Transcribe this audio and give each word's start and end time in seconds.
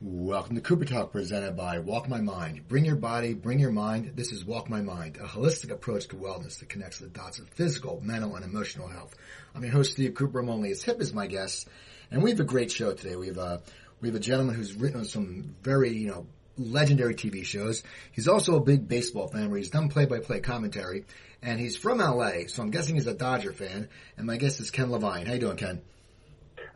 Welcome 0.00 0.54
to 0.54 0.60
Cooper 0.62 0.84
Talk 0.84 1.10
presented 1.10 1.56
by 1.56 1.80
Walk 1.80 2.08
My 2.08 2.20
Mind. 2.20 2.68
Bring 2.68 2.84
your 2.84 2.94
body, 2.94 3.34
bring 3.34 3.58
your 3.58 3.72
mind. 3.72 4.12
This 4.14 4.30
is 4.30 4.44
Walk 4.44 4.70
My 4.70 4.80
Mind, 4.80 5.16
a 5.16 5.26
holistic 5.26 5.72
approach 5.72 6.06
to 6.08 6.16
wellness 6.16 6.60
that 6.60 6.68
connects 6.68 7.00
the 7.00 7.08
dots 7.08 7.40
of 7.40 7.48
physical, 7.48 8.00
mental, 8.00 8.36
and 8.36 8.44
emotional 8.44 8.86
health. 8.86 9.16
I'm 9.56 9.64
your 9.64 9.72
host, 9.72 9.90
Steve 9.90 10.14
Cooper. 10.14 10.38
I'm 10.38 10.50
only 10.50 10.70
as 10.70 10.84
hip 10.84 11.00
as 11.00 11.12
my 11.12 11.26
guests. 11.26 11.66
And 12.12 12.22
we 12.22 12.30
have 12.30 12.38
a 12.38 12.44
great 12.44 12.70
show 12.70 12.92
today. 12.92 13.16
We 13.16 13.26
have 13.26 13.38
a, 13.38 13.60
we 14.00 14.06
have 14.06 14.14
a 14.14 14.20
gentleman 14.20 14.54
who's 14.54 14.72
written 14.72 15.00
on 15.00 15.04
some 15.04 15.56
very, 15.64 15.92
you 15.96 16.06
know, 16.06 16.28
legendary 16.56 17.16
TV 17.16 17.44
shows. 17.44 17.82
He's 18.12 18.28
also 18.28 18.54
a 18.54 18.60
big 18.60 18.86
baseball 18.86 19.26
fan 19.26 19.50
where 19.50 19.58
he's 19.58 19.70
done 19.70 19.88
play-by-play 19.88 20.42
commentary. 20.42 21.06
And 21.42 21.58
he's 21.58 21.76
from 21.76 21.98
LA, 21.98 22.46
so 22.46 22.62
I'm 22.62 22.70
guessing 22.70 22.94
he's 22.94 23.08
a 23.08 23.14
Dodger 23.14 23.52
fan. 23.52 23.88
And 24.16 24.28
my 24.28 24.36
guest 24.36 24.60
is 24.60 24.70
Ken 24.70 24.92
Levine. 24.92 25.26
How 25.26 25.32
you 25.32 25.40
doing, 25.40 25.56
Ken? 25.56 25.82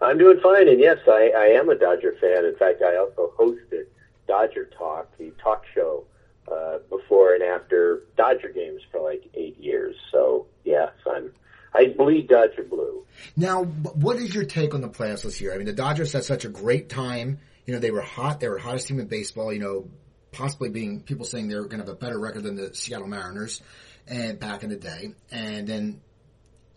I'm 0.00 0.18
doing 0.18 0.40
fine, 0.40 0.68
and 0.68 0.80
yes, 0.80 0.98
I, 1.06 1.32
I 1.36 1.46
am 1.59 1.68
a 1.68 1.77
Dodger 1.77 2.14
fan. 2.20 2.45
In 2.45 2.56
fact, 2.56 2.82
I 2.82 2.96
also 2.96 3.32
hosted 3.38 3.87
Dodger 4.27 4.69
Talk, 4.77 5.16
the 5.19 5.30
talk 5.42 5.64
show, 5.74 6.05
uh, 6.50 6.78
before 6.91 7.34
and 7.34 7.42
after 7.42 8.02
Dodger 8.16 8.48
games 8.48 8.83
for 8.91 9.00
like 9.00 9.24
eight 9.34 9.59
years. 9.59 9.97
So 10.10 10.47
yes, 10.64 10.91
I'm. 11.10 11.33
I 11.74 11.86
bleed 11.86 12.28
Dodger 12.28 12.64
blue. 12.64 13.06
Now, 13.34 13.64
what 13.64 14.16
is 14.16 14.34
your 14.34 14.45
take 14.45 14.74
on 14.74 14.83
the 14.83 14.91
playoffs 14.91 15.23
this 15.23 15.41
year? 15.41 15.55
I 15.55 15.56
mean, 15.56 15.64
the 15.64 15.73
Dodgers 15.73 16.12
had 16.12 16.22
such 16.22 16.45
a 16.45 16.50
great 16.50 16.91
time. 16.91 17.38
You 17.64 17.72
know, 17.72 17.80
they 17.80 17.91
were 17.91 18.02
hot. 18.02 18.41
They 18.41 18.48
were 18.48 18.59
hottest 18.59 18.88
team 18.88 19.00
in 19.00 19.06
baseball. 19.06 19.55
You 19.55 19.61
know, 19.61 19.91
possibly 20.33 20.69
being 20.69 21.00
people 21.00 21.24
saying 21.24 21.48
they 21.48 21.55
were 21.55 21.62
going 21.62 21.80
to 21.80 21.86
have 21.86 21.88
a 21.88 21.95
better 21.95 22.19
record 22.19 22.42
than 22.42 22.56
the 22.56 22.74
Seattle 22.74 23.06
Mariners, 23.06 23.62
and 24.06 24.38
back 24.38 24.64
in 24.64 24.69
the 24.69 24.77
day. 24.77 25.14
And 25.30 25.66
then 25.66 26.00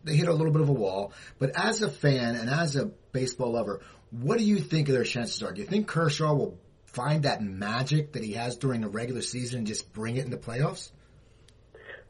they 0.05 0.15
hit 0.15 0.27
a 0.27 0.33
little 0.33 0.53
bit 0.53 0.61
of 0.61 0.69
a 0.69 0.73
wall. 0.73 1.11
But 1.39 1.51
as 1.55 1.81
a 1.81 1.89
fan 1.89 2.35
and 2.35 2.49
as 2.49 2.75
a 2.75 2.85
baseball 3.11 3.51
lover, 3.51 3.81
what 4.11 4.37
do 4.37 4.43
you 4.43 4.57
think 4.57 4.87
of 4.87 4.95
their 4.95 5.03
chances 5.03 5.41
are? 5.43 5.51
Do 5.51 5.61
you 5.61 5.67
think 5.67 5.87
Kershaw 5.87 6.33
will 6.33 6.57
find 6.85 7.23
that 7.23 7.43
magic 7.43 8.13
that 8.13 8.23
he 8.23 8.33
has 8.33 8.55
during 8.55 8.81
the 8.81 8.87
regular 8.87 9.21
season 9.21 9.59
and 9.59 9.67
just 9.67 9.91
bring 9.91 10.15
it 10.15 10.25
in 10.25 10.31
the 10.31 10.37
playoffs? 10.37 10.91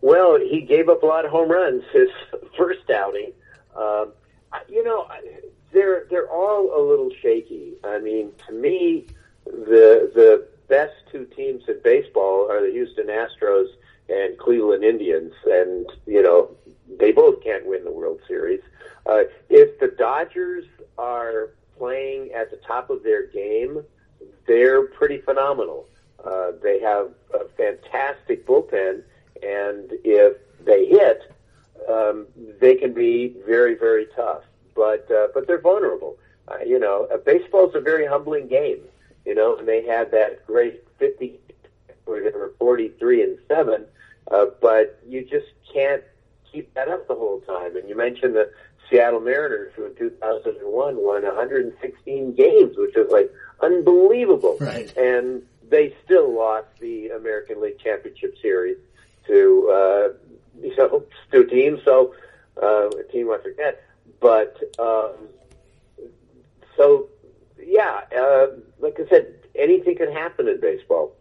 Well, 0.02 0.38
he 0.38 0.62
gave 0.62 0.90
up 0.90 1.02
a 1.02 1.06
lot 1.06 1.26
of 1.26 1.32
home 1.32 1.50
runs 1.50 1.84
his 1.92 2.10
first 2.58 2.90
outing. 2.92 3.32
Um, 3.76 4.12
you 4.70 4.84
know, 4.84 5.08
they're 5.74 6.06
they're 6.10 6.30
all 6.30 6.72
a 6.78 6.82
little 6.82 7.10
shaky. 7.22 7.74
I 7.84 8.00
mean, 8.00 8.32
to 8.48 8.54
me, 8.54 9.08
the 9.46 10.12
the 10.14 10.48
best 10.68 10.94
two 11.12 11.26
teams 11.36 11.64
in 11.68 11.80
baseball 11.84 12.48
are 12.50 12.66
the 12.66 12.72
Houston 12.72 13.08
Astros 13.08 13.68
and 14.10 14.38
Cleveland 14.38 14.84
Indians, 14.84 15.34
and 15.46 15.88
you 16.06 16.22
know 16.22 16.52
they 17.00 17.12
both 17.12 17.44
can't 17.44 17.66
win 17.66 17.84
the 17.84 17.92
World 17.92 18.20
Series. 18.28 18.62
Uh, 19.06 19.24
if 19.50 19.80
the 19.80 19.88
Dodgers 19.88 20.66
are 20.98 21.50
playing 21.78 22.32
at 22.34 22.52
the 22.52 22.58
top 22.58 22.90
of 22.90 23.04
their 23.04 23.28
game, 23.28 23.84
they're 24.48 24.88
pretty 24.88 25.20
phenomenal. 25.20 25.88
Uh, 26.24 26.52
they 26.64 26.80
have 26.80 27.12
a 27.34 27.46
fantastic 27.58 28.48
bullpen, 28.48 29.04
and 29.44 29.92
if 30.04 30.38
they 30.64 30.86
hit, 30.86 31.32
um, 31.88 32.26
they 32.60 32.76
can 32.76 32.94
be 32.94 33.36
very, 33.46 33.76
very 33.76 34.08
tough. 34.16 34.44
But 34.76 35.10
uh, 35.12 35.28
but 35.34 35.48
they're 35.48 35.62
vulnerable. 35.62 36.18
Uh, 36.48 36.58
you 36.66 36.80
know, 36.80 37.08
uh, 37.14 37.18
baseball's 37.18 37.76
a 37.76 37.80
very 37.80 38.06
humbling 38.06 38.48
game. 38.48 38.80
You 39.26 39.36
know, 39.36 39.58
and 39.58 39.68
they 39.68 39.86
had 39.86 40.12
that 40.12 40.46
great 40.46 40.84
fifty, 40.98 41.40
were 42.06 42.54
forty-three 42.60 43.22
and 43.24 43.38
seven. 43.48 43.86
Uh, 44.32 44.46
but 44.62 45.00
you 45.08 45.24
just 45.24 45.48
can't 45.72 46.04
keep 46.56 46.74
that 46.74 46.88
up 46.88 47.08
the 47.08 47.16
whole 47.16 47.42
time. 47.42 47.76
And 47.76 47.88
you 47.90 47.98
mentioned 47.98 48.36
the 48.36 48.50
Seattle 48.90 49.20
Mariners, 49.20 49.74
who 49.76 49.86
in 49.86 49.96
2001 49.96 50.96
won 50.96 51.24
116 51.24 52.36
games, 52.36 52.78
which 52.78 52.96
is 52.96 53.12
like 53.12 53.32
unbelievable. 53.62 54.58
Right. 54.60 54.96
And 54.96 55.44
they 55.70 55.96
still 56.06 56.34
lost 56.34 56.68
the 56.80 57.10
American 57.10 57.62
League 57.62 57.80
Championship 57.80 58.36
Series 58.42 58.78
to 59.28 59.70
uh, 59.72 60.14
you 60.62 60.76
know 60.78 61.04
to 61.32 61.42
a 61.42 61.48
team. 61.48 61.82
So 61.84 62.14
uh, 62.62 62.90
a 62.90 63.04
team 63.12 63.32
I 63.32 63.40
forget, 63.42 63.84
but 64.22 64.58
um, 64.80 65.28
so 66.78 67.10
yeah, 67.62 68.02
uh, 68.18 68.48
like 68.80 69.00
I 69.00 69.10
said, 69.10 69.34
anything 69.56 69.98
can 69.98 70.12
happen 70.12 70.48
in 70.48 70.62
baseball. 70.62 71.16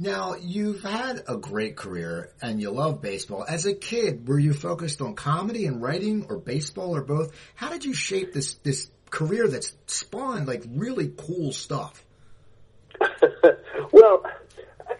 Now, 0.00 0.36
you've 0.40 0.84
had 0.84 1.24
a 1.26 1.36
great 1.36 1.74
career 1.74 2.30
and 2.40 2.60
you 2.60 2.70
love 2.70 3.02
baseball. 3.02 3.44
As 3.48 3.66
a 3.66 3.74
kid, 3.74 4.28
were 4.28 4.38
you 4.38 4.52
focused 4.52 5.00
on 5.00 5.16
comedy 5.16 5.66
and 5.66 5.82
writing 5.82 6.26
or 6.28 6.36
baseball 6.36 6.94
or 6.94 7.02
both? 7.02 7.32
How 7.56 7.68
did 7.68 7.84
you 7.84 7.92
shape 7.92 8.32
this, 8.32 8.54
this 8.62 8.92
career 9.10 9.48
that's 9.48 9.74
spawned 9.86 10.46
like 10.46 10.62
really 10.68 11.12
cool 11.16 11.50
stuff? 11.50 12.04
well, 13.90 14.24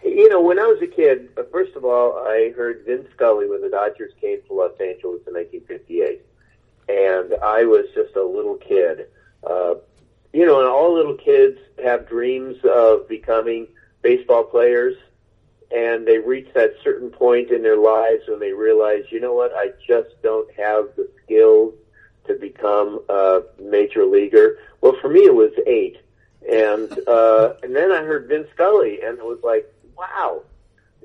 you 0.03 0.27
know, 0.27 0.41
when 0.41 0.59
I 0.59 0.65
was 0.65 0.81
a 0.81 0.87
kid, 0.87 1.29
uh, 1.37 1.43
first 1.49 1.77
of 1.77 1.85
all, 1.85 2.17
I 2.27 2.51
heard 2.53 2.83
Vin 2.85 3.07
Scully 3.15 3.49
when 3.49 3.61
the 3.61 3.69
Dodgers 3.69 4.11
came 4.19 4.41
to 4.47 4.53
Los 4.53 4.73
Angeles 4.81 5.21
in 5.27 5.33
1958. 5.33 6.25
And 6.89 7.35
I 7.41 7.63
was 7.63 7.85
just 7.95 8.17
a 8.17 8.23
little 8.23 8.57
kid. 8.57 9.07
Uh, 9.49 9.75
you 10.33 10.45
know, 10.45 10.59
and 10.59 10.67
all 10.67 10.93
little 10.93 11.15
kids 11.15 11.57
have 11.81 12.09
dreams 12.09 12.57
of 12.65 13.07
becoming– 13.07 13.67
baseball 14.01 14.43
players 14.43 14.95
and 15.71 16.07
they 16.07 16.17
reach 16.17 16.47
that 16.55 16.73
certain 16.83 17.09
point 17.09 17.51
in 17.51 17.61
their 17.61 17.77
lives 17.77 18.23
when 18.27 18.39
they 18.39 18.53
realize, 18.53 19.03
you 19.11 19.19
know 19.19 19.33
what, 19.33 19.51
I 19.53 19.69
just 19.87 20.09
don't 20.23 20.49
have 20.55 20.89
the 20.95 21.09
skills 21.23 21.73
to 22.25 22.33
become 22.33 23.01
a 23.09 23.41
major 23.61 24.05
leaguer. 24.05 24.57
Well, 24.81 24.95
for 25.01 25.09
me, 25.09 25.21
it 25.21 25.35
was 25.35 25.51
eight, 25.67 25.97
and 26.51 26.91
uh, 27.07 27.53
and 27.61 27.75
then 27.75 27.91
I 27.91 28.03
heard 28.03 28.27
Vin 28.27 28.47
Scully, 28.53 29.01
and 29.01 29.17
it 29.17 29.25
was 29.25 29.39
like, 29.43 29.71
wow, 29.97 30.41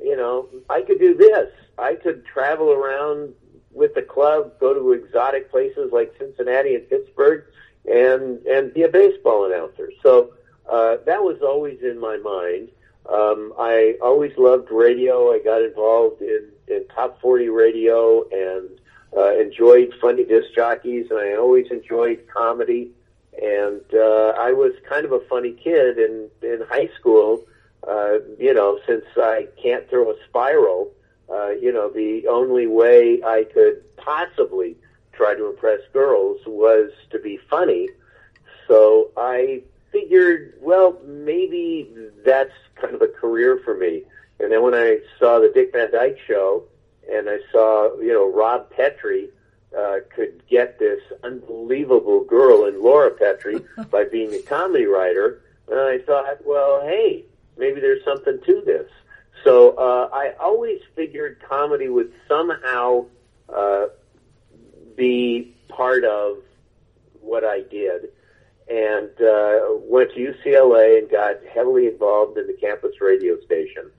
you 0.03 0.17
know, 0.17 0.49
I 0.71 0.83
could 0.83 0.99
do 0.99 1.15
this. 1.15 1.51
I 1.79 1.95
could 1.95 2.25
travel 2.25 2.71
around 2.71 3.35
with 3.71 3.95
the 3.95 4.03
club, 4.03 4.59
go 4.61 4.73
to 4.73 4.93
exotic 4.93 5.51
places 5.51 5.91
like 5.93 6.15
Cincinnati 6.19 6.75
and 6.75 6.89
Pittsburgh, 6.89 7.45
and 7.85 8.45
and 8.47 8.73
be 8.73 8.83
a 8.83 8.89
baseball 8.89 9.45
announcer. 9.45 9.91
So 10.03 10.33
uh, 10.71 10.97
that 11.05 11.23
was 11.23 11.43
always 11.43 11.81
in 11.83 11.99
my 11.99 12.17
mind. 12.17 12.69
Um, 13.13 13.53
I 13.59 13.97
always 14.01 14.33
loved 14.39 14.71
radio. 14.71 15.33
I 15.33 15.41
got 15.41 15.63
involved 15.63 16.23
in, 16.23 16.49
in 16.69 16.87
top 16.95 17.21
40 17.21 17.49
radio 17.49 18.29
and 18.31 18.69
uh, 19.17 19.39
enjoyed 19.39 19.95
funny 20.01 20.25
disc 20.25 20.49
jockeys, 20.55 21.07
and 21.11 21.19
I 21.19 21.35
always 21.35 21.71
enjoyed 21.71 22.27
comedy. 22.33 22.91
And 23.41 23.83
uh, 23.93 24.35
I 24.39 24.53
was 24.53 24.73
kind 24.89 25.05
of 25.05 25.13
a 25.13 25.21
funny 25.29 25.53
kid 25.53 25.99
in, 25.99 26.31
in 26.43 26.63
high 26.69 26.89
school. 26.99 27.45
Uh, 27.87 28.19
you 28.39 28.55
know, 28.55 28.79
since 28.87 29.05
I 29.17 29.49
can't 29.63 29.89
throw 29.91 30.11
a 30.11 30.15
spiral, 30.29 30.91
uh, 31.31 31.51
you 31.51 31.73
know, 31.73 31.91
the 31.91 32.27
only 32.29 32.67
way 32.67 33.23
I 33.23 33.45
could 33.53 33.83
possibly 33.97 34.77
try 35.13 35.35
to 35.35 35.51
impress 35.51 35.81
girls 35.93 36.41
was 36.47 36.91
to 37.11 37.19
be 37.19 37.39
funny. 37.51 37.89
So 38.67 39.11
I 39.17 39.63
figured, 40.15 40.55
well, 40.61 40.99
maybe 41.05 41.91
that's 42.25 42.53
kind 42.81 42.95
of 42.95 43.03
a 43.03 43.09
career 43.09 43.61
for 43.65 43.77
me. 43.77 44.03
And 44.39 44.53
then 44.53 44.63
when 44.63 44.75
I 44.75 44.99
saw 45.19 45.41
the 45.41 45.51
Dick 45.53 45.73
Van 45.73 45.91
Dyke 45.91 46.19
Show, 46.27 46.65
and 47.11 47.29
I 47.29 47.39
saw, 47.51 47.97
you 47.99 48.13
know, 48.13 48.31
Rob 48.31 48.71
Petrie 48.71 49.29
uh, 49.77 49.97
could 50.15 50.43
get 50.49 50.79
this 50.79 51.01
unbelievable 51.23 52.25
girl 52.25 52.67
in 52.67 52.83
Laura 52.83 53.11
Petrie 53.11 53.61
by 53.91 54.05
being 54.05 54.33
a 54.35 54.41
comedy 54.43 54.87
writer, 54.87 55.43
and 55.69 55.79
I 55.79 55.99
thought, 55.99 56.45
well, 56.45 56.83
hey, 56.83 57.25
maybe 57.57 57.81
there's 57.81 58.05
something 58.05 58.39
to 58.47 58.63
this. 58.65 58.91
So 59.43 59.71
uh, 59.77 60.09
I 60.13 60.35
always 60.41 60.81
figured 60.95 61.43
comedy 61.47 61.89
would 61.89 62.13
somehow 62.29 63.07
uh, 63.53 63.87
be 64.97 65.55
part 65.69 66.05
of 66.05 66.39
what 67.21 67.45
I 67.45 67.63
did 67.63 68.11
and 68.69 69.11
uh, 69.21 69.61
went 69.81 70.13
to 70.15 70.35
UCLA 70.35 70.99
and 70.99 71.11
got 71.11 71.37
heavily 71.53 71.87
involved 71.87 72.39
in 72.39 72.47
the 72.47 72.55
campus 72.55 73.01
radio 73.01 73.39
station. 73.41 73.91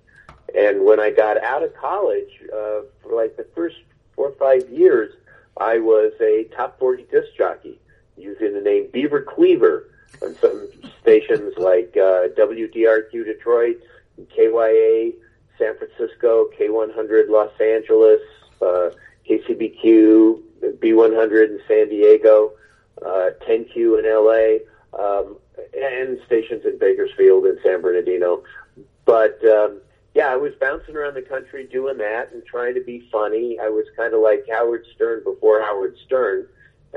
And 0.55 0.85
when 0.85 0.99
I 0.99 1.11
got 1.11 1.41
out 1.43 1.63
of 1.63 1.75
college, 1.75 2.29
uh, 2.51 2.81
for 3.01 3.15
like 3.15 3.37
the 3.37 3.45
first 3.55 3.75
four 4.15 4.29
or 4.29 4.35
five 4.35 4.69
years, 4.69 5.13
I 5.57 5.79
was 5.79 6.13
a 6.21 6.45
top 6.55 6.79
40 6.79 7.03
disc 7.11 7.27
jockey 7.37 7.79
using 8.17 8.53
the 8.53 8.61
name 8.61 8.87
Beaver 8.91 9.21
Cleaver 9.21 9.89
on 10.21 10.35
some 10.35 10.69
stations 11.01 11.53
like 11.57 11.95
uh, 11.97 12.29
WDRQ 12.37 13.11
Detroit, 13.11 13.81
KYA 14.35 15.13
San 15.57 15.75
Francisco, 15.77 16.49
K100 16.59 17.29
Los 17.29 17.51
Angeles, 17.59 18.21
uh, 18.61 18.89
KCBQ, 19.29 20.41
B100 20.79 21.49
in 21.49 21.59
San 21.67 21.89
Diego 21.89 22.53
uh, 23.03 23.29
10Q 23.47 23.99
in 23.99 24.05
LA, 24.05 24.65
um, 24.97 25.37
and 25.73 26.19
stations 26.25 26.65
in 26.65 26.77
Bakersfield 26.77 27.45
and 27.45 27.57
San 27.63 27.81
Bernardino. 27.81 28.43
But 29.05 29.43
um, 29.45 29.81
yeah, 30.13 30.27
I 30.27 30.37
was 30.37 30.53
bouncing 30.59 30.95
around 30.95 31.15
the 31.15 31.21
country 31.21 31.67
doing 31.67 31.97
that 31.97 32.31
and 32.31 32.45
trying 32.45 32.73
to 32.75 32.81
be 32.81 33.07
funny. 33.11 33.59
I 33.59 33.67
was 33.67 33.85
kind 33.97 34.13
of 34.13 34.21
like 34.21 34.45
Howard 34.49 34.85
Stern 34.95 35.23
before 35.23 35.61
Howard 35.61 35.97
Stern, 36.05 36.47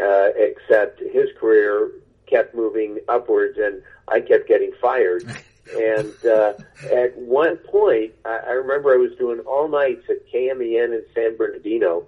uh, 0.00 0.28
except 0.36 1.00
his 1.00 1.28
career 1.38 1.90
kept 2.26 2.54
moving 2.54 2.98
upwards, 3.08 3.58
and 3.58 3.82
I 4.06 4.20
kept 4.20 4.46
getting 4.46 4.72
fired. 4.80 5.24
and 5.76 6.14
uh, 6.24 6.54
at 6.92 7.16
one 7.16 7.56
point, 7.56 8.12
I, 8.24 8.38
I 8.46 8.50
remember 8.52 8.92
I 8.92 8.96
was 8.96 9.16
doing 9.18 9.40
all 9.40 9.68
nights 9.68 10.04
at 10.08 10.26
KMEN 10.32 10.94
in 10.94 11.02
San 11.14 11.36
Bernardino, 11.36 12.06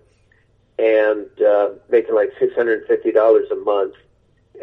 and 0.81 1.29
uh, 1.43 1.71
making 1.91 2.15
like 2.15 2.31
six 2.38 2.55
hundred 2.55 2.79
and 2.81 2.88
fifty 2.88 3.12
dollars 3.12 3.50
a 3.50 3.56
month. 3.56 3.94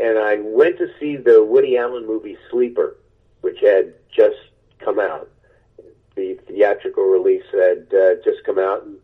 And 0.01 0.17
I 0.17 0.37
went 0.41 0.77
to 0.79 0.87
see 0.99 1.15
the 1.15 1.43
Woody 1.43 1.77
Allen 1.77 2.05
movie 2.07 2.37
Sleeper, 2.49 2.97
which 3.41 3.59
had 3.61 3.93
just 4.11 4.37
come 4.79 4.99
out. 4.99 5.29
The 6.15 6.39
theatrical 6.47 7.03
release 7.03 7.45
had 7.51 7.93
uh, 7.93 8.15
just 8.23 8.43
come 8.43 8.57
out, 8.57 8.83
and, 8.83 8.97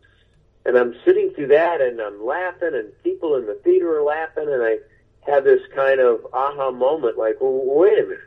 and 0.65 0.77
I'm 0.77 0.95
sitting 1.05 1.31
through 1.31 1.47
that, 1.47 1.81
and 1.81 1.99
I'm 1.99 2.25
laughing, 2.25 2.73
and 2.73 2.91
people 3.03 3.35
in 3.35 3.45
the 3.45 3.59
theater 3.63 3.99
are 3.99 4.03
laughing, 4.03 4.49
and 4.49 4.63
I 4.63 4.77
had 5.21 5.43
this 5.43 5.61
kind 5.75 5.99
of 5.99 6.25
aha 6.33 6.71
moment, 6.71 7.17
like, 7.17 7.37
wait 7.39 7.99
a 7.99 8.03
minute, 8.03 8.19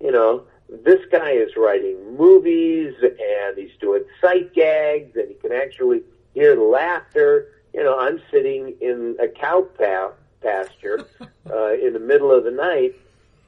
you 0.00 0.10
know, 0.10 0.44
this 0.68 1.00
guy 1.10 1.32
is 1.32 1.50
writing 1.56 2.16
movies, 2.16 2.94
and 3.02 3.58
he's 3.58 3.76
doing 3.80 4.04
sight 4.20 4.54
gags, 4.54 5.14
and 5.16 5.28
he 5.28 5.34
can 5.34 5.52
actually 5.52 6.02
hear 6.34 6.56
the 6.56 6.62
laughter. 6.62 7.48
You 7.74 7.82
know, 7.82 7.98
I'm 7.98 8.20
sitting 8.30 8.74
in 8.80 9.16
a 9.20 9.28
cow 9.28 9.66
pa- 9.78 10.12
pasture 10.42 11.06
uh, 11.50 11.72
in 11.74 11.92
the 11.92 12.00
middle 12.00 12.30
of 12.32 12.44
the 12.44 12.50
night 12.50 12.94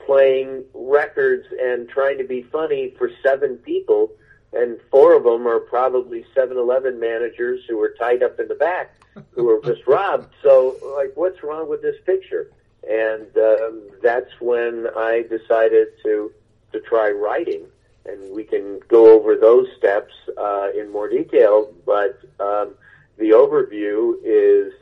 playing 0.04 0.64
records 0.74 1.46
and 1.60 1.88
trying 1.88 2.18
to 2.18 2.24
be 2.24 2.42
funny 2.42 2.90
for 2.98 3.10
seven 3.22 3.56
people, 3.58 4.10
and 4.52 4.78
four 4.90 5.16
of 5.16 5.24
them 5.24 5.46
are 5.46 5.60
probably 5.60 6.24
7-Eleven 6.36 7.00
managers 7.00 7.60
who 7.68 7.76
were 7.76 7.94
tied 7.98 8.22
up 8.22 8.38
in 8.38 8.48
the 8.48 8.54
back, 8.54 8.94
who 9.32 9.44
were 9.44 9.60
just 9.64 9.84
robbed. 9.86 10.32
So, 10.42 10.76
like, 10.96 11.12
what's 11.14 11.42
wrong 11.42 11.68
with 11.68 11.82
this 11.82 11.96
picture? 12.04 12.50
And 12.88 13.26
um, 13.38 13.82
that's 14.02 14.30
when 14.40 14.86
I 14.96 15.24
decided 15.28 15.88
to 16.02 16.32
to 16.72 16.80
try 16.80 17.08
writing, 17.10 17.62
and 18.04 18.34
we 18.34 18.42
can 18.42 18.80
go 18.88 19.14
over 19.14 19.36
those 19.36 19.68
steps 19.78 20.12
uh, 20.36 20.70
in 20.76 20.90
more 20.90 21.08
detail. 21.08 21.72
But 21.86 22.18
um, 22.40 22.74
the 23.16 23.30
overview 23.30 24.14
is 24.24 24.72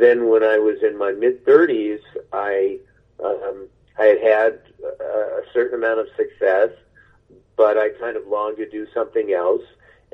then 0.00 0.28
when 0.28 0.42
I 0.42 0.58
was 0.58 0.82
in 0.82 0.96
my 0.96 1.12
mid 1.12 1.44
30s, 1.44 2.00
I 2.32 2.78
um, 3.22 3.68
I 3.98 4.04
had 4.04 4.20
had 4.22 4.60
a 4.82 5.42
certain 5.52 5.78
amount 5.78 6.00
of 6.00 6.06
success, 6.16 6.70
but 7.56 7.78
I 7.78 7.90
kind 8.00 8.16
of 8.16 8.26
longed 8.26 8.58
to 8.58 8.68
do 8.68 8.86
something 8.92 9.32
else. 9.32 9.62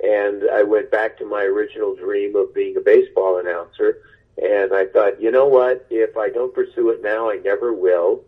And 0.03 0.45
I 0.51 0.63
went 0.63 0.91
back 0.91 1.19
to 1.19 1.27
my 1.27 1.43
original 1.43 1.95
dream 1.95 2.35
of 2.37 2.55
being 2.55 2.77
a 2.77 2.81
baseball 2.81 3.39
announcer. 3.39 4.03
And 4.43 4.73
I 4.73 4.87
thought, 4.87 5.21
you 5.21 5.31
know 5.31 5.47
what? 5.47 5.87
If 5.91 6.17
I 6.17 6.31
don't 6.31 6.55
pursue 6.55 6.91
it 6.91 7.03
now, 7.03 7.31
I 7.31 7.37
never 7.37 7.73
will. 7.73 8.25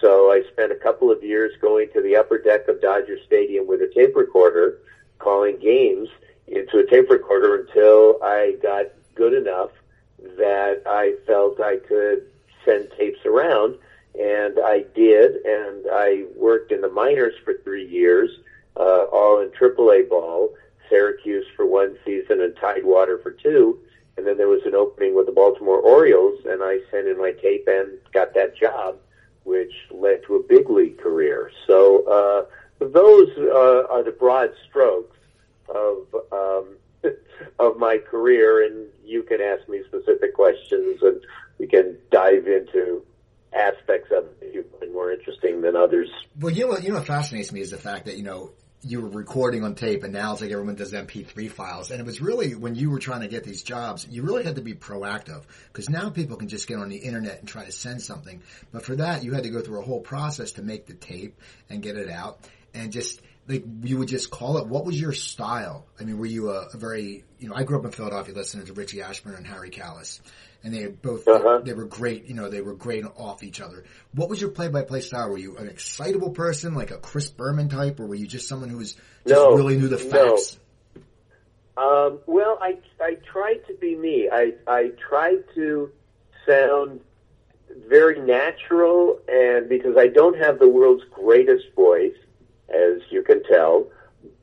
So 0.00 0.30
I 0.30 0.42
spent 0.52 0.72
a 0.72 0.76
couple 0.76 1.10
of 1.10 1.22
years 1.22 1.52
going 1.60 1.88
to 1.94 2.02
the 2.02 2.16
upper 2.16 2.38
deck 2.38 2.68
of 2.68 2.82
Dodger 2.82 3.16
Stadium 3.26 3.66
with 3.66 3.80
a 3.80 3.90
tape 3.94 4.14
recorder, 4.14 4.80
calling 5.18 5.58
games 5.58 6.08
into 6.48 6.78
a 6.78 6.86
tape 6.86 7.10
recorder 7.10 7.56
until 7.56 8.22
I 8.22 8.56
got 8.62 8.86
good 9.14 9.34
enough 9.34 9.70
that 10.36 10.82
I 10.86 11.14
felt 11.26 11.60
I 11.60 11.76
could 11.76 12.26
send 12.64 12.90
tapes 12.96 13.24
around. 13.24 13.76
And 14.18 14.58
I 14.64 14.84
did, 14.94 15.44
and 15.44 15.86
I 15.92 16.24
worked 16.34 16.72
in 16.72 16.80
the 16.80 16.88
minors 16.88 17.34
for 17.44 17.54
three 17.64 17.86
years, 17.86 18.30
uh, 18.76 19.04
all 19.12 19.42
in 19.42 19.50
AAA 19.50 20.08
ball, 20.08 20.54
Syracuse 20.88 21.44
for 21.54 21.66
one 21.66 21.98
season 22.04 22.40
and 22.40 22.56
Tidewater 22.56 23.18
for 23.18 23.32
two. 23.32 23.78
And 24.16 24.26
then 24.26 24.38
there 24.38 24.48
was 24.48 24.62
an 24.64 24.74
opening 24.74 25.14
with 25.14 25.26
the 25.26 25.32
Baltimore 25.32 25.80
Orioles, 25.80 26.40
and 26.46 26.62
I 26.62 26.78
sent 26.90 27.06
in 27.06 27.18
my 27.18 27.32
tape 27.32 27.68
and 27.68 27.98
got 28.14 28.32
that 28.34 28.56
job, 28.56 28.96
which 29.44 29.72
led 29.90 30.22
to 30.24 30.36
a 30.36 30.42
big 30.42 30.70
league 30.70 30.98
career. 30.98 31.50
So 31.66 32.06
uh, 32.06 32.84
those 32.84 33.28
uh, 33.36 33.86
are 33.90 34.02
the 34.02 34.16
broad 34.18 34.50
strokes 34.66 35.15
of 35.68 36.06
um, 36.32 36.76
of 37.58 37.78
my 37.78 37.98
career, 37.98 38.66
and 38.66 38.88
you 39.04 39.22
can 39.22 39.40
ask 39.40 39.68
me 39.68 39.82
specific 39.86 40.34
questions, 40.34 41.00
and 41.02 41.20
we 41.58 41.66
can 41.66 41.98
dive 42.10 42.46
into 42.46 43.04
aspects 43.52 44.10
of 44.10 44.24
it 44.24 44.40
that 44.40 44.54
you 44.54 44.64
find 44.78 44.92
more 44.92 45.12
interesting 45.12 45.60
than 45.62 45.76
others. 45.76 46.10
Well, 46.40 46.52
you 46.52 46.62
know 46.62 46.68
what, 46.68 46.82
you 46.82 46.90
know 46.90 46.96
what 46.96 47.06
fascinates 47.06 47.52
me 47.52 47.60
is 47.60 47.70
the 47.70 47.78
fact 47.78 48.06
that 48.06 48.16
you 48.16 48.22
know 48.22 48.52
you 48.82 49.00
were 49.00 49.08
recording 49.08 49.64
on 49.64 49.74
tape, 49.74 50.04
and 50.04 50.12
now 50.12 50.32
it's 50.32 50.40
like 50.40 50.50
everyone 50.50 50.76
does 50.76 50.92
MP3 50.92 51.50
files. 51.50 51.90
And 51.90 52.00
it 52.00 52.06
was 52.06 52.20
really 52.20 52.54
when 52.54 52.74
you 52.74 52.90
were 52.90 52.98
trying 52.98 53.22
to 53.22 53.28
get 53.28 53.42
these 53.42 53.62
jobs, 53.62 54.06
you 54.08 54.22
really 54.22 54.44
had 54.44 54.56
to 54.56 54.62
be 54.62 54.74
proactive 54.74 55.42
because 55.72 55.88
now 55.88 56.10
people 56.10 56.36
can 56.36 56.48
just 56.48 56.68
get 56.68 56.78
on 56.78 56.88
the 56.88 56.96
internet 56.96 57.40
and 57.40 57.48
try 57.48 57.64
to 57.64 57.72
send 57.72 58.00
something. 58.00 58.42
But 58.72 58.84
for 58.84 58.96
that, 58.96 59.24
you 59.24 59.32
had 59.32 59.42
to 59.44 59.50
go 59.50 59.60
through 59.60 59.80
a 59.80 59.84
whole 59.84 60.00
process 60.00 60.52
to 60.52 60.62
make 60.62 60.86
the 60.86 60.94
tape 60.94 61.40
and 61.68 61.82
get 61.82 61.96
it 61.96 62.10
out, 62.10 62.38
and 62.74 62.92
just 62.92 63.20
like 63.48 63.64
you 63.82 63.98
would 63.98 64.08
just 64.08 64.30
call 64.30 64.58
it. 64.58 64.66
What 64.66 64.84
was 64.84 65.00
your 65.00 65.12
style? 65.12 65.86
I 66.00 66.04
mean, 66.04 66.18
were 66.18 66.26
you 66.26 66.50
a, 66.50 66.68
a 66.72 66.76
very 66.76 67.24
you 67.38 67.48
know? 67.48 67.54
I 67.54 67.64
grew 67.64 67.78
up 67.78 67.84
in 67.84 67.90
Philadelphia 67.90 68.34
listening 68.34 68.66
to 68.66 68.72
Richie 68.72 69.02
Ashburn 69.02 69.34
and 69.34 69.46
Harry 69.46 69.70
Kalas 69.70 70.20
and 70.66 70.74
they 70.74 70.86
both 70.88 71.26
uh-huh. 71.28 71.58
they, 71.58 71.70
they, 71.70 71.74
were 71.74 71.84
great. 71.84 72.26
You 72.26 72.34
know, 72.34 72.50
they 72.50 72.60
were 72.60 72.74
great 72.74 73.04
off 73.16 73.44
each 73.44 73.60
other. 73.60 73.84
What 74.12 74.28
was 74.28 74.40
your 74.40 74.50
play-by-play 74.50 75.00
style? 75.00 75.30
Were 75.30 75.38
you 75.38 75.56
an 75.58 75.68
excitable 75.68 76.30
person, 76.30 76.74
like 76.74 76.90
a 76.90 76.98
Chris 76.98 77.30
Berman 77.30 77.68
type, 77.68 78.00
or 78.00 78.06
were 78.06 78.16
you 78.16 78.26
just 78.26 78.48
someone 78.48 78.68
who 78.68 78.78
was 78.78 78.94
just 78.94 79.40
no, 79.40 79.54
really 79.54 79.76
knew 79.76 79.86
the 79.86 79.96
facts? 79.96 80.58
No. 80.96 81.02
Um, 81.76 82.18
well, 82.26 82.58
I 82.60 82.78
I 83.00 83.16
tried 83.30 83.64
to 83.68 83.74
be 83.80 83.94
me. 83.94 84.28
I 84.32 84.54
I 84.66 84.90
tried 85.08 85.44
to 85.54 85.92
sound 86.48 87.00
very 87.88 88.18
natural, 88.18 89.20
and 89.28 89.68
because 89.68 89.96
I 89.96 90.08
don't 90.08 90.36
have 90.38 90.58
the 90.58 90.68
world's 90.68 91.04
greatest 91.12 91.66
voice, 91.76 92.16
as 92.68 93.00
you 93.10 93.22
can 93.22 93.42
tell, 93.44 93.86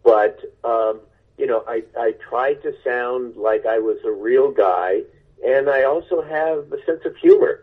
but 0.03 0.39
um, 0.63 1.01
you 1.37 1.47
know, 1.47 1.63
I 1.67 1.83
I 1.97 2.13
tried 2.29 2.61
to 2.63 2.73
sound 2.83 3.35
like 3.35 3.65
I 3.65 3.79
was 3.79 3.97
a 4.05 4.11
real 4.11 4.51
guy 4.51 5.01
and 5.45 5.69
I 5.69 5.83
also 5.83 6.21
have 6.21 6.71
a 6.71 6.83
sense 6.85 7.01
of 7.05 7.15
humor. 7.17 7.61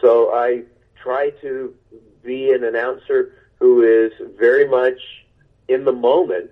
So 0.00 0.34
I 0.34 0.62
try 1.02 1.30
to 1.40 1.74
be 2.22 2.52
an 2.52 2.64
announcer 2.64 3.32
who 3.58 3.82
is 3.82 4.12
very 4.38 4.68
much 4.68 5.00
in 5.68 5.84
the 5.84 5.92
moment 5.92 6.50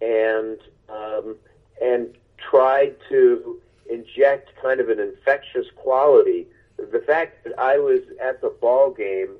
and 0.00 0.58
um, 0.88 1.36
and 1.80 2.14
try 2.38 2.92
to 3.08 3.60
inject 3.88 4.50
kind 4.60 4.80
of 4.80 4.88
an 4.88 5.00
infectious 5.00 5.66
quality. 5.76 6.46
The 6.76 7.02
fact 7.06 7.44
that 7.44 7.58
I 7.58 7.78
was 7.78 8.00
at 8.20 8.40
the 8.40 8.50
ball 8.50 8.90
game 8.90 9.36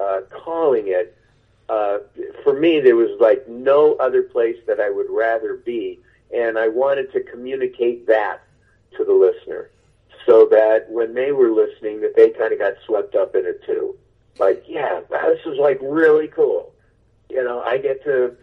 uh, 0.00 0.20
calling 0.30 0.84
it, 0.88 1.15
uh, 1.68 1.98
for 2.44 2.58
me, 2.58 2.80
there 2.80 2.96
was 2.96 3.10
like 3.20 3.46
no 3.48 3.94
other 3.94 4.22
place 4.22 4.56
that 4.66 4.80
I 4.80 4.90
would 4.90 5.10
rather 5.10 5.56
be, 5.56 6.00
and 6.34 6.58
I 6.58 6.68
wanted 6.68 7.12
to 7.12 7.20
communicate 7.20 8.06
that 8.06 8.42
to 8.96 9.04
the 9.04 9.12
listener 9.12 9.70
so 10.24 10.46
that 10.46 10.86
when 10.90 11.14
they 11.14 11.32
were 11.32 11.50
listening, 11.50 12.00
that 12.00 12.16
they 12.16 12.30
kind 12.30 12.52
of 12.52 12.58
got 12.58 12.74
swept 12.84 13.14
up 13.14 13.34
in 13.34 13.46
it 13.46 13.64
too. 13.64 13.96
Like, 14.38 14.64
yeah, 14.66 15.00
this 15.10 15.40
is 15.46 15.58
like 15.58 15.78
really 15.82 16.28
cool. 16.28 16.72
You 17.30 17.42
know, 17.42 17.62
I 17.62 17.78
get 17.78 18.04
to 18.04 18.36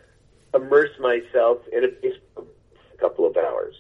immerse 0.54 0.98
myself 1.00 1.60
in 1.72 1.84
a 1.84 2.98
couple 2.98 3.26
of 3.26 3.38
hours. 3.38 3.76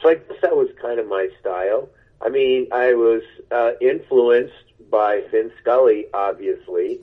So 0.00 0.10
I 0.10 0.14
guess 0.16 0.36
that 0.42 0.56
was 0.56 0.68
kind 0.80 0.98
of 0.98 1.06
my 1.08 1.28
style. 1.40 1.88
I 2.20 2.28
mean, 2.28 2.68
I 2.72 2.94
was 2.94 3.22
uh, 3.50 3.72
influenced 3.80 4.52
by 4.90 5.22
Vin 5.30 5.50
Scully, 5.60 6.06
obviously, 6.12 7.00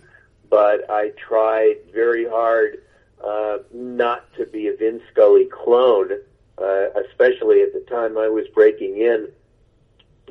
but 0.51 0.87
I 0.91 1.13
tried 1.17 1.77
very 1.91 2.29
hard 2.29 2.83
uh, 3.25 3.57
not 3.73 4.31
to 4.35 4.45
be 4.45 4.67
a 4.67 4.75
Vin 4.75 5.01
Scully 5.11 5.45
clone, 5.45 6.11
uh, 6.59 6.85
especially 7.09 7.63
at 7.63 7.73
the 7.73 7.83
time 7.89 8.19
I 8.19 8.27
was 8.27 8.45
breaking 8.53 8.97
in 8.97 9.29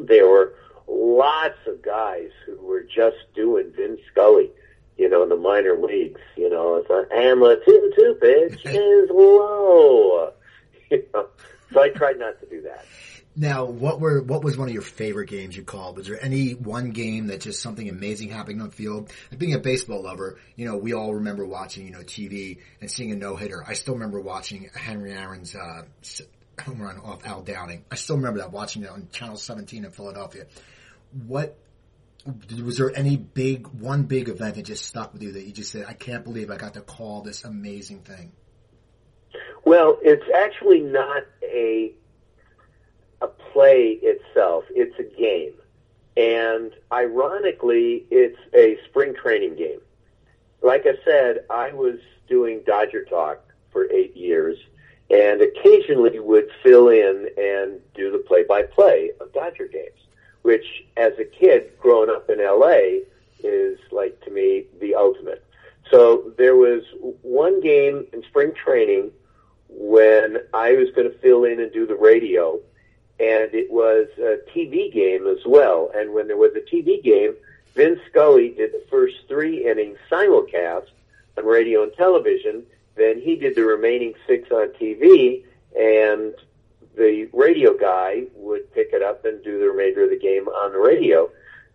there 0.07 0.29
were 0.29 0.55
lots 0.87 1.59
of 1.67 1.83
guys 1.83 2.31
who 2.47 2.57
were 2.57 2.83
just 2.83 3.17
doing 3.35 3.73
Vin 3.77 3.99
Scully, 4.11 4.51
you 4.97 5.09
know, 5.09 5.23
in 5.23 5.29
the 5.29 5.37
minor 5.37 5.77
leagues. 5.77 6.21
You 6.37 6.51
know, 6.51 6.77
it's 6.77 6.91
a, 6.91 7.07
and 7.13 7.41
the 7.41 7.61
two 7.65 7.93
two 7.97 8.15
pitch 8.21 8.61
is 8.67 9.11
low. 9.11 10.33
You 10.91 11.05
know, 11.15 11.29
so 11.73 11.81
I 11.81 11.91
tried 11.91 12.19
not 12.19 12.41
to 12.41 12.47
do 12.47 12.63
that. 12.63 12.85
Now, 13.37 13.65
what 13.65 14.01
were 14.01 14.23
what 14.23 14.43
was 14.43 14.57
one 14.57 14.69
of 14.69 14.75
your 14.75 14.83
favorite 14.83 15.29
games 15.29 15.57
you 15.57 15.63
called? 15.63 15.97
Was 15.97 16.09
there 16.09 16.23
any 16.23 16.51
one 16.51 16.91
game 16.91 17.29
that 17.29 17.41
just 17.41 17.63
something 17.63 17.89
amazing 17.89 18.31
happening 18.31 18.61
on 18.61 18.71
the 18.71 18.75
field? 18.75 19.13
And 19.31 19.39
being 19.39 19.55
a 19.55 19.59
baseball 19.59 20.03
lover, 20.03 20.39
you 20.57 20.67
know, 20.67 20.77
we 20.77 20.95
all 20.95 21.15
remember 21.15 21.47
watching, 21.47 21.87
you 21.87 21.93
know, 21.93 22.01
TV 22.01 22.59
and 22.81 22.91
seeing 22.91 23.13
a 23.13 23.17
no 23.17 23.37
hitter. 23.37 23.65
I 23.67 23.75
still 23.75 23.95
remember 23.95 24.21
watching 24.21 24.69
Henry 24.75 25.13
Aaron's 25.13 25.55
uh, 25.55 25.83
home 26.61 26.83
run 26.83 26.99
off 26.99 27.25
Al 27.25 27.43
Downing. 27.43 27.85
I 27.91 27.95
still 27.95 28.17
remember 28.17 28.41
that 28.41 28.51
watching 28.51 28.83
it 28.83 28.91
on 28.91 29.09
Channel 29.13 29.37
17 29.37 29.85
in 29.85 29.91
Philadelphia. 29.93 30.47
What 31.27 31.57
was 32.63 32.77
there 32.77 32.95
any 32.97 33.17
big 33.17 33.67
one 33.69 34.03
big 34.03 34.29
event 34.29 34.57
that 34.57 34.65
just 34.67 34.87
stuck 34.87 35.13
with 35.13 35.23
you 35.23 35.33
that 35.33 35.45
you 35.45 35.53
just 35.53 35.71
said, 35.71 35.87
I 35.89 35.95
can't 35.95 36.25
believe 36.25 36.51
I 36.51 36.57
got 36.57 36.75
to 36.75 36.81
call 36.81 37.23
this 37.23 37.45
amazing 37.45 38.01
thing? 38.01 38.33
Well, 39.65 39.99
it's 40.03 40.25
actually 40.35 40.81
not 40.81 41.23
a 41.43 41.95
a 43.21 43.29
play 43.29 43.99
itself. 44.03 44.65
It's 44.71 44.99
a 44.99 45.05
game. 45.21 45.53
And 46.17 46.73
ironically, 46.93 48.05
it's 48.11 48.39
a 48.55 48.79
spring 48.89 49.15
training 49.15 49.57
game. 49.57 49.81
like 50.63 50.87
I 50.87 50.95
said, 51.05 51.45
I 51.49 51.73
was 51.73 51.99
doing 52.29 52.63
Dodger 52.67 53.05
Talk 53.05 53.41
for 53.73 53.91
eight 53.91 54.17
years 54.17 54.59
and 55.11 55.41
occasionally 55.41 56.21
would 56.21 56.49
fill 56.63 56.89
in 56.89 57.29
and 57.37 57.81
do 57.95 58.13
the 58.13 58.19
play-by-play 58.19 59.11
of 59.21 59.33
Dodger 59.33 59.67
games, 59.67 59.99
which 60.43 60.85
as 60.97 61.13
a 61.19 61.25
kid 61.25 61.73
growing 61.81 62.11
up 62.11 62.31
in 62.31 62.39
LA 62.39 63.01
is 63.43 63.79
like 63.91 64.21
to 64.25 64.31
me 64.31 64.67
the 64.81 64.95
ultimate. 64.95 65.45
So 65.91 66.33
there 66.39 66.55
was 66.55 66.83
one 67.23 67.61
game 67.61 68.07
in 68.13 68.23
spring 68.25 68.53
training 68.55 69.11
when 69.69 70.39
I 70.55 70.73
was 70.75 70.91
going 70.95 71.11
to 71.11 71.19
fill 71.19 71.45
in 71.45 71.61
and 71.61 71.73
do 71.73 71.87
the 71.87 71.97
radio 71.97 72.61
and 73.21 73.55
it 73.55 73.71
was 73.71 74.09
a 74.19 74.39
TV 74.51 74.91
game 74.91 75.27
as 75.27 75.45
well. 75.45 75.91
And 75.95 76.15
when 76.15 76.27
there 76.27 76.39
was 76.39 76.53
a 76.57 76.75
TV 76.75 77.03
game, 77.03 77.35
Vin 77.75 78.01
Scully 78.09 78.49
did 78.51 78.73
the 78.73 78.83
first 78.91 79.15
three 79.29 79.69
innings 79.69 79.99
simulcast 80.11 80.87
on 81.37 81.45
radio 81.45 81.83
and 81.83 81.93
television. 81.95 82.65
Then 82.97 83.21
he 83.21 83.37
did 83.37 83.57
the 83.57 83.65
remaining 83.65 84.15
six 84.27 84.51
on 84.51 84.69
TV, 84.81 85.45
and 85.79 86.35
the 86.97 87.29
radio 87.35 87.77
guy 87.77 88.25
would 88.35 88.73
pick 88.73 88.95
it 88.95 89.03
up 89.03 89.27
and 89.27 89.45
do 89.45 89.59
the 89.59 89.69
remainder 89.69 90.05
of 90.05 90.11
the 90.11 90.19
game 90.19 90.49
on 90.49 90.73
the 90.73 90.79
radio. 90.79 91.31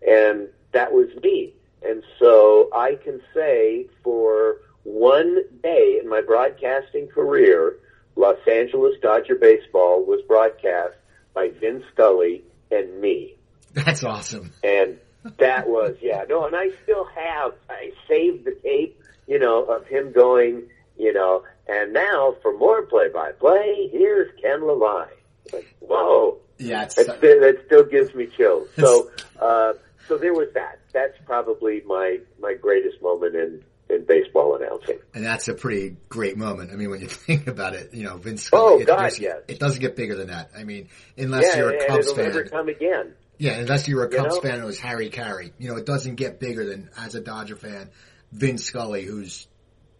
And 0.06 0.48
that 0.72 0.92
was 0.92 1.08
me. 1.22 1.52
And 1.88 2.02
so 2.18 2.68
I 2.74 2.96
can 2.96 3.20
say 3.32 3.86
for 4.02 4.56
one 4.82 5.44
day 5.62 6.00
in 6.02 6.08
my 6.08 6.22
broadcasting 6.22 7.06
career, 7.06 7.76
Los 8.16 8.38
Angeles 8.50 8.96
Dodger 9.00 9.36
baseball 9.36 10.04
was 10.04 10.20
broadcast 10.26 10.94
by 11.36 11.50
Vin 11.60 11.84
Scully 11.92 12.42
and 12.72 13.00
me. 13.00 13.36
That's 13.74 14.02
awesome. 14.02 14.50
And 14.64 14.98
that 15.38 15.68
was, 15.68 15.96
yeah, 16.00 16.24
no, 16.28 16.46
and 16.46 16.56
I 16.56 16.70
still 16.82 17.04
have, 17.04 17.52
I 17.68 17.92
saved 18.08 18.46
the 18.46 18.56
tape, 18.62 19.00
you 19.28 19.38
know, 19.38 19.64
of 19.64 19.86
him 19.86 20.12
going, 20.12 20.64
you 20.98 21.12
know, 21.12 21.44
and 21.68 21.92
now 21.92 22.36
for 22.42 22.56
more 22.56 22.82
play 22.82 23.08
by 23.12 23.32
play, 23.32 23.88
here's 23.92 24.30
Ken 24.40 24.66
Levine. 24.66 25.12
Like, 25.52 25.74
whoa. 25.80 26.38
Yeah, 26.58 26.86
that, 26.86 26.90
still, 26.90 27.40
that 27.40 27.62
still 27.66 27.84
gives 27.84 28.14
me 28.14 28.28
chills. 28.34 28.68
So, 28.76 29.10
uh, 29.40 29.74
so 30.08 30.16
there 30.16 30.32
was 30.32 30.48
that. 30.54 30.78
That's 30.94 31.18
probably 31.26 31.82
my, 31.84 32.18
my 32.40 32.54
greatest 32.54 33.02
moment 33.02 33.34
in, 33.34 33.62
in 33.90 34.04
baseball 34.04 34.56
announcing. 34.56 34.98
And 35.14 35.24
that's 35.24 35.48
a 35.48 35.54
pretty 35.54 35.96
great 36.08 36.36
moment. 36.36 36.72
I 36.72 36.76
mean, 36.76 36.90
when 36.90 37.00
you 37.00 37.06
think 37.08 37.46
about 37.46 37.74
it, 37.74 37.94
you 37.94 38.04
know, 38.04 38.16
Vince 38.16 38.44
Scully. 38.44 38.74
Oh, 38.74 38.80
it, 38.80 38.86
God, 38.86 39.12
yes. 39.18 39.36
It 39.48 39.58
doesn't 39.58 39.80
get 39.80 39.96
bigger 39.96 40.14
than 40.14 40.28
that. 40.28 40.50
I 40.56 40.64
mean, 40.64 40.88
unless 41.16 41.44
yeah, 41.46 41.56
you're 41.58 41.70
a 41.70 41.78
and 41.78 41.86
Cubs 41.86 42.06
it'll 42.06 42.16
fan. 42.16 42.26
never 42.26 42.44
come 42.44 42.68
again. 42.68 43.14
Yeah, 43.38 43.52
unless 43.52 43.86
you 43.86 43.96
were 43.96 44.06
a 44.06 44.10
You 44.10 44.16
Cubs 44.18 44.36
know? 44.36 44.40
fan 44.40 44.60
it 44.60 44.64
was 44.64 44.80
Harry 44.80 45.10
Caray. 45.10 45.52
You 45.58 45.68
know, 45.68 45.76
it 45.76 45.86
doesn't 45.86 46.14
get 46.14 46.40
bigger 46.40 46.64
than, 46.64 46.88
as 46.98 47.14
a 47.14 47.20
Dodger 47.20 47.56
fan, 47.56 47.90
Vince 48.32 48.64
Scully, 48.64 49.04
who's 49.04 49.46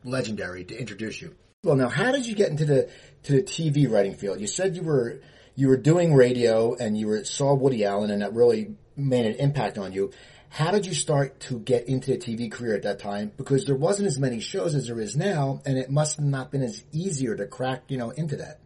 legendary 0.05 0.65
to 0.65 0.79
introduce 0.79 1.21
you. 1.21 1.35
Well, 1.63 1.77
now, 1.77 1.89
how 1.89 2.13
did 2.13 2.27
you 2.27 2.35
get 2.35 2.51
into 2.51 2.65
the 2.65 2.89
to 3.25 3.33
the 3.33 3.43
TV 3.43 3.91
writing 3.91 4.15
field? 4.15 4.41
You 4.41 4.47
said 4.47 4.77
you 4.77 4.83
were 4.83 5.21
you 5.55 5.69
were 5.69 5.77
doing 5.77 6.15
radio 6.15 6.75
and 6.75 6.97
you 6.97 7.09
were 7.09 7.25
saw 7.25 7.55
Woody 7.55 7.85
Allen, 7.85 8.11
and 8.11 8.23
that 8.23 8.33
really 8.35 8.77
made 8.97 9.27
an 9.27 9.35
impact 9.35 9.79
on 9.79 9.93
you. 9.93 10.13
How 10.51 10.71
did 10.71 10.87
you 10.87 10.95
start 10.95 11.41
to 11.41 11.59
get 11.59 11.89
into 11.89 12.13
the 12.13 12.19
TV 12.19 12.51
career 12.51 12.75
at 12.75 12.83
that 12.83 12.99
time? 12.99 13.33
Because 13.37 13.65
there 13.65 13.77
wasn't 13.77 14.07
as 14.07 14.19
many 14.19 14.41
shows 14.41 14.75
as 14.75 14.87
there 14.87 15.01
is 15.01 15.17
now, 15.17 15.61
and 15.67 15.77
it 15.77 15.91
must 15.91 16.17
have 16.17 16.25
not 16.25 16.51
been 16.51 16.63
as 16.63 16.83
easier 16.93 17.37
to 17.37 17.47
crack, 17.47 17.85
you 17.89 17.99
know, 17.99 18.11
into 18.11 18.37
that. 18.37 18.61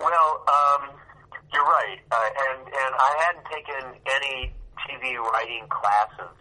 Well, 0.00 0.44
um, 0.48 0.90
you're 1.52 1.62
right, 1.62 1.98
uh, 2.10 2.30
and 2.48 2.60
and 2.64 2.92
I 2.96 3.12
hadn't 3.28 3.46
taken 3.52 4.00
any 4.08 4.54
TV 4.88 5.16
writing 5.20 5.66
classes 5.68 6.32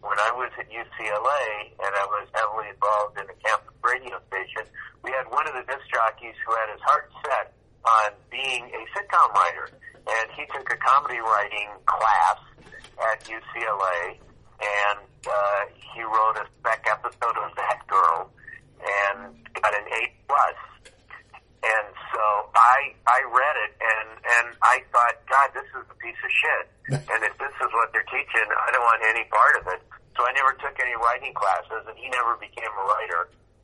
when 0.00 0.18
I 0.18 0.30
was 0.32 0.50
at 0.58 0.70
UCLA, 0.70 1.74
and 1.84 1.92
I 1.92 2.06
was 2.06 2.28
heavily 2.32 2.70
involved 2.70 3.18
in 3.18 3.26
the 3.26 3.36
campus 3.44 3.74
radio 3.82 4.16
station. 4.30 4.70
We 5.02 5.10
had 5.10 5.26
one 5.28 5.46
of 5.48 5.54
the 5.54 5.64
disc 5.66 5.84
jockeys 5.92 6.38
who 6.46 6.54
had 6.54 6.70
his 6.72 6.80
heart 6.86 7.10
set 7.26 7.52
on 7.84 8.12
being 8.30 8.70
a 8.72 8.80
sitcom 8.94 9.34
writer, 9.34 9.68
and 10.06 10.30
he 10.38 10.46
took 10.54 10.70
a 10.72 10.76
comedy 10.76 11.18
writing 11.18 11.68
class 11.84 12.38
at 13.00 13.24
UCLA, 13.24 14.18
and 14.60 15.00
uh, 15.26 15.62
he 15.94 16.02
wrote 16.02 16.36
a 16.36 16.46
spec 16.60 16.86
episode 16.90 17.36
of 17.40 17.54
That 17.56 17.80
Girl, 17.88 18.30
and 18.80 19.34
got 19.54 19.72
an 19.72 19.86
A 19.88 20.02
plus. 20.28 20.58
And 21.60 21.88
so 22.12 22.24
I 22.56 22.96
I 23.04 23.20
read 23.28 23.56
it 23.68 23.72
and 23.80 24.08
and 24.16 24.46
I 24.62 24.80
thought, 24.92 25.16
God, 25.28 25.48
this 25.52 25.68
is 25.76 25.84
a 25.84 25.96
piece 26.00 26.16
of 26.24 26.32
shit. 26.32 26.64
and 27.12 27.20
if 27.20 27.36
this 27.36 27.52
is 27.60 27.70
what 27.76 27.92
they're 27.92 28.08
teaching, 28.08 28.48
I 28.48 28.68
don't 28.72 28.84
want 28.84 29.04
any 29.04 29.24
part 29.28 29.60
of 29.60 29.64
it. 29.68 29.80
So 30.16 30.24
I 30.24 30.32
never 30.32 30.52
took 30.56 30.76
any 30.80 30.96
writing 30.96 31.32
classes, 31.32 31.84
and 31.88 31.96
he 31.96 32.08
never 32.08 32.36
became 32.36 32.68
a 32.68 32.84
writer. 32.88 33.22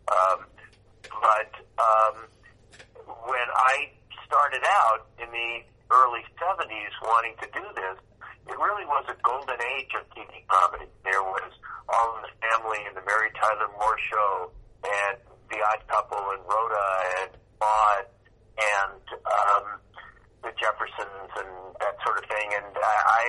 Um, 0.08 0.38
but 1.08 1.52
um, 1.80 2.16
when 3.28 3.48
I 3.52 3.90
started 4.24 4.62
out 4.64 5.08
in 5.18 5.28
the 5.32 5.64
early 5.90 6.24
'70s 6.36 6.92
wanting 7.02 7.34
to 7.40 7.48
do 7.52 7.64
this, 7.74 7.96
it 8.46 8.56
really 8.58 8.86
was 8.86 9.04
a 9.10 9.16
golden 9.22 9.58
age 9.76 9.90
of 9.98 10.06
TV 10.14 10.46
comedy. 10.46 10.86
There 11.02 11.22
was 11.22 11.50
All 11.90 12.16
in 12.18 12.22
the 12.22 12.34
Family 12.46 12.78
and 12.86 12.94
the 12.96 13.02
Mary 13.02 13.30
Tyler 13.34 13.70
Moore 13.74 13.98
Show 13.98 14.50
and 14.86 15.18
The 15.50 15.58
Odd 15.66 15.82
Couple 15.90 16.22
and 16.30 16.42
Rhoda 16.46 16.86
and 17.22 17.30
Maude 17.58 18.06
and 18.56 19.02
um, 19.26 19.64
the 20.46 20.52
Jeffersons 20.54 21.30
and 21.42 21.52
that 21.82 21.98
sort 22.06 22.22
of 22.22 22.24
thing. 22.30 22.48
And 22.54 22.70
I, 22.78 22.96
I, 23.06 23.24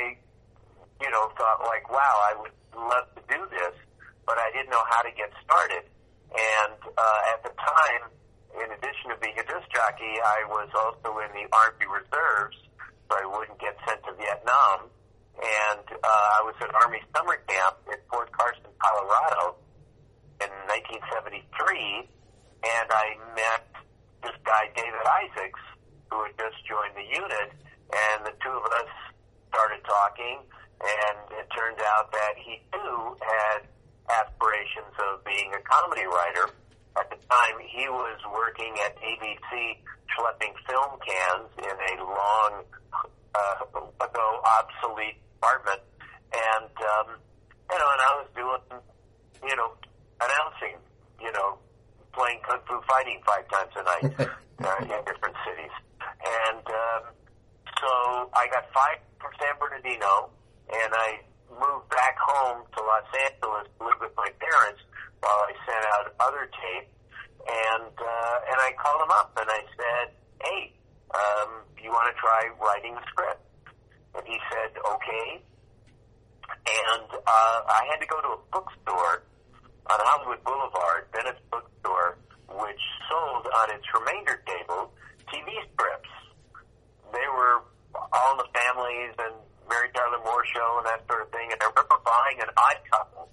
you 1.02 1.10
know, 1.10 1.34
thought 1.34 1.66
like, 1.66 1.90
wow, 1.90 2.16
I 2.30 2.34
would 2.38 2.56
love 2.78 3.10
to 3.18 3.22
do 3.26 3.42
this, 3.50 3.74
but 4.26 4.38
I 4.38 4.54
didn't 4.54 4.70
know 4.70 4.86
how 4.86 5.02
to 5.02 5.12
get 5.18 5.34
started. 5.42 5.90
And 6.30 6.78
uh, 6.94 7.32
at 7.34 7.42
the 7.42 7.54
time, 7.58 8.14
in 8.54 8.70
addition 8.70 9.10
to 9.10 9.18
being 9.18 9.38
a 9.40 9.46
disc 9.50 9.66
jockey, 9.74 10.22
I 10.22 10.46
was 10.46 10.70
also 10.78 11.10
in 11.26 11.32
the 11.34 11.46
Army 11.50 11.88
Reserves, 11.90 12.58
so 13.10 13.18
I 13.18 13.26
wouldn't 13.26 13.58
get 13.60 13.74
sent 13.88 14.04
to 14.06 14.14
Vietnam. 14.14 14.94
And 15.38 15.86
uh, 15.86 16.28
I 16.38 16.42
was 16.42 16.56
at 16.62 16.74
Army 16.82 16.98
summer 17.16 17.38
camp 17.46 17.78
at 17.94 18.02
Fort 18.10 18.32
Carson, 18.34 18.74
Colorado 18.82 19.62
in 20.42 20.50
1973, 20.66 22.10
and 22.66 22.88
I 22.90 23.14
met 23.38 23.70
this 24.26 24.34
guy, 24.42 24.70
David 24.74 25.06
Isaacs, 25.06 25.62
who 26.10 26.26
had 26.26 26.34
just 26.42 26.58
joined 26.66 26.98
the 26.98 27.06
unit, 27.06 27.54
and 27.94 28.26
the 28.26 28.34
two 28.42 28.50
of 28.50 28.66
us 28.82 28.92
started 29.54 29.82
talking, 29.86 30.42
and 30.82 31.18
it 31.38 31.46
turned 31.54 31.82
out 31.86 32.10
that 32.12 32.34
he 32.42 32.58
too 32.74 33.18
had 33.22 33.70
aspirations 34.10 34.94
of 34.98 35.22
being 35.22 35.54
a 35.54 35.62
comedy 35.62 36.06
writer. 36.10 36.50
At 36.98 37.14
the 37.14 37.22
time, 37.30 37.62
he 37.62 37.86
was 37.90 38.18
working 38.34 38.74
at 38.86 38.98
ABC 38.98 39.86
schlepping 40.18 40.54
film 40.66 40.98
cans 41.06 41.50
in 41.62 41.78
a 41.78 41.94
long 42.02 42.66
uh, 43.38 43.66
ago 44.02 44.28
obsolete 44.42 45.22
apartment, 45.38 45.82
and 46.34 46.74
um, 46.74 47.08
you 47.70 47.78
know, 47.78 47.90
and 47.94 48.02
I 48.02 48.12
was 48.22 48.30
doing, 48.36 48.64
you 49.46 49.56
know, 49.56 49.72
announcing, 50.22 50.78
you 51.22 51.32
know, 51.32 51.58
playing 52.14 52.40
kung 52.48 52.60
fu 52.68 52.82
fighting 52.90 53.22
five 53.26 53.46
times 53.50 53.74
a 53.78 53.84
night 53.84 54.06
uh, 54.66 54.82
in 54.82 55.00
different 55.06 55.38
cities, 55.46 55.76
and 56.02 56.66
um, 56.66 57.04
so 57.78 57.90
I 58.34 58.50
got 58.50 58.66
fired 58.74 59.02
from 59.22 59.32
San 59.38 59.54
Bernardino, 59.60 60.30
and 60.74 60.92
I 60.94 61.22
moved 61.54 61.90
back 61.90 62.18
home 62.18 62.66
to 62.76 62.80
Los 62.82 63.08
Angeles 63.14 63.70
to 63.78 63.86
live 63.86 64.00
with 64.02 64.16
my 64.18 64.30
parents 64.42 64.82
while 65.22 65.42
I 65.46 65.54
sent 65.66 65.84
out 65.94 66.06
other 66.20 66.50
tape, 66.50 66.90
and 67.48 67.94
uh, 67.94 68.38
and 68.52 68.58
I 68.60 68.74
called 68.78 69.02
him 69.06 69.14
up 69.14 69.32
and 69.40 69.50
I 69.50 69.62
said, 69.78 70.06
hey, 70.44 70.74
um, 71.14 71.64
you 71.82 71.90
want 71.90 72.14
to 72.14 72.16
try 72.20 72.50
writing 72.60 72.94
a 72.98 73.04
script? 73.10 73.47
And 74.18 74.26
he 74.26 74.38
said, 74.52 74.72
okay. 74.82 75.28
And 76.68 77.08
uh, 77.14 77.60
I 77.70 77.82
had 77.92 78.00
to 78.02 78.08
go 78.08 78.20
to 78.22 78.30
a 78.36 78.40
bookstore 78.52 79.24
on 79.88 79.98
Hollywood 80.04 80.44
Boulevard, 80.44 81.08
Bennett's 81.14 81.40
bookstore, 81.52 82.18
which 82.50 82.84
sold 83.08 83.48
on 83.48 83.72
its 83.72 83.86
remainder 83.94 84.42
table 84.48 84.92
TV 85.32 85.48
scripts. 85.72 86.12
They 87.14 87.28
were 87.32 87.64
all 87.96 88.32
in 88.36 88.38
the 88.44 88.50
families 88.52 89.14
and 89.20 89.36
Mary 89.70 89.88
Tyler 89.96 90.20
Moore 90.24 90.44
show 90.52 90.80
and 90.84 90.86
that 90.88 91.04
sort 91.08 91.24
of 91.24 91.30
thing. 91.32 91.52
And 91.52 91.60
I 91.62 91.68
remember 91.72 92.00
buying 92.04 92.40
an 92.44 92.52
Odd 92.58 92.80
Couple 92.92 93.30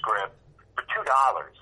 script 0.00 0.36
for 0.76 0.84
two 0.88 1.04
dollars 1.04 1.56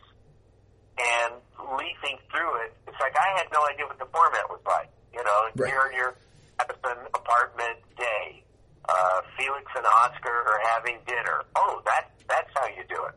and 0.98 1.32
leafing 1.78 2.18
through 2.30 2.54
it. 2.66 2.70
It's 2.86 2.98
like 3.02 3.14
I 3.18 3.38
had 3.38 3.46
no 3.52 3.62
idea 3.66 3.86
what 3.86 3.98
the 3.98 4.08
format 4.14 4.46
was 4.50 4.62
like. 4.66 4.90
You 5.14 5.22
know, 5.24 5.40
Right. 5.58 5.72
you're 5.72 5.86
in 5.90 5.94
your 5.96 6.12
Edison 6.60 6.98
apartment 7.14 7.78
day. 7.98 8.42
Uh, 8.88 9.20
Felix 9.38 9.66
and 9.76 9.86
Oscar 9.86 10.30
are 10.46 10.60
having 10.74 10.98
dinner. 11.06 11.42
Oh, 11.56 11.82
that 11.86 12.10
that's 12.28 12.50
how 12.54 12.66
you 12.66 12.84
do 12.88 13.02
it. 13.10 13.16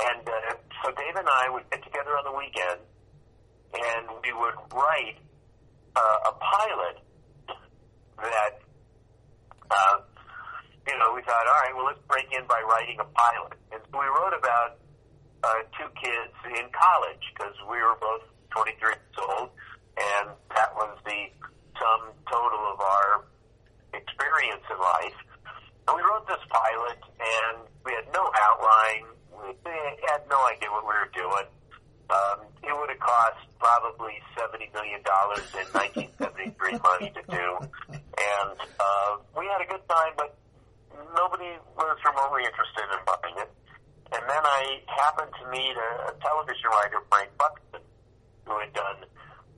And 0.00 0.28
uh, 0.28 0.56
so 0.84 0.92
Dave 0.92 1.16
and 1.16 1.28
I 1.28 1.48
would 1.50 1.68
get 1.70 1.82
together 1.84 2.16
on 2.16 2.24
the 2.24 2.36
weekend, 2.36 2.80
and 3.72 4.04
we 4.24 4.32
would 4.32 4.56
write 4.72 5.20
uh, 5.96 6.30
a 6.30 6.32
pilot 6.32 6.96
that, 8.20 8.60
uh, 9.70 9.96
you 10.88 10.96
know, 10.98 11.12
we 11.14 11.22
thought, 11.22 11.44
all 11.48 11.60
right, 11.60 11.74
well, 11.76 11.86
let's 11.86 12.00
break 12.08 12.28
in 12.32 12.46
by 12.46 12.60
writing 12.64 12.96
a 13.00 13.08
pilot. 13.12 13.56
And 13.72 13.80
so 13.92 14.00
we 14.00 14.06
wrote 14.06 14.36
about 14.36 14.80
uh, 15.44 15.60
two 15.76 15.88
kids 16.00 16.36
in 16.48 16.68
college 16.72 17.24
because 17.32 17.56
we 17.68 17.76
were 17.80 17.96
both 18.00 18.24
23 18.56 18.76
years 18.80 19.20
old, 19.20 19.50
and 19.96 20.32
that 20.56 20.72
was 20.74 20.96
the 21.04 21.28
sum 21.76 22.12
total 22.28 22.60
of 22.72 22.80
our 22.80 23.24
experience 24.00 24.64
in 24.72 24.78
life. 24.80 25.18
And 25.88 25.96
we 25.96 26.02
wrote 26.02 26.26
this 26.28 26.42
pilot, 26.48 27.00
and 27.20 27.56
we 27.84 27.92
had 27.92 28.06
no 28.12 28.24
outline. 28.32 29.04
We 29.32 29.52
had 30.08 30.24
no 30.28 30.40
idea 30.48 30.68
what 30.70 30.84
we 30.84 30.94
were 30.96 31.12
doing. 31.12 31.48
Um, 32.10 32.38
it 32.62 32.74
would 32.74 32.90
have 32.90 33.00
cost 33.00 33.38
probably 33.58 34.18
seventy 34.34 34.68
million 34.74 35.00
dollars 35.06 35.46
in 35.54 35.66
1973 35.72 36.82
money 36.90 37.10
to 37.14 37.22
do, 37.30 37.46
and 37.94 38.56
uh, 38.58 39.10
we 39.38 39.46
had 39.46 39.62
a 39.62 39.68
good 39.70 39.84
time, 39.88 40.12
but 40.18 40.34
nobody 41.14 41.54
was 41.78 41.98
remotely 42.02 42.44
interested 42.44 42.86
in 42.90 43.00
buying 43.06 43.36
it. 43.38 43.50
And 44.10 44.22
then 44.26 44.42
I 44.42 44.82
happened 44.90 45.30
to 45.38 45.44
meet 45.54 45.74
a, 45.78 45.90
a 46.10 46.12
television 46.18 46.66
writer, 46.74 46.98
Frank 47.08 47.30
Buxton, 47.38 47.82
who 48.44 48.58
had 48.58 48.72
done 48.74 49.06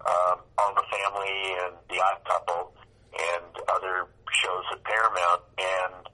um, 0.05 0.37
All 0.61 0.73
the 0.77 0.85
Family 0.93 1.57
and 1.65 1.73
The 1.89 1.99
Odd 2.05 2.21
Couple 2.29 2.75
and 3.13 3.53
other 3.69 4.09
shows 4.41 4.65
at 4.73 4.83
Paramount, 4.85 5.43
and 5.59 6.09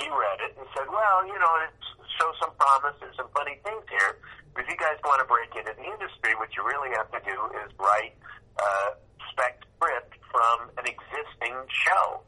he 0.00 0.08
read 0.08 0.38
it 0.46 0.56
and 0.58 0.66
said, 0.76 0.88
"Well, 0.88 1.26
you 1.26 1.38
know, 1.38 1.54
it 1.66 1.74
shows 2.18 2.34
some 2.40 2.52
promise. 2.58 2.94
There's 3.00 3.16
some 3.16 3.28
funny 3.34 3.58
things 3.64 3.84
here." 3.88 4.18
But 4.54 4.64
if 4.64 4.70
you 4.70 4.76
guys 4.76 4.96
want 5.04 5.20
to 5.20 5.28
break 5.28 5.54
into 5.56 5.72
the 5.74 5.84
industry, 5.84 6.34
what 6.36 6.54
you 6.56 6.64
really 6.64 6.90
have 6.96 7.10
to 7.12 7.20
do 7.20 7.36
is 7.64 7.72
write 7.78 8.16
a 8.58 8.96
spec 9.30 9.60
script 9.76 10.16
from 10.32 10.70
an 10.78 10.86
existing 10.86 11.56
show. 11.68 12.22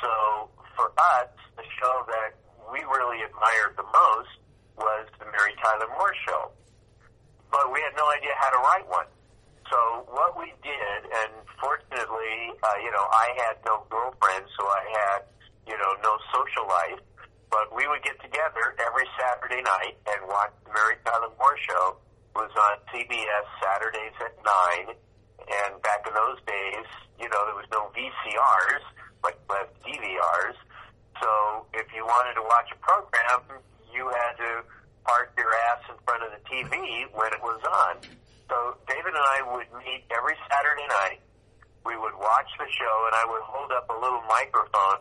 So 0.00 0.48
for 0.76 0.92
us, 0.96 1.28
the 1.56 1.64
show 1.80 2.04
that 2.08 2.34
we 2.72 2.80
really 2.84 3.22
admired 3.22 3.76
the 3.76 3.84
most 3.84 4.32
was 4.76 5.06
the 5.18 5.26
Mary 5.26 5.54
Tyler 5.62 5.88
Moore 5.98 6.14
Show. 6.26 6.50
But 7.50 7.70
we 7.72 7.80
had 7.82 7.92
no 7.96 8.08
idea 8.10 8.32
how 8.40 8.50
to 8.50 8.58
write 8.64 8.88
one. 8.88 9.06
So 9.72 10.04
what 10.12 10.36
we 10.36 10.52
did, 10.60 11.00
and 11.08 11.32
fortunately, 11.56 12.52
uh, 12.60 12.76
you 12.84 12.92
know, 12.92 13.08
I 13.08 13.32
had 13.40 13.56
no 13.64 13.88
girlfriend, 13.88 14.44
so 14.52 14.68
I 14.68 14.84
had, 15.00 15.20
you 15.64 15.72
know, 15.80 15.96
no 16.04 16.12
social 16.28 16.68
life. 16.68 17.00
But 17.48 17.72
we 17.72 17.88
would 17.88 18.04
get 18.04 18.20
together 18.20 18.76
every 18.84 19.08
Saturday 19.16 19.64
night 19.64 19.96
and 20.12 20.28
watch 20.28 20.52
the 20.68 20.76
Mary 20.76 21.00
Tyler 21.08 21.32
Moore 21.40 21.56
Show. 21.56 21.96
It 22.36 22.44
was 22.44 22.52
on 22.52 22.84
CBS 22.92 23.46
Saturdays 23.64 24.12
at 24.20 24.36
9. 24.44 24.92
And 25.40 25.80
back 25.80 26.04
in 26.04 26.12
those 26.12 26.40
days, 26.44 26.84
you 27.16 27.32
know, 27.32 27.40
there 27.48 27.56
was 27.56 27.68
no 27.72 27.88
VCRs, 27.96 28.84
like 29.24 29.40
we 29.48 29.56
DVRs. 29.88 30.58
So 31.16 31.64
if 31.72 31.88
you 31.96 32.04
wanted 32.04 32.36
to 32.36 32.44
watch 32.44 32.68
a 32.76 32.78
program, 32.84 33.56
you 33.88 34.04
had 34.12 34.36
to 34.36 34.68
park 35.08 35.32
your 35.40 35.48
ass 35.72 35.80
in 35.88 35.96
front 36.04 36.24
of 36.24 36.30
the 36.36 36.42
TV 36.44 37.08
when 37.16 37.32
it 37.32 37.40
was 37.40 37.60
on. 37.64 37.96
So 38.52 38.76
David 38.84 39.16
and 39.16 39.28
I 39.32 39.40
would 39.48 39.64
meet 39.80 40.04
every 40.12 40.36
Saturday 40.44 40.84
night. 40.84 41.24
We 41.88 41.96
would 41.96 42.12
watch 42.20 42.52
the 42.60 42.68
show, 42.68 42.96
and 43.08 43.16
I 43.16 43.24
would 43.24 43.40
hold 43.48 43.72
up 43.72 43.88
a 43.88 43.96
little 43.96 44.20
microphone 44.28 45.00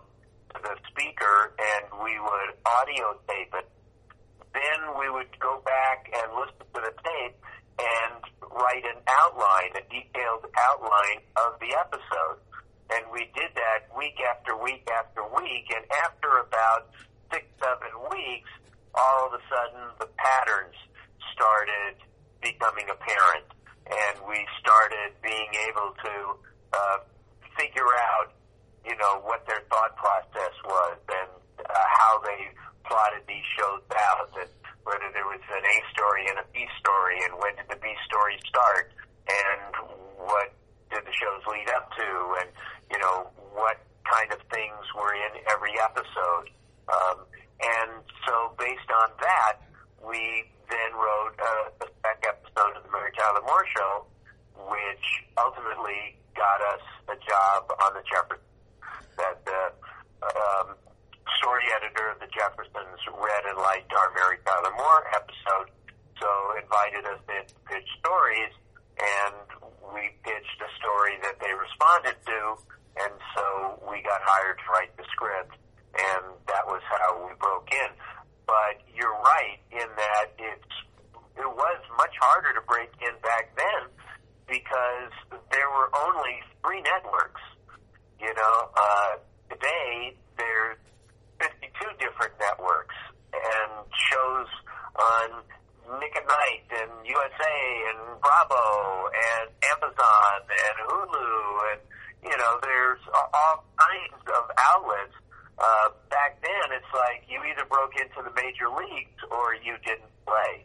to 0.56 0.58
the 0.64 0.76
speaker 0.88 1.52
and 1.60 1.84
we 2.00 2.16
would 2.16 2.56
audio 2.64 3.20
tape 3.28 3.52
it. 3.52 3.68
Then 4.56 4.96
we 4.96 5.12
would 5.12 5.28
go 5.44 5.60
back 5.68 6.08
and 6.16 6.32
listen 6.32 6.64
to 6.64 6.80
the 6.80 6.96
tape 7.04 7.36
and 7.76 8.24
write 8.56 8.88
an 8.88 9.04
outline, 9.20 9.76
a 9.76 9.84
detailed 9.92 10.48
outline 10.56 11.20
of 11.36 11.60
the 11.60 11.76
episode. 11.76 12.40
And 12.96 13.04
we 13.12 13.28
did 13.36 13.52
that 13.56 13.92
week 13.92 14.16
after 14.32 14.56
week 14.56 14.88
after 14.96 15.28
week. 15.36 15.68
And 15.76 15.84
after 16.08 16.40
about 16.40 16.88
six, 17.32 17.44
seven 17.60 17.92
weeks, 18.16 18.52
all 18.96 19.28
of 19.28 19.36
a 19.36 19.44
sudden 19.52 19.92
the 20.00 20.08
patterns 20.16 20.76
started 21.36 22.00
becoming 22.62 22.86
apparent. 22.94 23.50
And 23.90 24.22
we 24.30 24.38
started 24.62 25.18
being 25.26 25.50
able 25.66 25.98
to 26.06 26.14
uh, 26.74 26.98
figure 27.58 27.90
out 28.14 28.30
you 28.86 28.96
know, 28.98 29.22
what 29.22 29.46
their 29.46 29.62
thought 29.70 29.96
process 29.98 30.54
was 30.66 30.98
and 31.10 31.30
uh, 31.62 31.86
how 31.98 32.22
they 32.26 32.50
plotted 32.86 33.22
these 33.28 33.46
shows 33.58 33.82
out 33.94 34.30
and 34.40 34.50
whether 34.86 35.10
there 35.14 35.26
was 35.26 35.42
an 35.54 35.62
A 35.66 35.78
story 35.94 36.26
and 36.30 36.40
a 36.40 36.48
B 36.54 36.66
story 36.82 37.18
and 37.26 37.38
when 37.38 37.54
did 37.56 37.70
the 37.70 37.78
B 37.78 37.94
story 38.10 38.38
start 38.50 38.90
and 39.30 39.74
what 40.18 40.50
did 40.90 41.06
the 41.06 41.14
shows 41.14 41.46
lead 41.46 41.70
up 41.78 41.94
to 41.94 42.10
and, 42.42 42.50
you 42.90 42.98
know, 42.98 43.30
what 43.54 43.78
kind 44.10 44.34
of 44.34 44.42
things 44.50 44.82
were 44.98 45.14
in 45.14 45.34
every 45.46 45.78
episode. 45.78 46.50
Um, 46.90 47.18
and 47.62 48.02
so 48.26 48.58
based 48.58 48.90
on 49.06 49.14
that, 49.22 49.62
we 50.02 50.50
then 50.70 50.92
wrote 50.98 51.38
a, 51.38 51.86
a 51.86 51.88
spec 52.02 52.26
episode 52.26 52.41
of 52.58 52.84
the 52.84 52.92
Mary 52.92 53.12
Tyler 53.18 53.42
Moore 53.46 53.66
Show, 53.72 54.06
which 54.68 55.06
ultimately 55.40 56.18
got 56.36 56.60
us 56.76 56.84
a 57.08 57.18
job 57.24 57.72
on 57.84 57.94
the 57.94 58.04
Jefferson 58.08 58.44
that 59.18 59.44
the 59.46 59.62
um, 60.24 60.76
story 61.38 61.66
editor 61.78 62.12
of 62.12 62.20
the 62.20 62.30
Jeffersons 62.32 63.00
read 63.12 63.44
and 63.48 63.58
liked 63.58 63.92
our 63.94 64.10
Mary 64.16 64.38
Tyler 64.46 64.74
Moore 64.76 65.04
episode, 65.14 65.70
so 66.20 66.30
invited 66.58 67.06
us 67.06 67.22
in 67.30 67.44
to 67.48 67.56
pitch 67.68 67.90
stories, 68.00 68.54
and 69.00 69.36
we 69.94 70.14
pitched 70.24 70.60
a 70.62 70.72
story 70.80 71.18
that 71.24 71.40
they 71.40 71.52
responded 71.54 72.18
to, 72.26 72.40
and 73.02 73.14
so 73.36 73.80
we 73.90 74.02
got 74.04 74.22
hired 74.24 74.58
to 74.60 74.68
write 74.72 74.94
the 74.98 75.06
script, 75.12 75.56
and 75.98 76.24
that 76.48 76.64
was 76.68 76.82
how 76.88 77.20
we 77.26 77.34
broke 77.40 77.70
in. 77.72 77.92
But 78.46 78.84
you're 78.94 79.16
right 79.22 79.60
in 79.72 79.88
that 79.96 80.34
it's 80.38 80.76
it 81.42 81.52
was 81.52 81.80
much 81.98 82.14
harder 82.22 82.54
to 82.54 82.62
break 82.70 82.90
in 83.02 83.14
back 83.26 83.52
then 83.58 83.90
because 84.48 85.14
there 85.52 85.70
were 85.74 85.90
only 85.98 86.40
three 86.62 86.82
networks 86.82 87.42
you 88.22 88.30
know, 88.38 88.70
uh, 88.78 89.18
today 89.50 90.14
there's 90.38 90.78
52 91.42 91.74
different 91.98 92.38
networks 92.38 92.94
and 93.34 93.72
shows 93.90 94.46
on 94.94 95.42
Nick 95.98 96.14
at 96.14 96.28
Night 96.30 96.70
and 96.70 96.92
USA 97.02 97.58
and 97.90 98.22
Bravo 98.22 99.10
and 99.10 99.50
Amazon 99.74 100.38
and 100.46 100.76
Hulu 100.86 101.74
and 101.74 101.82
you 102.22 102.38
know 102.38 102.62
there's 102.62 103.02
all 103.10 103.66
kinds 103.74 104.22
of 104.30 104.46
outlets. 104.70 105.18
Uh, 105.58 105.90
back 106.10 106.38
then, 106.42 106.78
it's 106.78 106.94
like 106.94 107.26
you 107.28 107.42
either 107.42 107.66
broke 107.66 107.98
into 107.98 108.22
the 108.22 108.34
major 108.38 108.70
leagues 108.70 109.18
or 109.34 109.56
you 109.66 109.82
didn't 109.82 110.14
play. 110.30 110.62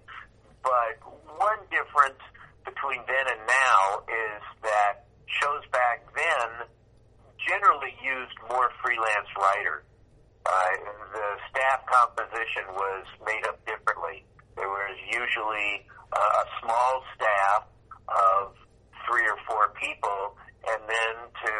But 0.66 0.98
one 1.38 1.62
difference 1.70 2.18
between 2.66 2.98
then 3.06 3.26
and 3.30 3.42
now 3.46 4.02
is 4.10 4.42
that 4.66 5.06
shows 5.30 5.62
back 5.70 6.02
then 6.10 6.66
generally 7.38 7.94
used 8.02 8.34
more 8.50 8.66
freelance 8.82 9.30
writers. 9.38 9.86
Uh, 10.42 10.74
the 11.14 11.28
staff 11.54 11.86
composition 11.86 12.66
was 12.74 13.06
made 13.22 13.46
up 13.46 13.62
differently. 13.62 14.26
There 14.58 14.66
was 14.66 14.98
usually 15.06 15.86
uh, 16.10 16.42
a 16.42 16.46
small 16.58 17.06
staff 17.14 17.62
of 18.10 18.58
three 19.06 19.26
or 19.30 19.38
four 19.46 19.70
people, 19.78 20.34
and 20.66 20.82
then 20.82 21.14
to 21.46 21.52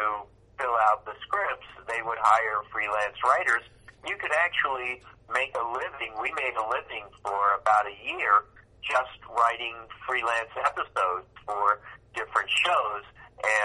fill 0.59 0.75
out 0.91 1.07
the 1.07 1.15
scripts, 1.23 1.67
they 1.87 2.03
would 2.03 2.19
hire 2.19 2.59
freelance 2.75 3.15
writers. 3.23 3.63
You 4.03 4.19
could 4.19 4.35
actually 4.35 4.99
make 5.31 5.55
a 5.55 5.63
living. 5.63 6.11
We 6.19 6.31
made 6.35 6.55
a 6.59 6.67
living 6.67 7.07
for 7.23 7.55
about 7.55 7.87
a 7.87 7.95
year 8.03 8.43
just 8.83 9.19
writing 9.29 9.75
freelance 10.07 10.53
episodes 10.65 11.27
for 11.45 11.79
different 12.15 12.49
shows, 12.65 13.03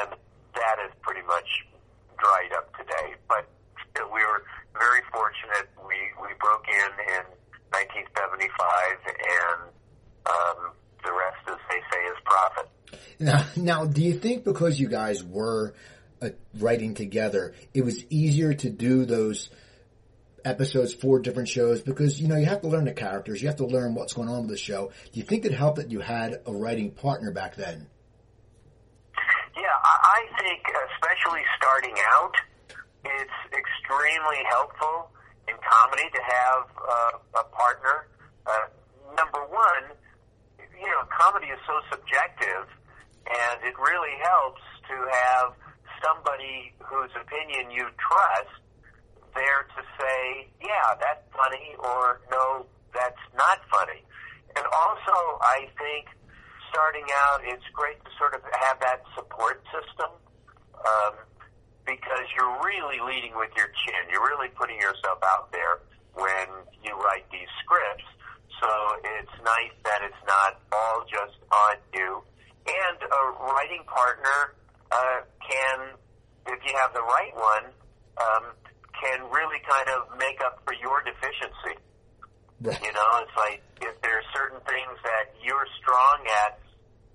and 0.00 0.16
that 0.54 0.76
is 0.86 0.92
pretty 1.00 1.22
much 1.26 1.48
dried 2.18 2.52
up 2.56 2.70
today. 2.76 3.14
But 3.28 3.48
we 4.12 4.20
were 4.24 4.44
very 4.78 5.02
fortunate. 5.12 5.68
We 5.86 5.96
we 6.20 6.34
broke 6.40 6.66
in 6.68 6.90
in 7.12 7.24
1975, 7.72 8.52
and 9.06 9.60
um, 10.26 10.72
the 11.04 11.12
rest, 11.12 11.42
as 11.48 11.60
they 11.68 11.80
say, 11.90 12.02
is 12.04 12.18
profit. 12.24 12.68
Now, 13.18 13.46
now, 13.56 13.84
do 13.86 14.02
you 14.02 14.18
think 14.18 14.44
because 14.44 14.78
you 14.78 14.88
guys 14.88 15.22
were 15.22 15.74
uh, 16.20 16.30
writing 16.58 16.94
together, 16.94 17.54
it 17.74 17.84
was 17.84 18.04
easier 18.10 18.54
to 18.54 18.70
do 18.70 19.04
those? 19.04 19.50
Episodes 20.44 20.94
for 20.94 21.18
different 21.20 21.48
shows 21.48 21.80
because 21.82 22.20
you 22.20 22.28
know 22.28 22.36
you 22.36 22.46
have 22.46 22.60
to 22.62 22.68
learn 22.68 22.84
the 22.84 22.92
characters. 22.92 23.40
You 23.40 23.48
have 23.48 23.58
to 23.58 23.66
learn 23.66 23.94
what's 23.94 24.12
going 24.12 24.28
on 24.28 24.42
with 24.42 24.50
the 24.50 24.56
show. 24.56 24.92
Do 25.12 25.20
you 25.20 25.24
think 25.24 25.44
it 25.44 25.52
helped 25.52 25.76
that 25.76 25.90
you 25.90 26.00
had 26.00 26.40
a 26.46 26.52
writing 26.52 26.90
partner 26.90 27.30
back 27.30 27.56
then? 27.56 27.86
Yeah, 29.56 29.76
I 29.84 30.24
think 30.40 30.62
especially 30.94 31.42
starting 31.56 31.94
out, 32.12 32.34
it's 33.04 33.40
extremely 33.52 34.42
helpful 34.48 35.10
in 35.48 35.54
comedy 35.60 36.08
to 36.14 36.22
have 36.22 36.64
uh, 36.80 37.40
a 37.40 37.44
partner. 37.44 38.08
Uh, 38.46 38.70
number 39.16 39.40
one, 39.50 39.96
you 40.58 40.88
know, 40.88 41.02
comedy 41.10 41.46
is 41.46 41.58
so 41.66 41.78
subjective, 41.90 42.66
and 43.26 43.62
it 43.62 43.74
really 43.78 44.16
helps 44.22 44.62
to 44.88 44.96
have 45.10 45.52
somebody 46.02 46.72
whose 46.78 47.10
opinion 47.14 47.70
you 47.70 47.86
trust 47.98 48.61
there 49.34 49.66
to 49.76 49.80
say, 49.98 50.48
yeah, 50.60 50.94
that's 51.00 51.24
funny, 51.32 51.74
or 51.78 52.20
no, 52.30 52.66
that's 52.94 53.20
not 53.36 53.58
funny. 53.72 54.04
and 54.56 54.66
also 54.68 55.16
I 55.40 55.68
think 55.78 56.08
starting 56.72 57.04
out, 57.28 57.40
it's 57.44 57.64
great 57.72 58.00
to 58.04 58.10
sort 58.18 58.34
of 58.34 58.40
have 58.64 58.80
that 58.80 59.04
support 59.14 59.60
system 59.68 60.08
um, 60.80 61.14
because 61.84 62.24
you're 62.36 62.56
really 62.64 62.96
leading 63.04 63.36
with 63.36 63.52
your 63.56 63.68
chin. 63.84 64.08
You're 64.10 64.24
really 64.24 64.48
putting 64.56 64.80
yourself 64.80 65.20
out 65.20 65.52
there 65.52 65.84
when 66.16 66.48
you 66.80 66.96
write 66.96 67.28
these 67.30 67.48
scripts. 67.64 68.08
So 68.60 68.68
it's 69.04 69.36
nice 69.44 69.76
that 69.84 70.00
it's 70.00 70.24
not 70.24 70.60
all 70.72 71.04
just 71.04 71.36
on 71.52 71.76
you. 71.92 72.22
And 72.64 72.98
a 73.04 73.22
writing 73.52 73.84
partner 73.84 74.54
uh, 74.92 75.26
can, 75.44 75.92
if 76.46 76.60
you 76.64 76.72
have 76.78 76.94
the 76.94 77.02
right 77.02 77.34
one, 77.34 77.66
um, 78.16 78.44
can 78.98 79.24
really 79.30 79.60
kind 79.68 79.88
of 79.88 80.18
make 80.18 80.40
up 80.44 80.62
for 80.64 80.74
your 80.74 81.02
deficiency. 81.02 81.80
Right. 82.62 82.78
You 82.78 82.92
know, 82.92 83.08
it's 83.26 83.36
like 83.36 83.62
if 83.82 84.00
there 84.02 84.18
are 84.18 84.28
certain 84.34 84.60
things 84.62 84.94
that 85.02 85.34
you're 85.42 85.66
strong 85.82 86.22
at, 86.46 86.60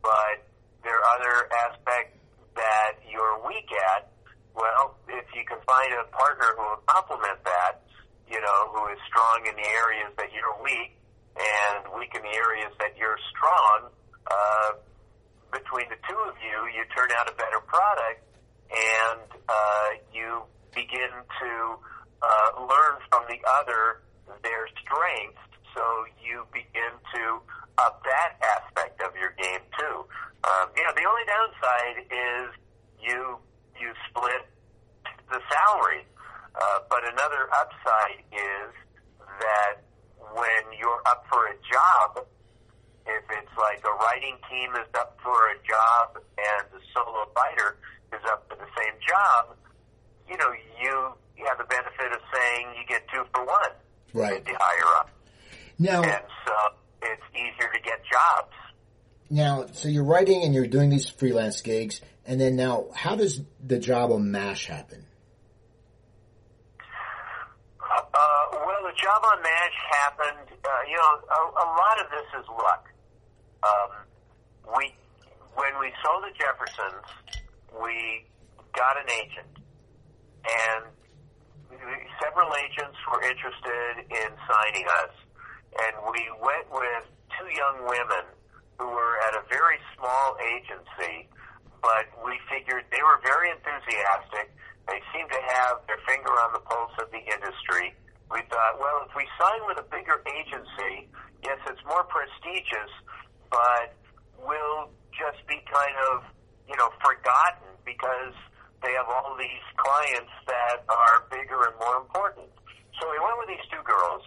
but 0.03 0.43
there 0.83 0.95
are 0.99 1.07
other 1.15 1.47
aspects 1.67 2.19
that 2.55 2.99
you're 3.07 3.39
weak 3.47 3.69
at, 3.95 4.11
well, 4.55 4.97
if 5.07 5.25
you 5.37 5.45
can 5.45 5.61
find 5.63 5.93
a 5.93 6.03
partner 6.11 6.51
who 6.57 6.63
will 6.63 6.83
complement 6.89 7.39
that, 7.45 7.85
you 8.27 8.41
know, 8.41 8.59
who 8.73 8.91
is 8.91 8.99
strong 9.07 9.45
in 9.47 9.55
the 9.55 9.69
areas 9.69 10.11
that 10.17 10.33
you're 10.33 10.57
weak 10.59 10.97
and 11.37 11.85
weak 11.95 12.11
in 12.11 12.21
the 12.25 12.35
areas 12.35 12.73
that 12.81 12.97
you're 12.97 13.19
strong, 13.31 13.87
uh, 14.27 14.71
between 15.53 15.87
the 15.87 15.99
two 16.09 16.19
of 16.27 16.35
you, 16.43 16.57
you 16.75 16.83
turn 16.91 17.07
out 17.15 17.29
a 17.29 17.35
better 17.39 17.61
product 17.63 18.19
and 18.67 19.23
uh, 19.47 19.89
you 20.11 20.43
begin 20.77 21.09
to 21.41 21.51
uh, 22.21 22.49
learn 22.61 23.01
from 23.09 23.25
the 23.25 23.41
other 23.57 24.05
their 24.45 24.69
strengths, 24.77 25.41
so 25.73 25.81
you 26.21 26.45
begin 26.53 26.93
to 27.17 27.41
up 27.81 28.05
that 28.05 28.37
aspect 28.45 29.01
of 29.01 29.17
your 29.17 29.33
game 29.41 29.65
too. 29.73 30.05
Um, 30.45 30.69
you 30.77 30.85
know, 30.85 30.93
the 30.93 31.05
only 31.09 31.25
downside 31.25 31.97
is 32.13 32.47
you 33.01 33.41
you 33.73 33.89
split 34.09 34.45
the 35.33 35.41
salary, 35.49 36.05
uh, 36.53 36.85
but 36.89 37.01
another 37.09 37.49
upside 37.57 38.21
is 38.29 38.69
that 39.41 39.81
when 40.33 40.61
you're 40.77 41.01
up 41.09 41.25
for 41.29 41.49
a 41.49 41.57
job, 41.65 42.21
if 43.05 43.23
it's 43.33 43.55
like 43.57 43.81
a 43.81 43.93
writing 44.05 44.37
team 44.49 44.77
is 44.77 44.89
up 44.93 45.17
for 45.23 45.49
a 45.49 45.57
job 45.65 46.21
and 46.21 46.61
the 46.69 46.81
solo 46.93 47.25
fighter 47.33 47.77
is 48.13 48.21
up 48.29 48.45
for 48.49 48.57
the 48.57 48.69
same 48.77 48.93
job, 49.01 49.57
you 50.29 50.37
know, 50.37 50.51
you, 50.81 51.09
you 51.37 51.45
have 51.47 51.57
the 51.57 51.63
benefit 51.65 52.11
of 52.13 52.19
saying 52.33 52.67
you 52.79 52.85
get 52.87 53.03
two 53.13 53.23
for 53.33 53.45
one. 53.45 53.71
Right. 54.13 54.43
The 54.43 54.53
higher 54.59 54.99
up. 54.99 55.09
Now, 55.79 56.01
And 56.03 56.23
so 56.45 56.53
it's 57.03 57.21
easier 57.35 57.69
to 57.73 57.79
get 57.83 57.99
jobs. 58.11 58.53
now, 59.29 59.65
so 59.73 59.87
you're 59.89 60.03
writing 60.03 60.43
and 60.43 60.53
you're 60.53 60.67
doing 60.67 60.89
these 60.89 61.07
freelance 61.09 61.61
gigs, 61.61 62.01
and 62.25 62.39
then 62.41 62.55
now, 62.55 62.87
how 62.95 63.15
does 63.15 63.41
the 63.65 63.77
job 63.79 64.11
on 64.11 64.31
MASH 64.31 64.65
happen? 64.67 65.05
Uh, 67.79 68.57
well, 68.65 68.81
the 68.83 68.95
job 69.01 69.21
on 69.31 69.41
MASH 69.41 69.77
happened. 69.91 70.47
Uh, 70.63 70.69
you 70.89 70.95
know, 70.95 71.11
a, 71.29 71.41
a 71.63 71.67
lot 71.77 72.01
of 72.01 72.07
this 72.11 72.41
is 72.41 72.47
luck. 72.49 72.89
Um, 73.63 74.73
we, 74.77 74.93
when 75.55 75.79
we 75.79 75.91
sold 76.03 76.23
the 76.23 76.33
Jeffersons, 76.37 77.05
we 77.81 78.25
got 78.75 78.97
an 78.97 79.09
agent, 79.23 79.47
and 80.47 80.83
several 82.23 82.49
agents 82.55 82.97
were 83.11 83.21
interested 83.21 84.07
in 84.09 84.29
signing 84.47 84.87
us, 85.03 85.13
and 85.83 85.93
we 86.09 86.23
went 86.39 86.67
with 86.71 87.05
two 87.37 87.49
young 87.53 87.85
women 87.85 88.25
who 88.79 88.87
were 88.87 89.15
at 89.29 89.33
a 89.35 89.43
very 89.49 89.77
small 89.97 90.37
agency, 90.57 91.27
but 91.81 92.09
we 92.25 92.37
figured 92.49 92.85
they 92.91 93.01
were 93.01 93.19
very 93.21 93.49
enthusiastic. 93.51 94.53
They 94.87 95.01
seemed 95.13 95.29
to 95.29 95.41
have 95.57 95.83
their 95.85 95.99
finger 96.07 96.31
on 96.47 96.53
the 96.53 96.63
pulse 96.63 96.93
of 97.01 97.11
the 97.11 97.21
industry. 97.21 97.93
We 98.31 98.41
thought, 98.49 98.79
well, 98.79 99.05
if 99.07 99.13
we 99.15 99.25
sign 99.39 99.61
with 99.67 99.79
a 99.81 99.87
bigger 99.89 100.21
agency, 100.25 101.09
yes, 101.43 101.59
it's 101.67 101.83
more 101.85 102.03
prestigious, 102.05 102.91
but 103.49 103.95
we'll 104.39 104.89
just 105.11 105.41
be 105.47 105.59
kind 105.67 105.97
of, 106.13 106.23
you 106.69 106.75
know, 106.77 106.89
forgotten 107.01 107.71
because 107.85 108.35
they 108.81 108.93
have 108.93 109.09
all 109.09 109.35
these 109.37 109.65
clients 109.77 110.33
that 110.45 110.85
are 110.89 111.25
bigger 111.31 111.69
and 111.69 111.75
more 111.79 111.97
important. 111.97 112.49
So 112.99 113.09
we 113.09 113.17
went 113.21 113.37
with 113.41 113.49
these 113.49 113.67
two 113.69 113.81
girls, 113.85 114.23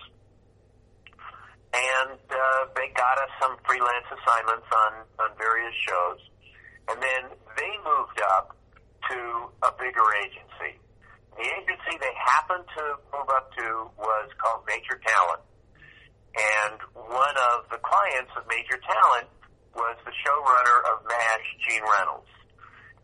and 1.75 2.19
uh, 2.19 2.63
they 2.75 2.91
got 2.95 3.19
us 3.19 3.31
some 3.43 3.55
freelance 3.67 4.07
assignments 4.11 4.67
on, 4.71 4.93
on 5.23 5.31
various 5.39 5.75
shows. 5.87 6.21
And 6.91 6.99
then 6.99 7.23
they 7.55 7.73
moved 7.87 8.19
up 8.35 8.57
to 9.11 9.19
a 9.63 9.71
bigger 9.79 10.07
agency. 10.27 10.79
The 11.39 11.47
agency 11.47 11.95
they 12.03 12.15
happened 12.19 12.67
to 12.75 12.85
move 13.15 13.31
up 13.31 13.55
to 13.55 13.87
was 13.99 14.29
called 14.43 14.67
Major 14.67 14.99
Talent. 14.99 15.43
And 16.35 16.79
one 16.95 17.37
of 17.55 17.71
the 17.71 17.79
clients 17.79 18.31
of 18.35 18.47
Major 18.51 18.79
Talent 18.83 19.31
was 19.75 19.97
the 20.03 20.15
showrunner 20.15 20.79
of 20.91 21.07
MASH, 21.07 21.47
Gene 21.67 21.87
Reynolds. 21.87 22.31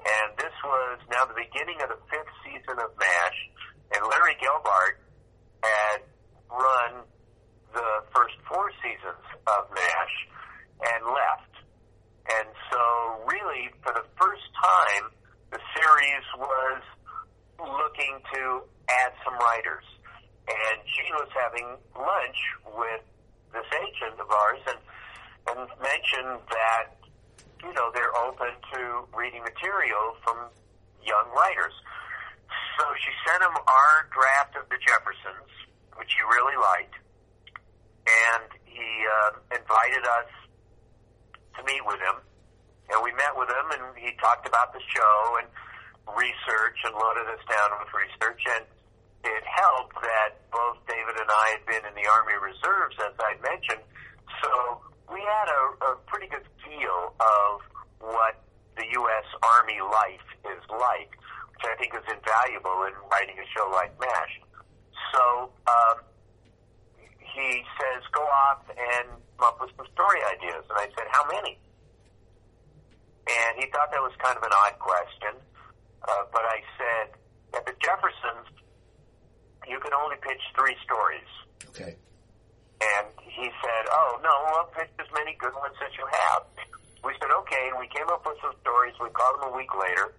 And 0.06 0.38
this 0.38 0.54
was 0.62 0.98
now 1.10 1.26
the 1.26 1.34
beginning 1.34 1.82
of 1.82 1.90
the 1.90 1.98
fifth 2.06 2.30
season 2.46 2.78
of 2.78 2.94
MASH, 2.94 3.38
and 3.90 4.06
Larry 4.06 4.38
Gelbart 4.38 5.02
had 5.62 6.06
run 6.46 7.02
the 7.74 7.90
first 8.14 8.38
four 8.46 8.70
seasons 8.82 9.24
of 9.50 9.66
MASH 9.74 10.16
and 10.94 11.02
left. 11.10 11.54
And 12.38 12.48
so 12.70 12.82
really, 13.26 13.70
for 13.82 13.92
the 13.94 14.06
first 14.14 14.46
time, 14.62 15.10
the 15.50 15.60
series 15.74 16.26
was 16.38 16.82
looking 17.58 18.18
to 18.34 18.62
add 18.90 19.12
some 19.24 19.34
writers. 19.38 19.84
And 20.46 20.78
Gene 20.86 21.14
was 21.18 21.30
having 21.34 21.66
lunch 21.98 22.40
with 22.78 23.02
this 23.52 23.66
agent 23.74 24.20
of 24.20 24.30
ours 24.30 24.62
and, 24.70 24.80
and 25.50 25.66
mentioned 25.82 26.38
that, 26.50 26.94
you 27.62 27.72
know, 27.72 27.90
they're 27.94 28.14
open 28.16 28.52
to 28.74 28.80
reading 29.16 29.42
material 29.42 30.16
from 30.24 30.50
young 31.04 31.28
writers. 31.32 31.72
So 32.78 32.84
she 33.00 33.12
sent 33.24 33.42
him 33.42 33.56
our 33.56 33.94
draft 34.12 34.56
of 34.60 34.68
the 34.68 34.76
Jeffersons, 34.82 35.50
which 35.96 36.12
he 36.12 36.22
really 36.28 36.58
liked, 36.60 36.96
and 38.04 38.48
he 38.68 38.90
uh, 39.08 39.30
invited 39.56 40.04
us 40.04 40.30
to 41.56 41.60
meet 41.64 41.82
with 41.86 42.00
him. 42.04 42.20
And 42.92 43.02
we 43.02 43.10
met 43.16 43.34
with 43.34 43.48
him, 43.48 43.66
and 43.74 43.82
he 43.98 44.14
talked 44.20 44.46
about 44.46 44.70
the 44.76 44.82
show 44.92 45.40
and 45.42 45.48
research 46.14 46.78
and 46.86 46.94
loaded 46.94 47.26
us 47.32 47.42
down 47.50 47.80
with 47.82 47.90
research. 47.90 48.42
And 48.46 48.64
it 49.26 49.42
helped 49.42 49.98
that 50.04 50.38
both 50.52 50.78
David 50.86 51.18
and 51.18 51.26
I 51.26 51.58
had 51.58 51.64
been 51.66 51.82
in 51.82 51.94
the 51.98 52.06
Army 52.06 52.38
Reserves, 52.38 52.94
as 53.02 53.16
I 53.18 53.34
mentioned. 53.42 53.82
So 54.38 54.86
we 55.12 55.20
had 55.20 55.48
a, 55.48 55.92
a 55.92 55.96
pretty 56.06 56.26
good 56.26 56.46
feel 56.62 57.14
of 57.20 57.60
what 58.00 58.42
the 58.76 58.84
U.S. 58.84 59.26
Army 59.42 59.80
life 59.80 60.28
is 60.44 60.62
like, 60.70 61.10
which 61.54 61.64
I 61.64 61.74
think 61.78 61.94
is 61.94 62.04
invaluable 62.06 62.84
in 62.84 62.94
writing 63.10 63.36
a 63.38 63.46
show 63.56 63.70
like 63.72 63.94
MASH. 64.00 64.34
So 65.14 65.50
um, 65.66 65.96
he 67.20 67.62
says, 67.78 68.02
go 68.12 68.22
off 68.22 68.64
and 68.68 69.08
come 69.38 69.48
up 69.48 69.60
with 69.60 69.70
some 69.76 69.86
story 69.92 70.20
ideas. 70.36 70.64
And 70.68 70.78
I 70.78 70.88
said, 70.96 71.08
how 71.10 71.24
many? 71.30 71.58
And 73.26 73.58
he 73.58 73.66
thought 73.70 73.90
that 73.90 74.02
was 74.02 74.12
kind 74.22 74.36
of 74.36 74.42
an 74.42 74.52
odd 74.52 74.78
question. 74.78 75.34
Uh, 76.06 76.24
but 76.32 76.42
I 76.44 76.62
said, 76.78 77.16
at 77.54 77.66
the 77.66 77.74
Jeffersons, 77.82 78.46
you 79.66 79.80
can 79.80 79.92
only 79.92 80.16
pitch 80.22 80.40
three 80.54 80.76
stories. 80.84 81.30
Okay. 81.70 81.96
And 82.80 83.08
he 83.24 83.48
said, 83.64 83.84
oh, 83.88 84.20
no, 84.20 84.32
well, 84.52 84.68
pitch 84.76 84.92
as 85.00 85.08
many 85.12 85.36
good 85.40 85.54
ones 85.56 85.74
as 85.80 85.92
you 85.96 86.04
have. 86.04 86.44
We 87.04 87.14
said, 87.20 87.32
okay, 87.44 87.72
and 87.72 87.78
we 87.80 87.88
came 87.88 88.08
up 88.12 88.26
with 88.26 88.36
some 88.42 88.52
stories. 88.60 88.92
We 89.00 89.08
called 89.10 89.40
him 89.40 89.52
a 89.52 89.56
week 89.56 89.72
later 89.72 90.12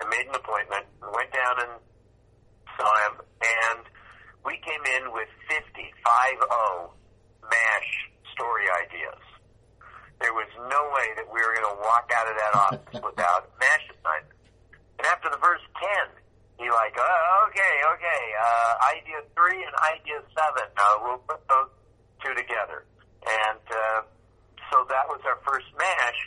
and 0.00 0.08
made 0.08 0.24
an 0.24 0.34
appointment. 0.34 0.86
We 1.02 1.08
went 1.12 1.32
down 1.32 1.54
and 1.68 1.72
saw 2.80 2.92
him, 3.08 3.14
and 3.44 3.84
we 4.44 4.56
came 4.64 4.80
in 4.96 5.12
with 5.12 5.28
50, 5.52 5.60
5-0 5.76 6.90
MASH 7.44 7.90
story 8.32 8.64
ideas. 8.86 9.20
There 10.20 10.32
was 10.32 10.48
no 10.68 10.80
way 10.96 11.08
that 11.16 11.28
we 11.28 11.40
were 11.40 11.52
going 11.60 11.76
to 11.76 11.80
walk 11.80 12.08
out 12.12 12.28
of 12.28 12.36
that 12.36 12.52
office 12.56 13.00
without 13.08 13.52
MASH 13.60 13.84
assignment. 13.92 14.36
And 15.00 15.04
after 15.08 15.28
the 15.28 15.40
first 15.40 15.64
10, 16.08 16.19
he 16.60 16.68
like, 16.68 16.92
oh, 17.00 17.48
okay, 17.48 17.74
okay, 17.96 18.22
uh, 18.36 18.72
idea 18.92 19.24
three 19.32 19.64
and 19.64 19.72
idea 19.96 20.20
seven. 20.36 20.68
Uh, 20.76 20.94
we'll 21.00 21.24
put 21.24 21.40
those 21.48 21.72
two 22.20 22.36
together. 22.36 22.84
And 23.24 23.64
uh, 23.64 24.04
so 24.68 24.84
that 24.92 25.08
was 25.08 25.24
our 25.24 25.40
first 25.40 25.72
MASH, 25.80 26.20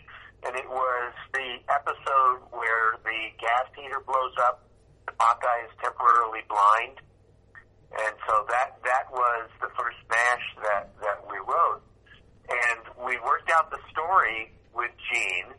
and 0.50 0.58
it 0.58 0.66
was 0.66 1.14
the 1.38 1.62
episode 1.70 2.42
where 2.50 2.98
the 3.06 3.30
gas 3.38 3.70
heater 3.78 4.02
blows 4.02 4.34
up. 4.42 4.66
The 5.06 5.14
Hawkeye 5.22 5.70
is 5.70 5.74
temporarily 5.78 6.42
blind, 6.50 6.98
and 7.94 8.16
so 8.26 8.46
that 8.50 8.82
that 8.82 9.06
was 9.14 9.50
the 9.62 9.70
first 9.78 10.02
MASH 10.10 10.48
that 10.66 10.90
that 11.06 11.22
we 11.30 11.38
wrote. 11.46 11.86
And 12.50 12.82
we 13.06 13.22
worked 13.22 13.52
out 13.54 13.70
the 13.70 13.80
story 13.94 14.52
with 14.74 14.92
Gene, 15.12 15.54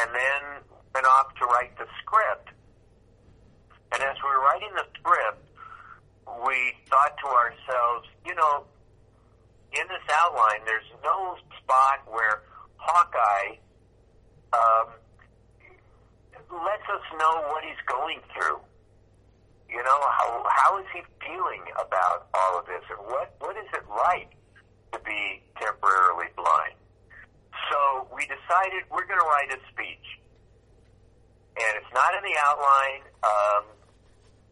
and 0.00 0.08
then 0.16 0.64
went 0.94 1.06
off 1.06 1.34
to 1.40 1.44
write 1.46 1.76
the 1.76 1.86
script. 2.00 2.56
And 3.92 4.02
as 4.02 4.16
we 4.24 4.28
were 4.28 4.40
writing 4.40 4.72
the 4.74 4.86
script, 4.98 5.44
we 6.46 6.72
thought 6.88 7.12
to 7.20 7.28
ourselves, 7.28 8.08
you 8.24 8.34
know, 8.34 8.64
in 9.72 9.84
this 9.88 10.04
outline, 10.16 10.64
there's 10.64 10.88
no 11.04 11.36
spot 11.60 12.00
where 12.08 12.42
Hawkeye 12.76 13.56
um, 14.52 14.88
lets 16.52 16.88
us 16.88 17.04
know 17.18 17.48
what 17.48 17.64
he's 17.64 17.80
going 17.88 18.20
through. 18.32 18.60
You 19.68 19.82
know, 19.82 20.00
how 20.12 20.44
how 20.48 20.78
is 20.78 20.86
he 20.92 21.00
feeling 21.24 21.64
about 21.80 22.28
all 22.34 22.60
of 22.60 22.66
this, 22.66 22.84
and 22.92 23.00
what 23.08 23.32
what 23.40 23.56
is 23.56 23.68
it 23.72 23.84
like 23.88 24.36
to 24.92 25.00
be 25.00 25.40
temporarily 25.56 26.28
blind? 26.36 26.76
So 27.72 28.08
we 28.12 28.28
decided 28.28 28.84
we're 28.92 29.08
going 29.08 29.20
to 29.20 29.24
write 29.24 29.48
a 29.48 29.60
speech, 29.72 30.20
and 31.56 31.72
it's 31.80 31.92
not 31.94 32.12
in 32.12 32.20
the 32.20 32.36
outline. 32.36 33.02
Um, 33.24 33.64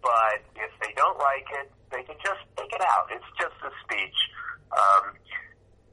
but 0.02 0.40
if 0.56 0.72
they 0.80 0.92
don't 0.96 1.18
like 1.18 1.46
it, 1.60 1.68
they 1.92 2.02
can 2.02 2.16
just 2.24 2.40
take 2.56 2.72
it 2.72 2.80
out. 2.80 3.08
It's 3.12 3.30
just 3.36 3.56
a 3.64 3.72
speech. 3.84 4.18
Um, 4.72 5.14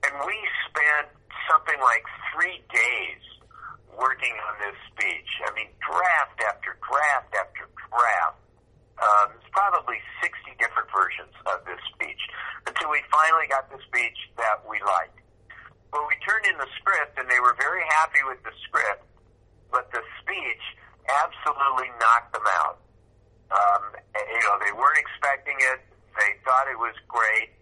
and 0.07 0.13
we 0.23 0.37
spent 0.69 1.11
something 1.49 1.79
like 1.81 2.05
three 2.31 2.63
days 2.71 3.23
working 3.97 4.35
on 4.47 4.53
this 4.61 4.77
speech. 4.93 5.31
I 5.43 5.51
mean, 5.57 5.73
draft 5.81 6.37
after 6.45 6.77
draft 6.85 7.31
after 7.33 7.65
draft. 7.89 8.39
Um, 8.97 9.37
it's 9.37 9.49
probably 9.53 10.01
60 10.25 10.57
different 10.57 10.89
versions 10.89 11.33
of 11.45 11.61
this 11.69 11.81
speech 11.93 12.21
until 12.65 12.89
we 12.89 13.01
finally 13.13 13.45
got 13.45 13.69
the 13.69 13.77
speech 13.85 14.17
that 14.37 14.61
we 14.65 14.81
liked. 14.81 15.21
But 15.93 16.05
we 16.09 16.17
turned 16.25 16.45
in 16.49 16.57
the 16.57 16.69
script, 16.81 17.17
and 17.17 17.29
they 17.29 17.39
were 17.39 17.53
very 17.57 17.85
happy 18.01 18.21
with 18.25 18.41
the 18.41 18.53
script, 18.65 19.05
but 19.69 19.89
the 19.93 20.01
speech 20.21 20.63
absolutely 21.07 21.93
knocked 22.01 22.33
them 22.33 22.47
out. 22.65 22.81
They 24.67 24.75
weren't 24.75 24.99
expecting 24.99 25.55
it. 25.55 25.79
They 26.19 26.35
thought 26.43 26.67
it 26.67 26.75
was 26.75 26.91
great, 27.07 27.55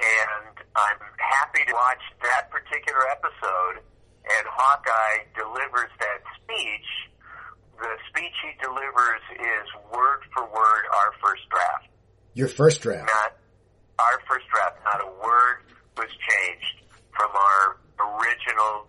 and 0.00 0.56
I'm 0.72 1.00
happy 1.20 1.68
to 1.68 1.74
watch 1.76 2.00
that 2.24 2.48
particular 2.48 3.04
episode. 3.12 3.84
And 4.24 4.44
Hawkeye 4.48 5.28
delivers 5.36 5.92
that 6.00 6.24
speech. 6.40 6.88
The 7.76 7.92
speech 8.08 8.32
he 8.40 8.56
delivers 8.64 9.20
is 9.36 9.68
word 9.92 10.24
for 10.32 10.48
word 10.48 10.84
our 10.96 11.12
first 11.20 11.44
draft. 11.52 11.92
Your 12.32 12.48
first 12.48 12.80
draft. 12.80 13.04
Not 13.04 13.36
our 14.00 14.16
first 14.24 14.48
draft. 14.48 14.80
Not 14.80 15.04
a 15.04 15.12
word 15.20 15.60
was 16.00 16.08
changed 16.08 16.88
from 17.12 17.36
our 17.36 17.76
original 18.00 18.88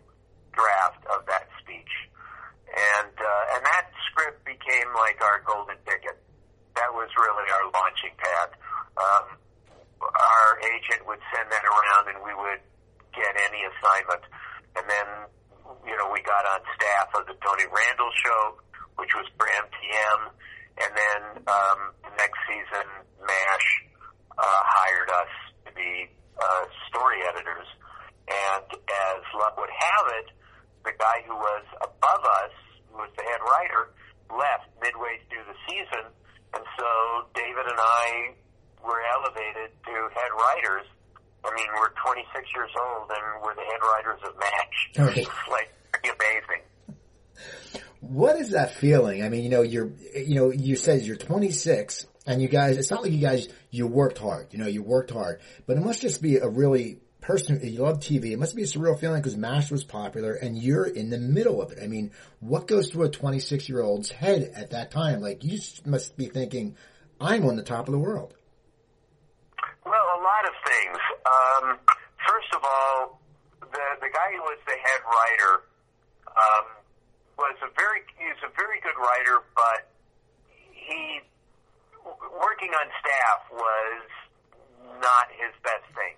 draft 0.56 1.04
of 1.12 1.28
that 1.28 1.52
speech, 1.60 1.92
and 2.72 3.12
uh, 3.12 3.56
and 3.60 3.66
that 3.66 3.92
script 4.08 4.46
became 4.48 4.88
like 4.96 5.20
our 5.20 5.44
golden 5.44 5.76
ticket 5.84 6.16
that 6.78 6.94
was 6.94 7.10
really 7.18 7.48
our 7.50 7.66
launching 7.74 8.14
pad. 8.22 8.50
Um, 8.94 9.26
our 9.98 10.62
agent 10.62 11.02
would 11.10 11.22
send 11.34 11.50
that 11.50 11.66
around, 11.66 12.14
and 12.14 12.22
we 12.22 12.34
would 12.38 12.62
get 13.18 13.34
any 13.50 13.66
assignment. 13.66 14.22
And 14.78 14.86
then, 14.86 15.10
you 15.90 15.98
know, 15.98 16.14
we 16.14 16.22
got 16.22 16.46
on 16.46 16.62
staff 16.78 17.10
of 17.18 17.26
the 17.26 17.34
Tony 17.42 17.66
Randall 17.66 18.14
show, 18.22 18.62
which 19.02 19.10
was 19.18 19.26
for 19.42 19.50
MTM. 19.50 20.22
And 20.78 20.92
then 20.94 21.22
um, 21.50 21.80
next 22.14 22.38
season, 22.46 22.86
MASH 23.26 23.68
uh, 24.38 24.62
hired 24.70 25.10
us 25.10 25.34
to 25.66 25.74
be 25.74 26.14
uh, 26.38 26.64
story 26.94 27.26
editors. 27.26 27.66
And 28.30 28.70
as 28.70 29.22
luck 29.34 29.58
would 29.58 29.74
have 29.74 30.06
it, 30.22 30.30
the 30.86 30.94
guy 30.94 31.26
who 31.26 31.34
was 31.34 31.66
above 31.82 32.22
us, 32.46 32.54
who 32.94 33.02
was 33.02 33.10
the 33.18 33.26
head 33.26 33.42
writer, 33.42 33.90
left 34.30 34.70
midway 34.78 35.18
through 35.26 35.42
the 35.50 35.58
season 35.66 36.14
and 36.54 36.64
so 36.78 36.88
David 37.34 37.66
and 37.68 37.80
I 37.80 38.34
were 38.84 39.02
elevated 39.16 39.72
to 39.86 39.92
head 39.92 40.32
writers. 40.38 40.86
I 41.44 41.56
mean, 41.56 41.68
we're 41.80 41.90
26 42.04 42.50
years 42.56 42.72
old 42.80 43.10
and 43.10 43.44
we're 43.44 43.56
the 43.56 43.62
head 43.62 43.82
writers 43.82 44.20
of 44.26 44.34
MASH. 44.40 44.90
Right. 44.98 45.18
It's 45.28 45.50
like 45.50 45.72
pretty 45.92 46.10
amazing. 46.10 46.64
What 48.02 48.38
is 48.38 48.52
that 48.52 48.72
feeling? 48.72 49.24
I 49.24 49.30
mean, 49.30 49.44
you 49.44 49.50
know, 49.50 49.62
you're, 49.62 49.92
you 50.16 50.36
know, 50.36 50.52
you 50.52 50.76
said 50.76 51.02
you're 51.02 51.16
26 51.16 52.06
and 52.26 52.42
you 52.42 52.48
guys, 52.48 52.78
it's 52.78 52.92
not 52.92 53.04
like 53.04 53.12
you 53.12 53.20
guys, 53.20 53.48
you 53.72 53.88
worked 53.88 54.18
hard, 54.18 54.48
you 54.52 54.60
know, 54.60 54.68
you 54.68 54.84
worked 54.84 55.12
hard, 55.12 55.40
but 55.66 55.78
it 55.78 55.84
must 55.84 56.02
just 56.02 56.22
be 56.22 56.38
a 56.38 56.48
really 56.48 57.00
person, 57.28 57.60
you 57.62 57.82
love 57.82 58.00
TV. 58.00 58.32
It 58.32 58.40
must 58.40 58.56
be 58.56 58.64
a 58.64 58.66
surreal 58.66 58.98
feeling 58.98 59.22
because 59.22 59.36
MASH 59.36 59.70
was 59.70 59.84
popular 59.84 60.34
and 60.34 60.58
you're 60.58 60.86
in 60.88 61.10
the 61.10 61.18
middle 61.18 61.62
of 61.62 61.74
it. 61.74 61.80
I 61.84 61.88
mean, 61.88 62.12
what 62.40 62.68
goes 62.68 62.90
through 62.90 63.04
a 63.04 63.10
26 63.10 63.68
year 63.68 63.82
old's 63.82 64.10
head 64.10 64.54
at 64.56 64.72
that 64.72 64.92
time? 64.92 65.20
Like 65.20 65.44
you 65.44 65.60
must 65.86 66.16
be 66.16 66.28
thinking, 66.28 66.78
I'm 67.20 67.46
on 67.46 67.58
the 67.58 67.64
top 67.64 67.90
of 67.90 67.92
the 67.92 68.00
world. 68.00 68.34
Well, 69.86 69.94
a 69.94 70.22
lot 70.24 70.48
of 70.48 70.56
things. 70.72 70.98
Um, 71.28 71.80
first 72.26 72.48
of 72.56 72.64
all, 72.64 73.20
the 73.60 73.86
the 74.00 74.08
guy 74.08 74.32
who 74.32 74.42
was 74.48 74.60
the 74.66 74.78
head 74.80 75.02
writer 75.04 75.54
um, 76.32 76.66
was 77.38 77.56
a 77.60 77.70
very 77.76 78.08
he's 78.16 78.40
a 78.40 78.52
very 78.56 78.80
good 78.80 78.96
writer, 78.96 79.44
but 79.54 79.92
he 80.72 81.20
working 82.40 82.72
on 82.72 82.88
staff 83.04 83.52
was 83.52 84.08
not 85.04 85.28
his 85.36 85.52
best 85.62 85.84
thing 85.92 86.16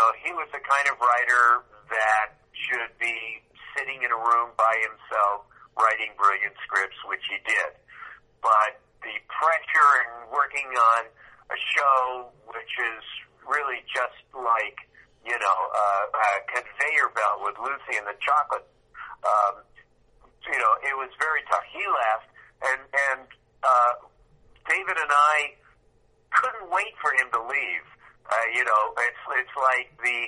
know, 0.00 0.10
he 0.24 0.32
was 0.32 0.48
the 0.48 0.64
kind 0.64 0.88
of 0.88 0.96
writer 0.96 1.60
that 1.92 2.40
should 2.56 2.92
be 2.96 3.44
sitting 3.76 4.00
in 4.00 4.08
a 4.08 4.16
room 4.16 4.56
by 4.56 4.72
himself 4.80 5.44
writing 5.76 6.16
brilliant 6.16 6.56
scripts, 6.64 6.96
which 7.04 7.22
he 7.28 7.36
did. 7.44 7.76
But 8.40 8.80
the 9.04 9.12
pressure 9.28 9.92
and 10.08 10.32
working 10.32 10.72
on 10.72 11.02
a 11.52 11.58
show 11.76 12.32
which 12.48 12.72
is 12.96 13.04
really 13.44 13.84
just 13.92 14.24
like, 14.32 14.80
you 15.20 15.36
know, 15.36 15.58
uh, 15.68 16.04
a 16.08 16.32
conveyor 16.48 17.12
belt 17.12 17.44
with 17.44 17.56
Lucy 17.60 18.00
and 18.00 18.08
the 18.08 18.16
chocolate, 18.24 18.64
um, 19.20 19.60
you 20.48 20.56
know, 20.56 20.72
it 20.80 20.96
was 20.96 21.12
very 21.20 21.44
tough. 21.52 21.64
He 21.68 21.84
left, 21.84 22.28
and, 22.64 22.80
and 22.88 23.20
uh, 23.60 23.92
David 24.64 24.96
and 24.96 25.12
I 25.12 25.60
couldn't 26.32 26.72
wait 26.72 26.96
for 27.04 27.12
him 27.12 27.28
to 27.36 27.40
leave 27.44 27.84
uh, 28.30 28.46
you 28.54 28.64
know, 28.64 28.82
it's 28.98 29.22
it's 29.36 29.56
like 29.58 29.90
the 29.98 30.18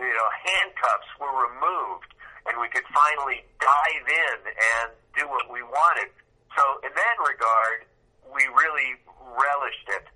you 0.00 0.14
know 0.16 0.28
handcuffs 0.40 1.10
were 1.20 1.34
removed, 1.48 2.10
and 2.48 2.56
we 2.60 2.68
could 2.72 2.86
finally 2.88 3.44
dive 3.60 4.06
in 4.08 4.38
and 4.48 4.88
do 5.16 5.28
what 5.28 5.46
we 5.52 5.62
wanted. 5.62 6.08
So 6.56 6.62
in 6.82 6.92
that 6.96 7.16
regard, 7.20 7.86
we 8.32 8.48
really 8.48 8.96
relished 9.36 9.88
it. 9.92 10.06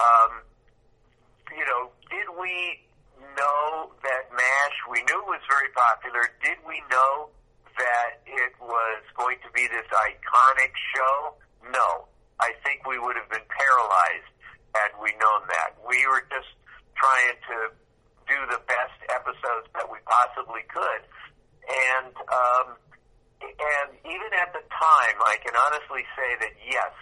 Um, 0.00 0.42
you 1.52 1.64
know, 1.68 1.92
did 2.10 2.28
we 2.40 2.82
know 3.36 3.92
that 4.02 4.32
MASH? 4.32 4.76
We 4.90 5.04
knew 5.06 5.18
it 5.22 5.28
was 5.28 5.44
very 5.46 5.70
popular. 5.76 6.32
Did 6.42 6.58
we 6.66 6.82
know 6.90 7.30
that 7.78 8.22
it 8.26 8.52
was 8.60 9.02
going 9.16 9.38
to 9.42 9.50
be 9.52 9.66
this 9.68 9.86
iconic 9.92 10.72
show? 10.94 11.34
No. 11.70 12.08
I 12.40 12.50
think 12.66 12.86
we 12.86 12.98
would 12.98 13.14
have 13.14 13.30
been 13.30 13.46
paralyzed 13.46 14.34
had 14.74 14.90
we 14.98 15.14
known 15.22 15.46
that. 15.48 15.78
We 15.86 16.02
were 16.10 16.26
just 16.30 16.50
trying 16.96 17.36
to 17.50 17.56
do 18.28 18.38
the 18.48 18.60
best 18.64 18.98
episodes 19.12 19.68
that 19.76 19.86
we 19.88 20.00
possibly 20.08 20.64
could. 20.72 21.02
And 21.64 22.14
um, 22.28 22.66
and 23.44 23.88
even 24.04 24.30
at 24.40 24.52
the 24.52 24.64
time, 24.72 25.16
I 25.24 25.36
can 25.44 25.52
honestly 25.52 26.04
say 26.16 26.30
that 26.40 26.54
yes, 26.64 26.92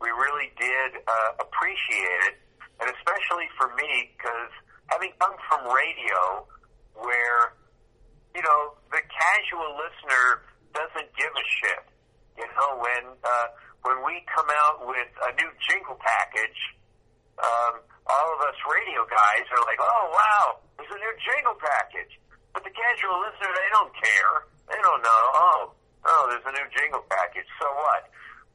we 0.00 0.08
really 0.12 0.52
did 0.60 1.00
uh, 1.04 1.44
appreciate 1.44 2.20
it, 2.28 2.34
and 2.80 2.88
especially 2.92 3.48
for 3.56 3.72
me 3.76 4.12
because 4.16 4.52
having 4.88 5.12
come 5.20 5.36
from 5.48 5.68
radio, 5.72 6.44
where 6.96 7.56
you 8.36 8.42
know 8.44 8.76
the 8.92 9.00
casual 9.08 9.76
listener 9.76 10.44
doesn't 10.72 11.08
give 11.16 11.32
a 11.32 11.46
shit. 11.60 11.84
You 12.36 12.48
know 12.56 12.80
when 12.80 13.04
uh, 13.24 13.48
when 13.84 14.04
we 14.04 14.24
come 14.28 14.48
out 14.48 14.84
with 14.88 15.08
a 15.24 15.30
new 15.36 15.50
jingle 15.68 15.96
package. 16.00 16.60
Um, 17.38 17.87
all 18.08 18.28
of 18.34 18.40
us 18.44 18.56
radio 18.64 19.04
guys 19.04 19.44
are 19.52 19.62
like, 19.68 19.80
oh 19.80 20.04
wow, 20.12 20.44
there's 20.76 20.90
a 20.92 21.00
new 21.00 21.14
jingle 21.28 21.56
package. 21.60 22.16
But 22.56 22.64
the 22.64 22.72
casual 22.72 23.20
listener, 23.20 23.52
they 23.52 23.70
don't 23.70 23.92
care. 23.94 24.34
They 24.72 24.80
don't 24.80 25.02
know. 25.04 25.22
Oh, 25.36 25.60
oh, 26.08 26.22
there's 26.32 26.44
a 26.48 26.54
new 26.56 26.68
jingle 26.72 27.04
package. 27.06 27.46
So 27.60 27.68
what? 27.68 28.08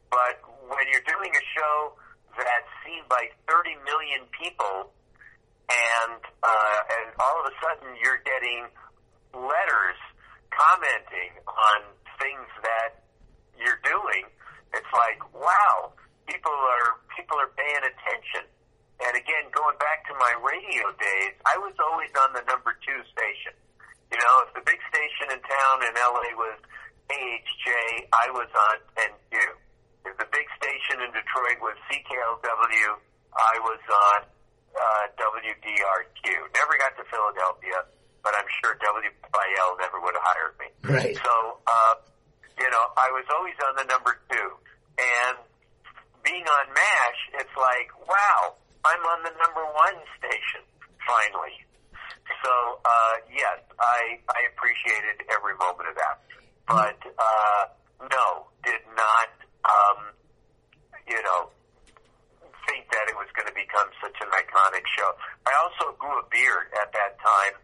But 0.09 0.41
when 0.67 0.85
you're 0.89 1.05
doing 1.05 1.31
a 1.33 1.45
show 1.53 1.97
that's 2.37 2.71
seen 2.85 3.05
by 3.09 3.29
30 3.45 3.77
million 3.85 4.25
people, 4.33 4.89
and 5.69 6.21
uh, 6.41 6.79
and 6.99 7.07
all 7.21 7.41
of 7.41 7.45
a 7.49 7.55
sudden 7.61 7.95
you're 8.01 8.21
getting 8.25 8.67
letters 9.33 9.99
commenting 10.51 11.33
on 11.49 11.79
things 12.21 12.49
that 12.61 13.01
you're 13.57 13.81
doing, 13.85 14.29
it's 14.73 14.91
like, 14.93 15.21
wow, 15.33 15.93
people 16.27 16.53
are 16.53 16.99
people 17.17 17.37
are 17.37 17.49
paying 17.57 17.85
attention. 17.85 18.45
And 19.13 19.21
again, 19.21 19.45
going 19.53 19.77
back 19.77 20.09
to 20.09 20.17
my 20.17 20.33
radio 20.41 20.89
days, 20.97 21.37
I 21.45 21.53
was 21.61 21.77
always 21.77 22.09
on 22.17 22.33
the 22.33 22.41
number 22.49 22.73
two 22.81 22.97
station. 23.13 23.53
You 24.09 24.17
know, 24.17 24.33
if 24.49 24.57
the 24.57 24.65
big 24.65 24.81
station 24.89 25.37
in 25.37 25.37
town 25.37 25.85
in 25.85 25.93
LA 25.93 26.33
was 26.33 26.57
KHJ, 27.13 28.09
I 28.09 28.33
was 28.33 28.49
on 28.49 28.75
10Q. 28.97 29.37
If 30.09 30.17
the 30.17 30.25
big 30.33 30.49
station 30.57 31.05
in 31.05 31.13
Detroit 31.13 31.61
was 31.61 31.77
CKLW, 31.93 32.89
I 33.37 33.53
was 33.61 33.81
on 33.85 34.19
uh, 34.81 35.05
WDRQ. 35.21 36.25
Never 36.57 36.73
got 36.81 36.97
to 36.97 37.05
Philadelphia, 37.05 37.85
but 38.25 38.33
I'm 38.33 38.49
sure 38.65 38.73
WYL 38.81 39.71
never 39.77 40.01
would 40.01 40.17
have 40.17 40.25
hired 40.25 40.57
me. 40.57 40.69
Right. 40.89 41.13
So, 41.21 41.61
uh, 41.69 42.01
you 42.57 42.65
know, 42.65 42.85
I 42.97 43.13
was 43.13 43.29
always 43.29 43.61
on 43.61 43.77
the 43.77 43.85
number 43.85 44.17
two. 44.33 44.49
And 44.97 45.37
being 46.25 46.49
on 46.49 46.65
MASH, 46.73 47.45
it's 47.45 47.53
like, 47.53 47.93
wow, 48.09 48.57
I'm 48.83 49.03
on 49.07 49.23
the 49.23 49.33
number 49.39 49.63
one 49.63 49.97
station, 50.19 50.63
finally. 51.07 51.55
So, 52.43 52.53
uh, 52.83 53.15
yes, 53.31 53.63
I, 53.79 54.19
I 54.27 54.39
appreciated 54.51 55.23
every 55.31 55.55
moment 55.55 55.87
of 55.87 55.95
that. 55.95 56.15
But, 56.67 56.99
uh, 57.15 57.61
no, 58.11 58.47
did 58.63 58.83
not, 58.95 59.31
um, 59.63 60.11
you 61.07 61.19
know, 61.23 61.51
think 62.67 62.87
that 62.91 63.07
it 63.07 63.15
was 63.15 63.27
going 63.35 63.47
to 63.47 63.55
become 63.55 63.87
such 63.99 64.15
an 64.23 64.31
iconic 64.31 64.83
show. 64.95 65.11
I 65.47 65.51
also 65.63 65.95
grew 65.99 66.19
a 66.19 66.25
beard 66.31 66.71
at 66.79 66.91
that 66.91 67.19
time 67.19 67.55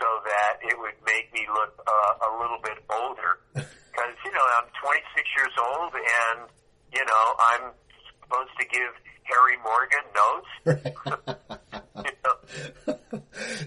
so 0.00 0.08
that 0.24 0.60
it 0.64 0.76
would 0.76 0.96
make 1.04 1.32
me 1.32 1.44
look 1.52 1.72
uh, 1.84 2.28
a 2.28 2.30
little 2.40 2.60
bit 2.62 2.78
older. 2.92 3.40
Because, 3.98 4.14
you 4.22 4.30
know, 4.30 4.46
I'm 4.54 4.70
26 4.78 5.26
years 5.34 5.50
old 5.58 5.90
and, 5.90 6.46
you 6.94 7.02
know, 7.02 7.24
I'm 7.34 7.74
supposed 8.22 8.54
to 8.62 8.64
give 8.70 8.94
Harry 9.28 9.56
Morgan 9.62 10.04
notes. 10.14 10.48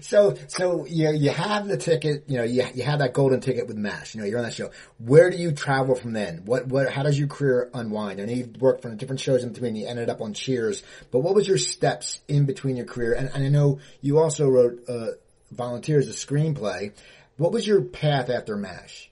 so, 0.00 0.36
so 0.48 0.84
you 0.86 1.10
you 1.12 1.30
have 1.30 1.66
the 1.68 1.76
ticket, 1.76 2.24
you 2.26 2.38
know, 2.38 2.44
you 2.44 2.64
you 2.74 2.82
have 2.82 2.98
that 3.00 3.12
golden 3.12 3.40
ticket 3.40 3.66
with 3.66 3.76
MASH. 3.76 4.14
You 4.14 4.20
know, 4.20 4.26
you're 4.26 4.38
on 4.38 4.44
that 4.44 4.54
show. 4.54 4.70
Where 4.98 5.30
do 5.30 5.36
you 5.36 5.52
travel 5.52 5.94
from 5.94 6.12
then? 6.12 6.42
What 6.44 6.66
what? 6.66 6.90
How 6.92 7.02
does 7.02 7.18
your 7.18 7.28
career 7.28 7.70
unwind? 7.72 8.20
I 8.20 8.24
know 8.24 8.32
you 8.32 8.52
worked 8.58 8.82
from 8.82 8.96
different 8.96 9.20
shows 9.20 9.42
in 9.42 9.52
between. 9.52 9.76
You 9.76 9.86
ended 9.86 10.08
up 10.08 10.20
on 10.20 10.34
Cheers, 10.34 10.82
but 11.10 11.20
what 11.20 11.34
was 11.34 11.46
your 11.46 11.58
steps 11.58 12.20
in 12.28 12.46
between 12.46 12.76
your 12.76 12.86
career? 12.86 13.14
And, 13.14 13.30
and 13.34 13.44
I 13.44 13.48
know 13.48 13.80
you 14.00 14.18
also 14.18 14.48
wrote 14.48 14.88
uh, 14.88 15.08
Volunteers, 15.50 16.08
a 16.08 16.12
screenplay. 16.12 16.92
What 17.36 17.52
was 17.52 17.66
your 17.66 17.82
path 17.82 18.30
after 18.30 18.56
MASH? 18.56 19.10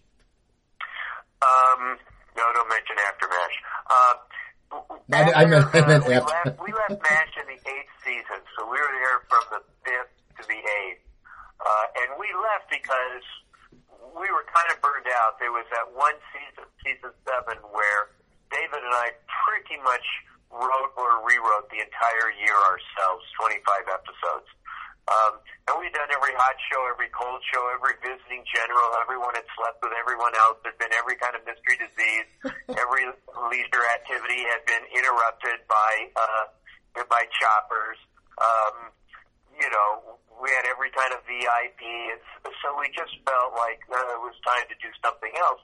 Um, 1.42 1.96
no, 2.36 2.42
don't 2.54 2.68
mention 2.68 2.96
after 3.08 3.26
MASH. 3.28 3.56
Uh, 3.90 4.14
I, 5.10 5.42
I 5.42 5.44
meant, 5.46 5.66
I 5.74 5.82
meant 5.86 6.06
we, 6.06 6.14
after. 6.14 6.30
left, 6.30 6.62
we 6.62 6.70
left 6.70 7.02
MASH 7.02 7.34
in 7.42 7.46
the 7.50 7.58
eighth 7.58 7.94
season, 8.06 8.38
so 8.54 8.64
we 8.70 8.78
were 8.78 8.94
there 8.94 9.18
from 9.26 9.44
the 9.50 9.60
fifth 9.82 10.14
to 10.38 10.42
the 10.46 10.60
eighth. 10.60 11.02
Uh, 11.58 12.00
and 12.06 12.08
we 12.16 12.30
left 12.38 12.70
because 12.70 13.26
we 14.14 14.30
were 14.30 14.46
kind 14.48 14.68
of 14.70 14.78
burned 14.80 15.10
out. 15.20 15.36
There 15.42 15.52
was 15.52 15.66
that 15.74 15.90
one 15.92 16.14
season, 16.30 16.66
season 16.86 17.12
seven, 17.26 17.58
where 17.74 18.14
David 18.54 18.80
and 18.86 18.94
I 18.94 19.12
pretty 19.46 19.82
much 19.82 20.06
wrote 20.50 20.92
or 20.98 21.22
rewrote 21.26 21.70
the 21.70 21.82
entire 21.82 22.30
year 22.38 22.58
ourselves, 22.70 23.22
25 23.38 23.86
episodes. 23.90 24.48
Um, 25.10 25.42
and 25.90 25.98
we'd 25.98 25.98
done 25.98 26.10
every 26.14 26.34
hot 26.38 26.54
show, 26.70 26.86
every 26.86 27.10
cold 27.10 27.42
show, 27.50 27.66
every 27.74 27.98
visiting 27.98 28.46
general. 28.46 28.94
Everyone 29.02 29.34
had 29.34 29.46
slept 29.58 29.82
with 29.82 29.92
everyone 29.98 30.32
else. 30.46 30.62
There'd 30.62 30.78
been 30.78 30.94
every 30.94 31.16
kind 31.18 31.34
of 31.34 31.42
mystery 31.42 31.78
disease. 31.82 32.28
every 32.78 33.10
leisure 33.50 33.84
activity 33.98 34.46
had 34.46 34.62
been 34.66 34.84
interrupted 34.94 35.66
by 35.66 35.92
uh, 36.14 36.46
by 37.10 37.26
choppers. 37.34 37.98
Um, 38.38 38.94
you 39.58 39.66
know, 39.66 40.18
we 40.38 40.50
had 40.54 40.64
every 40.70 40.94
kind 40.94 41.10
of 41.10 41.26
VIP. 41.26 41.82
It's, 42.14 42.30
so 42.62 42.78
we 42.78 42.88
just 42.94 43.14
felt 43.26 43.58
like 43.58 43.82
uh, 43.90 44.14
it 44.14 44.20
was 44.22 44.36
time 44.46 44.66
to 44.70 44.76
do 44.78 44.90
something 45.02 45.32
else. 45.42 45.62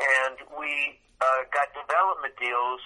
And 0.00 0.36
we 0.56 0.96
uh, 1.20 1.44
got 1.52 1.68
development 1.76 2.34
deals 2.40 2.82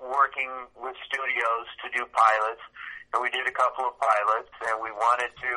working 0.00 0.48
with 0.80 0.96
studios 1.04 1.66
to 1.84 1.92
do 1.92 2.08
pilots 2.08 2.64
and 3.12 3.18
we 3.22 3.30
did 3.30 3.46
a 3.46 3.54
couple 3.54 3.90
of 3.90 3.94
pilots, 3.98 4.54
and 4.70 4.78
we 4.78 4.90
wanted 4.94 5.34
to 5.42 5.50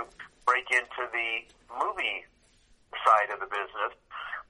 break 0.45 0.67
into 0.71 1.03
the 1.11 1.29
movie 1.71 2.25
side 3.03 3.33
of 3.33 3.39
the 3.39 3.49
business, 3.49 3.93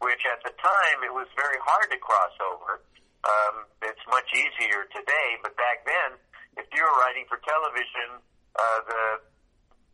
which 0.03 0.23
at 0.27 0.43
the 0.43 0.53
time 0.59 0.97
it 1.05 1.13
was 1.13 1.27
very 1.37 1.57
hard 1.63 1.87
to 1.91 1.97
cross 1.97 2.35
over. 2.43 2.83
Um, 3.23 3.65
it's 3.81 4.03
much 4.11 4.27
easier 4.35 4.85
today, 4.91 5.39
but 5.41 5.55
back 5.55 5.87
then, 5.87 6.19
if 6.59 6.67
you 6.75 6.83
were 6.83 6.95
writing 6.99 7.23
for 7.31 7.39
television, 7.45 8.19
uh, 8.57 8.79
the 8.85 9.05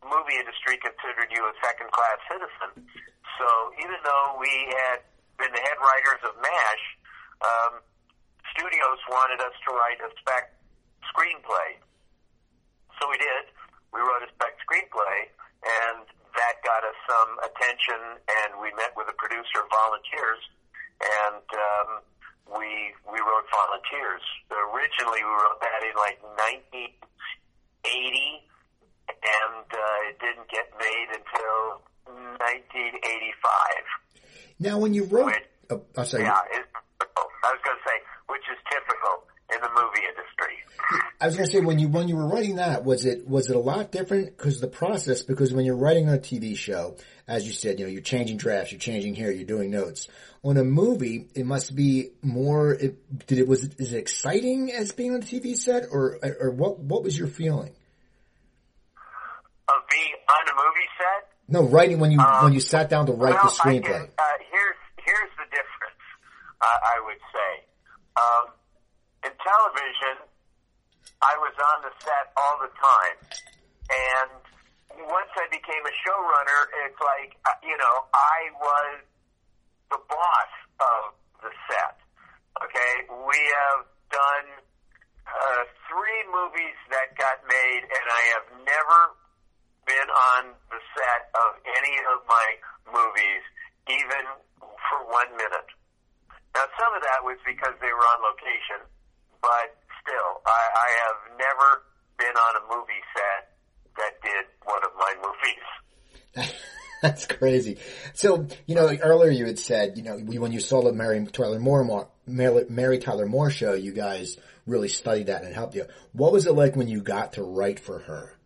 movie 0.02 0.36
industry 0.40 0.80
considered 0.82 1.30
you 1.30 1.46
a 1.46 1.54
second-class 1.62 2.18
citizen. 2.26 2.70
So 3.38 3.48
even 3.78 4.00
though 4.02 4.36
we 4.40 4.50
had 4.74 5.06
been 5.38 5.52
the 5.54 5.62
head 5.62 5.78
writers 5.78 6.20
of 6.26 6.34
MASH, 6.42 6.84
um, 7.40 7.72
studios 8.52 9.00
wanted 9.08 9.40
us 9.40 9.54
to 9.64 9.70
write 9.72 10.02
a 10.02 10.10
spec 10.20 10.52
screenplay 11.06 11.80
so 13.00 13.08
we 13.08 13.16
did. 13.16 13.48
We 13.96 14.04
wrote 14.04 14.22
a 14.22 14.30
spec 14.36 14.60
screenplay, 14.60 15.32
and 15.64 16.04
that 16.36 16.62
got 16.64 16.84
us 16.84 16.96
some 17.08 17.30
attention. 17.44 18.20
And 18.44 18.60
we 18.60 18.72
met 18.78 18.94
with 18.96 19.08
a 19.10 19.16
producer 19.18 19.60
of 19.64 19.68
Volunteers, 19.70 20.42
and 21.00 21.44
um, 21.56 21.88
we 22.56 22.94
we 23.08 23.18
wrote 23.20 23.46
Volunteers. 23.50 24.22
Originally, 24.50 25.22
we 25.24 25.32
wrote 25.32 25.60
that 25.60 25.82
in 25.84 25.94
like 25.98 26.18
1980, 26.38 26.96
and 29.10 29.66
uh, 29.68 30.08
it 30.08 30.16
didn't 30.20 30.48
get 30.48 30.70
made 30.78 31.08
until 31.14 31.82
1985. 32.38 33.04
Now, 34.60 34.78
when 34.78 34.92
you 34.94 35.04
wrote, 35.04 35.26
Which, 35.26 35.48
oh, 35.70 35.82
I'm 35.96 36.04
sorry. 36.04 36.24
yeah, 36.24 36.40
it's, 36.52 36.68
I 37.00 37.48
was 37.48 37.60
going 37.64 37.76
to 37.80 37.84
say, 37.88 37.96
which 38.28 38.44
is 38.52 38.58
typical 38.68 39.24
in 39.54 39.60
the 39.60 39.68
movie 39.68 40.06
industry. 40.08 40.56
I 41.20 41.26
was 41.26 41.36
gonna 41.36 41.48
say 41.50 41.60
when 41.60 41.78
you 41.78 41.88
when 41.88 42.08
you 42.08 42.16
were 42.16 42.26
writing 42.26 42.56
that 42.56 42.84
was 42.84 43.04
it 43.04 43.28
was 43.28 43.50
it 43.50 43.56
a 43.56 43.60
lot 43.60 43.92
different? 43.92 44.36
Because 44.36 44.60
the 44.60 44.68
process 44.68 45.22
because 45.22 45.52
when 45.52 45.64
you're 45.64 45.76
writing 45.76 46.08
on 46.08 46.14
a 46.14 46.18
TV 46.18 46.56
show 46.56 46.96
as 47.28 47.46
you 47.46 47.52
said 47.52 47.78
you 47.78 47.86
know 47.86 47.90
you're 47.90 48.00
changing 48.02 48.36
drafts 48.36 48.72
you're 48.72 48.80
changing 48.80 49.14
here 49.14 49.30
you're 49.30 49.44
doing 49.44 49.70
notes. 49.70 50.08
On 50.42 50.56
a 50.56 50.64
movie 50.64 51.28
it 51.34 51.44
must 51.46 51.74
be 51.76 52.10
more 52.22 52.72
it, 52.72 53.26
did 53.26 53.38
it 53.38 53.46
was 53.46 53.64
it, 53.64 53.78
is 53.78 53.92
it 53.92 53.98
exciting 53.98 54.72
as 54.72 54.92
being 54.92 55.12
on 55.14 55.22
a 55.22 55.24
TV 55.24 55.56
set 55.56 55.84
or 55.90 56.18
or 56.40 56.50
what 56.50 56.78
what 56.78 57.02
was 57.02 57.16
your 57.18 57.28
feeling? 57.28 57.72
Of 59.68 59.88
being 59.88 60.14
on 60.28 60.48
a 60.48 60.56
movie 60.56 60.88
set, 60.98 61.30
no 61.50 61.62
writing 61.64 62.00
when 62.00 62.10
you 62.10 62.20
Um, 62.20 62.44
when 62.44 62.52
you 62.52 62.60
sat 62.60 62.88
down 62.88 63.06
to 63.06 63.12
write 63.12 63.34
well, 63.34 63.44
the 63.44 63.50
screenplay. 63.50 63.82
can, 63.82 64.08
uh, 64.18 64.22
here's 64.50 64.76
here's 65.04 65.30
the 65.36 65.44
difference. 65.50 66.02
Uh, 66.60 66.66
I 66.66 67.00
would 67.04 67.20
say, 67.32 67.64
um, 68.16 68.52
television, 69.44 70.24
I 71.20 71.34
was 71.40 71.54
on 71.56 71.84
the 71.84 71.92
set 72.00 72.32
all 72.36 72.56
the 72.60 72.72
time, 72.72 73.16
and 73.88 74.40
once 75.08 75.32
I 75.36 75.46
became 75.48 75.84
a 75.84 75.94
showrunner, 76.04 76.60
it's 76.84 77.00
like 77.00 77.36
uh, 77.44 77.56
you 77.64 77.76
know 77.76 77.96
I 78.12 78.38
was 78.56 78.92
the 79.90 80.00
boss 80.08 80.52
of 80.80 81.00
the 81.44 81.52
set. 81.68 81.96
Okay, 82.60 82.92
we 83.08 83.38
have 83.38 83.88
done 84.12 84.46
uh, 85.24 85.62
three 85.88 86.22
movies 86.28 86.76
that 86.90 87.16
got 87.16 87.40
made, 87.46 87.82
and 87.84 88.04
I 88.10 88.22
have 88.36 88.46
never 88.66 89.00
been 89.86 90.10
on 90.36 90.42
the 90.68 90.80
set 90.94 91.22
of 91.34 91.58
any 91.64 91.96
of 92.12 92.22
my 92.28 92.48
movies, 92.90 93.42
even 93.88 94.24
for 94.60 95.00
one 95.08 95.30
minute. 95.36 95.70
Now, 96.54 96.66
some 96.76 96.92
of 96.94 97.02
that 97.02 97.22
was 97.22 97.38
because 97.46 97.74
they 97.78 97.92
were 97.94 98.06
on 98.10 98.20
location, 98.26 98.82
but 99.42 99.76
still, 100.02 100.30
I, 100.46 100.62
I 100.74 100.88
have 101.04 101.38
never 101.38 101.82
been 102.18 102.36
on 102.36 102.56
a 102.56 102.62
movie 102.76 103.02
set 103.14 103.56
that 103.96 104.20
did 104.22 104.44
one 104.64 104.82
of 104.84 104.90
my 104.98 105.14
movies. 106.36 106.52
That's 107.02 107.26
crazy. 107.26 107.78
So, 108.12 108.46
you 108.66 108.74
know, 108.74 108.94
earlier 109.02 109.30
you 109.30 109.46
had 109.46 109.58
said, 109.58 109.96
you 109.96 110.02
know, 110.02 110.18
when 110.18 110.52
you 110.52 110.60
saw 110.60 110.82
the 110.82 110.92
Mary 110.92 111.24
Tyler 111.32 111.58
Moore, 111.58 112.08
Mary, 112.26 112.66
Mary 112.68 112.98
Tyler 112.98 113.24
Moore 113.26 113.50
show, 113.50 113.72
you 113.72 113.92
guys 113.92 114.36
really 114.66 114.88
studied 114.88 115.28
that 115.28 115.40
and 115.42 115.50
it 115.50 115.54
helped 115.54 115.74
you. 115.74 115.86
What 116.12 116.32
was 116.32 116.46
it 116.46 116.52
like 116.52 116.76
when 116.76 116.88
you 116.88 117.00
got 117.00 117.32
to 117.34 117.42
write 117.42 117.80
for 117.80 117.98
her? 118.00 118.36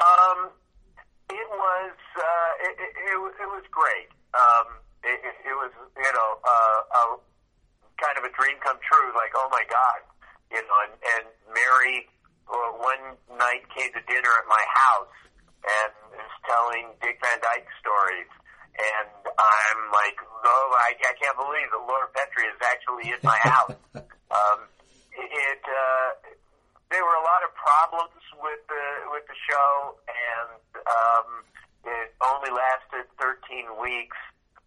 Um, 0.00 0.48
it 1.28 1.48
was 1.52 1.96
uh, 2.16 2.50
it, 2.64 2.74
it, 2.80 2.92
it, 3.12 3.18
was- 3.20 3.36
it 3.40 3.48
was 3.52 3.64
great. 3.70 4.08
Um, 4.32 4.66
it, 5.04 5.18
it, 5.20 5.36
it 5.52 5.54
was 5.56 5.72
you 6.00 6.12
know 6.16 6.30
uh, 6.40 6.80
a 6.96 7.02
kind 8.00 8.16
of 8.16 8.24
a 8.24 8.32
dream 8.32 8.56
come 8.64 8.80
true. 8.80 9.12
Like 9.12 9.36
oh 9.36 9.48
my 9.52 9.64
god, 9.68 10.00
you 10.48 10.60
know. 10.64 10.78
And, 10.88 10.94
and 10.96 11.24
Mary 11.52 12.08
uh, 12.48 12.72
one 12.80 13.14
night 13.38 13.62
came 13.76 13.92
to 13.92 14.02
dinner 14.08 14.32
at 14.40 14.46
my 14.48 14.64
house 14.66 15.16
and 15.62 15.92
is 16.18 16.34
telling 16.48 16.90
Dick 17.04 17.20
Van 17.22 17.38
Dyke 17.38 17.68
stories. 17.78 18.30
And 18.80 19.12
I'm 19.28 19.80
like, 19.92 20.16
oh, 20.24 20.68
I, 20.80 20.96
I 20.96 21.14
can't 21.20 21.36
believe 21.36 21.68
that 21.68 21.82
Laura 21.84 22.08
Petrie 22.16 22.48
is 22.48 22.60
actually 22.64 23.12
in 23.12 23.20
my 23.22 23.36
house. 23.44 23.76
um, 24.32 24.58
it, 25.12 25.62
uh, 25.68 26.08
there 26.88 27.04
were 27.04 27.18
a 27.18 27.26
lot 27.26 27.44
of 27.44 27.52
problems 27.54 28.24
with 28.40 28.62
the 28.66 28.86
with 29.12 29.26
the 29.28 29.38
show, 29.46 30.00
and 30.08 30.60
um, 30.80 31.28
it 31.84 32.14
only 32.24 32.50
lasted 32.50 33.06
13 33.20 33.78
weeks. 33.78 34.16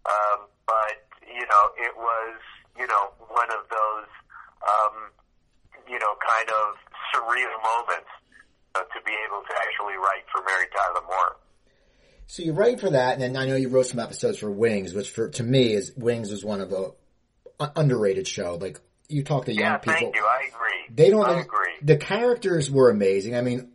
Um, 0.05 0.47
but 0.67 1.03
you 1.27 1.45
know, 1.45 1.63
it 1.77 1.93
was 1.95 2.39
you 2.77 2.87
know 2.87 3.13
one 3.29 3.49
of 3.51 3.63
those 3.69 4.09
um, 4.63 4.95
you 5.89 5.99
know 5.99 6.13
kind 6.19 6.49
of 6.49 6.75
surreal 7.13 7.53
moments 7.63 8.09
uh, 8.75 8.79
to 8.79 8.99
be 9.05 9.13
able 9.27 9.41
to 9.41 9.53
actually 9.61 9.95
write 9.97 10.23
for 10.31 10.43
Mary 10.43 10.65
Tyler 10.75 11.05
Moore. 11.05 11.37
So 12.27 12.41
you 12.43 12.53
write 12.53 12.79
for 12.79 12.89
that, 12.89 13.13
and 13.13 13.21
then 13.21 13.37
I 13.37 13.45
know 13.45 13.55
you 13.55 13.69
wrote 13.69 13.87
some 13.87 13.99
episodes 13.99 14.39
for 14.39 14.49
Wings, 14.49 14.93
which 14.93 15.09
for 15.09 15.29
to 15.29 15.43
me 15.43 15.73
is 15.73 15.93
Wings 15.95 16.31
is 16.31 16.43
one 16.43 16.61
of 16.61 16.69
the 16.69 16.93
underrated 17.75 18.27
show. 18.27 18.57
Like 18.59 18.79
you 19.09 19.23
talk 19.23 19.45
to 19.45 19.53
young 19.53 19.63
yeah, 19.63 19.77
people. 19.77 19.99
thank 19.99 20.15
you. 20.15 20.25
I 20.25 20.47
agree. 20.47 20.95
They 20.95 21.09
don't. 21.09 21.25
I 21.25 21.41
agree. 21.41 21.73
The 21.81 21.97
characters 21.97 22.71
were 22.71 22.89
amazing. 22.89 23.35
I 23.35 23.41
mean, 23.41 23.71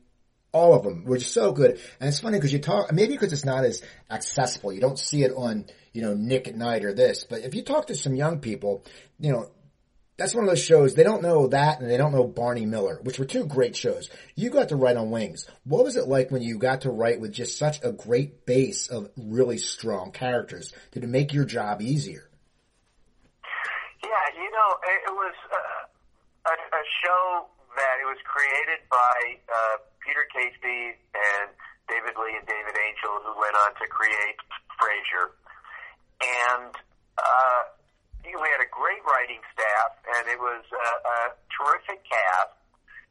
all 0.52 0.74
of 0.74 0.82
them 0.82 1.04
were 1.04 1.20
so 1.20 1.52
good. 1.52 1.80
And 2.00 2.08
it's 2.08 2.20
funny 2.20 2.38
because 2.38 2.52
you 2.52 2.58
talk, 2.58 2.92
maybe 2.92 3.14
because 3.14 3.32
it's 3.32 3.44
not 3.44 3.64
as 3.64 3.82
accessible. 4.10 4.72
You 4.72 4.80
don't 4.80 4.98
see 4.98 5.22
it 5.22 5.32
on, 5.36 5.66
you 5.92 6.02
know, 6.02 6.14
Nick 6.14 6.48
at 6.48 6.56
Night 6.56 6.84
or 6.84 6.92
this. 6.92 7.24
But 7.24 7.42
if 7.42 7.54
you 7.54 7.62
talk 7.62 7.88
to 7.88 7.94
some 7.94 8.14
young 8.14 8.40
people, 8.40 8.84
you 9.18 9.32
know, 9.32 9.50
that's 10.18 10.34
one 10.34 10.42
of 10.44 10.50
those 10.50 10.62
shows. 10.62 10.94
They 10.94 11.04
don't 11.04 11.22
know 11.22 11.46
that 11.46 11.80
and 11.80 11.88
they 11.88 11.96
don't 11.96 12.12
know 12.12 12.24
Barney 12.24 12.66
Miller, 12.66 12.98
which 13.02 13.20
were 13.20 13.24
two 13.24 13.46
great 13.46 13.76
shows. 13.76 14.10
You 14.34 14.50
got 14.50 14.70
to 14.70 14.76
write 14.76 14.96
on 14.96 15.10
Wings. 15.10 15.46
What 15.64 15.84
was 15.84 15.96
it 15.96 16.08
like 16.08 16.32
when 16.32 16.42
you 16.42 16.58
got 16.58 16.80
to 16.82 16.90
write 16.90 17.20
with 17.20 17.32
just 17.32 17.56
such 17.56 17.78
a 17.84 17.92
great 17.92 18.44
base 18.44 18.88
of 18.88 19.08
really 19.16 19.58
strong 19.58 20.10
characters? 20.10 20.72
Did 20.90 21.04
it 21.04 21.08
make 21.08 21.32
your 21.32 21.44
job 21.44 21.80
easier? 21.80 22.28
Yeah, 24.02 24.42
you 24.42 24.50
know, 24.50 24.74
it, 24.82 25.12
was 25.12 25.34
uh, 25.52 26.50
a, 26.50 26.52
a 26.52 26.82
show 27.04 27.46
that 27.78 28.02
it 28.02 28.08
was 28.10 28.18
created 28.26 28.82
by 28.90 29.38
uh, 29.46 29.78
Peter 30.02 30.26
Casey 30.34 30.98
and 31.14 31.48
David 31.86 32.18
Lee 32.18 32.34
and 32.34 32.44
David 32.44 32.74
Angell, 32.74 33.22
who 33.22 33.38
went 33.38 33.54
on 33.62 33.72
to 33.78 33.86
create 33.86 34.38
Frasier. 34.76 35.30
And 36.18 36.74
uh, 37.14 37.60
we 38.26 38.48
had 38.50 38.60
a 38.60 38.70
great 38.74 39.00
writing 39.06 39.40
staff, 39.54 39.92
and 40.18 40.26
it 40.26 40.42
was 40.42 40.66
a, 40.74 40.90
a 41.06 41.18
terrific 41.54 42.02
cast. 42.02 42.58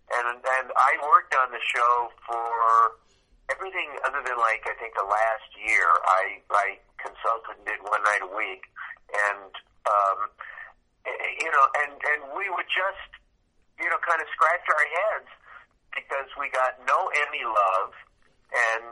And 0.07 0.39
and 0.39 0.67
I 0.71 0.91
worked 1.03 1.35
on 1.35 1.51
the 1.51 1.59
show 1.59 2.11
for 2.23 2.99
everything 3.51 3.91
other 4.07 4.23
than 4.23 4.39
like 4.39 4.63
I 4.63 4.75
think 4.79 4.95
the 4.95 5.07
last 5.07 5.49
year. 5.59 5.87
I 6.07 6.39
I 6.51 6.67
consulted 6.99 7.59
and 7.59 7.65
did 7.67 7.79
one 7.83 8.03
night 8.03 8.23
a 8.23 8.31
week, 8.31 8.63
and 9.11 9.51
um, 9.83 10.19
you 11.39 11.51
know, 11.51 11.65
and 11.83 11.91
and 11.95 12.19
we 12.35 12.47
would 12.51 12.67
just 12.71 13.16
you 13.77 13.87
know 13.89 13.99
kind 14.01 14.21
of 14.21 14.27
scratch 14.33 14.65
our 14.65 14.87
heads 15.01 15.29
because 15.93 16.29
we 16.37 16.49
got 16.53 16.77
no 16.85 17.09
Emmy 17.25 17.45
love, 17.45 17.91
and 18.53 18.83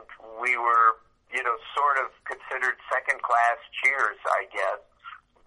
we 0.42 0.58
were 0.58 0.98
you 1.30 1.42
know 1.42 1.56
sort 1.74 1.98
of 2.02 2.10
considered 2.26 2.78
second 2.90 3.22
class 3.22 3.58
Cheers, 3.82 4.18
I 4.26 4.46
guess. 4.50 4.80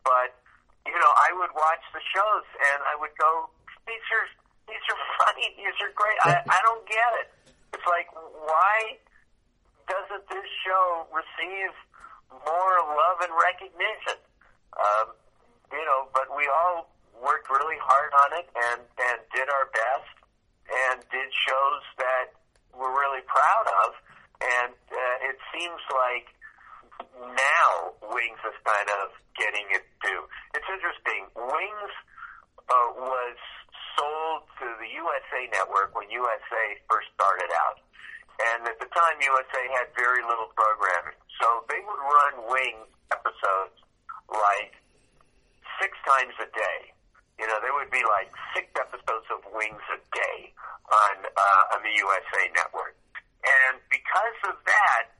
But 0.03 0.39
you 0.87 0.97
know, 0.97 1.13
I 1.21 1.29
would 1.35 1.53
watch 1.53 1.83
the 1.93 2.01
shows 2.15 2.47
and 2.57 2.79
I 2.87 2.97
would 2.97 3.13
go, 3.19 3.51
these 3.85 4.05
are 4.15 4.25
these 4.65 4.85
are 4.89 5.01
funny, 5.21 5.53
these 5.59 5.77
are 5.83 5.91
great. 5.93 6.17
I 6.23 6.39
I 6.43 6.59
don't 6.63 6.85
get 6.87 7.11
it. 7.23 7.27
It's 7.75 7.87
like 7.87 8.09
why 8.15 8.97
doesn't 9.89 10.25
this 10.29 10.47
show 10.65 11.09
receive 11.09 11.73
more 12.31 12.75
love 12.93 13.17
and 13.25 13.33
recognition? 13.33 14.21
Um, 14.77 15.17
you 15.73 15.83
know, 15.85 16.09
but 16.13 16.29
we 16.33 16.45
all 16.49 16.89
worked 17.19 17.47
really 17.51 17.79
hard 17.79 18.11
on 18.27 18.29
it 18.39 18.47
and 18.55 18.81
and 18.81 19.17
did 19.35 19.47
our 19.51 19.67
best 19.71 20.15
and 20.69 20.97
did 21.11 21.29
shows 21.45 21.83
that 21.99 22.33
we're 22.73 22.93
really 22.93 23.25
proud 23.25 23.67
of. 23.85 23.89
And 24.39 24.71
uh, 24.71 25.27
it 25.27 25.37
seems 25.51 25.81
like 25.91 26.31
now 27.35 27.93
Wings 28.13 28.39
is 28.47 28.55
kind 28.63 28.89
of 29.03 29.11
getting 29.35 29.67
it 29.75 29.83
due. 29.99 30.23
It's 30.55 30.69
interesting. 30.69 31.27
Wings 31.35 31.93
uh, 32.71 32.89
was 32.95 33.37
sold 33.97 34.47
to 34.63 34.67
the 34.79 34.89
USA 34.95 35.41
Network 35.51 35.91
when 35.97 36.07
USA 36.07 36.65
first 36.87 37.11
started 37.19 37.51
out. 37.51 37.83
And 38.39 38.63
at 38.71 38.79
the 38.79 38.87
time, 38.95 39.19
USA 39.19 39.63
had 39.75 39.91
very 39.99 40.23
little 40.23 40.47
programming. 40.55 41.19
So 41.43 41.67
they 41.67 41.83
would 41.83 41.99
run 41.99 42.33
Wings 42.47 42.87
episodes 43.11 43.75
like 44.31 44.79
six 45.83 45.91
times 46.07 46.35
a 46.39 46.47
day. 46.55 46.79
You 47.39 47.47
know, 47.47 47.57
there 47.63 47.71
would 47.71 47.89
be 47.89 48.03
like 48.03 48.27
six 48.51 48.67
episodes 48.75 49.25
of 49.31 49.39
Wings 49.55 49.81
a 49.87 49.99
day 50.11 50.51
on 50.91 51.15
uh, 51.23 51.73
on 51.75 51.79
the 51.87 51.93
USA 51.95 52.51
Network, 52.51 52.99
and 53.47 53.79
because 53.87 54.39
of 54.51 54.59
that, 54.67 55.15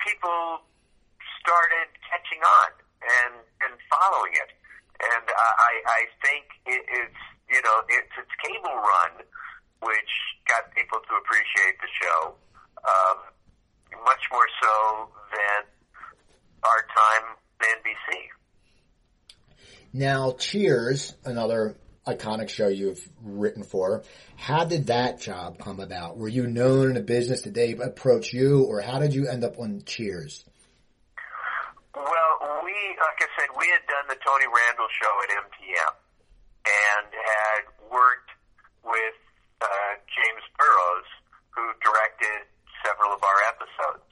people 0.00 0.64
started 1.44 1.92
catching 2.08 2.40
on 2.40 2.70
and 3.04 3.34
and 3.68 3.72
following 3.92 4.32
it. 4.32 4.50
And 4.98 5.24
uh, 5.28 5.54
I 5.60 5.72
I 5.84 6.00
think 6.24 6.48
it, 6.64 6.82
it's 6.88 7.22
you 7.52 7.60
know 7.60 7.84
it's 7.92 8.16
its 8.16 8.32
cable 8.40 8.74
run 8.74 9.28
which 9.80 10.12
got 10.48 10.72
people 10.74 10.98
to 10.98 11.12
appreciate 11.22 11.78
the 11.78 11.90
show 12.02 12.34
um, 12.82 13.18
much 14.04 14.22
more 14.32 14.48
so 14.62 15.06
than 15.30 15.62
our 16.64 16.82
time 16.90 17.36
at 17.62 17.78
NBC. 17.78 18.37
Now, 19.92 20.32
Cheers, 20.32 21.14
another 21.24 21.76
iconic 22.06 22.48
show 22.48 22.68
you've 22.68 23.06
written 23.22 23.62
for. 23.62 24.02
How 24.36 24.64
did 24.64 24.88
that 24.88 25.20
job 25.20 25.58
come 25.58 25.80
about? 25.80 26.16
Were 26.16 26.28
you 26.28 26.46
known 26.46 26.88
in 26.88 26.94
the 26.94 27.02
business? 27.02 27.42
Did 27.42 27.54
they 27.54 27.72
approach 27.72 28.32
you, 28.32 28.64
or 28.64 28.80
how 28.80 28.98
did 28.98 29.14
you 29.14 29.28
end 29.28 29.44
up 29.44 29.58
on 29.58 29.82
Cheers? 29.84 30.44
Well, 31.94 32.32
we, 32.64 32.72
like 33.00 33.20
I 33.20 33.28
said, 33.38 33.48
we 33.58 33.66
had 33.68 33.84
done 33.88 34.08
the 34.08 34.16
Tony 34.24 34.44
Randall 34.44 34.88
show 34.92 35.14
at 35.24 35.30
MTM 35.36 35.94
and 36.68 37.08
had 37.12 37.62
worked 37.90 38.30
with 38.84 39.16
uh, 39.60 39.92
James 40.04 40.44
Burrows, 40.58 41.08
who 41.50 41.64
directed 41.80 42.44
several 42.84 43.12
of 43.12 43.22
our 43.24 43.40
episodes. 43.48 44.04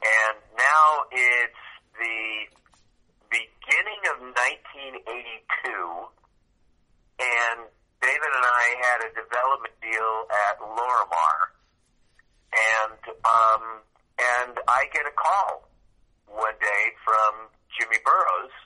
And 0.00 0.36
now 0.56 1.04
it's 1.12 1.64
the 1.98 2.59
beginning 3.60 4.00
of 4.08 4.16
1982, 4.96 5.04
and 7.20 7.58
David 8.00 8.32
and 8.32 8.46
I 8.48 8.64
had 8.80 9.04
a 9.04 9.10
development 9.12 9.76
deal 9.84 10.24
at 10.48 10.56
Lorimar, 10.64 11.52
and 12.56 13.00
um, 13.28 13.84
and 14.16 14.56
I 14.64 14.88
get 14.96 15.04
a 15.04 15.12
call 15.12 15.68
one 16.24 16.56
day 16.56 16.84
from 17.04 17.52
Jimmy 17.76 18.00
Burrows 18.00 18.56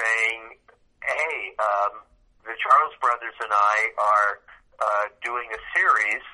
saying, 0.00 0.56
"Hey, 1.04 1.52
um, 1.60 2.00
the 2.48 2.56
Charles 2.56 2.96
brothers 3.04 3.36
and 3.44 3.52
I 3.52 3.76
are 4.00 4.30
uh, 4.80 5.04
doing 5.20 5.48
a 5.52 5.60
series, 5.76 6.24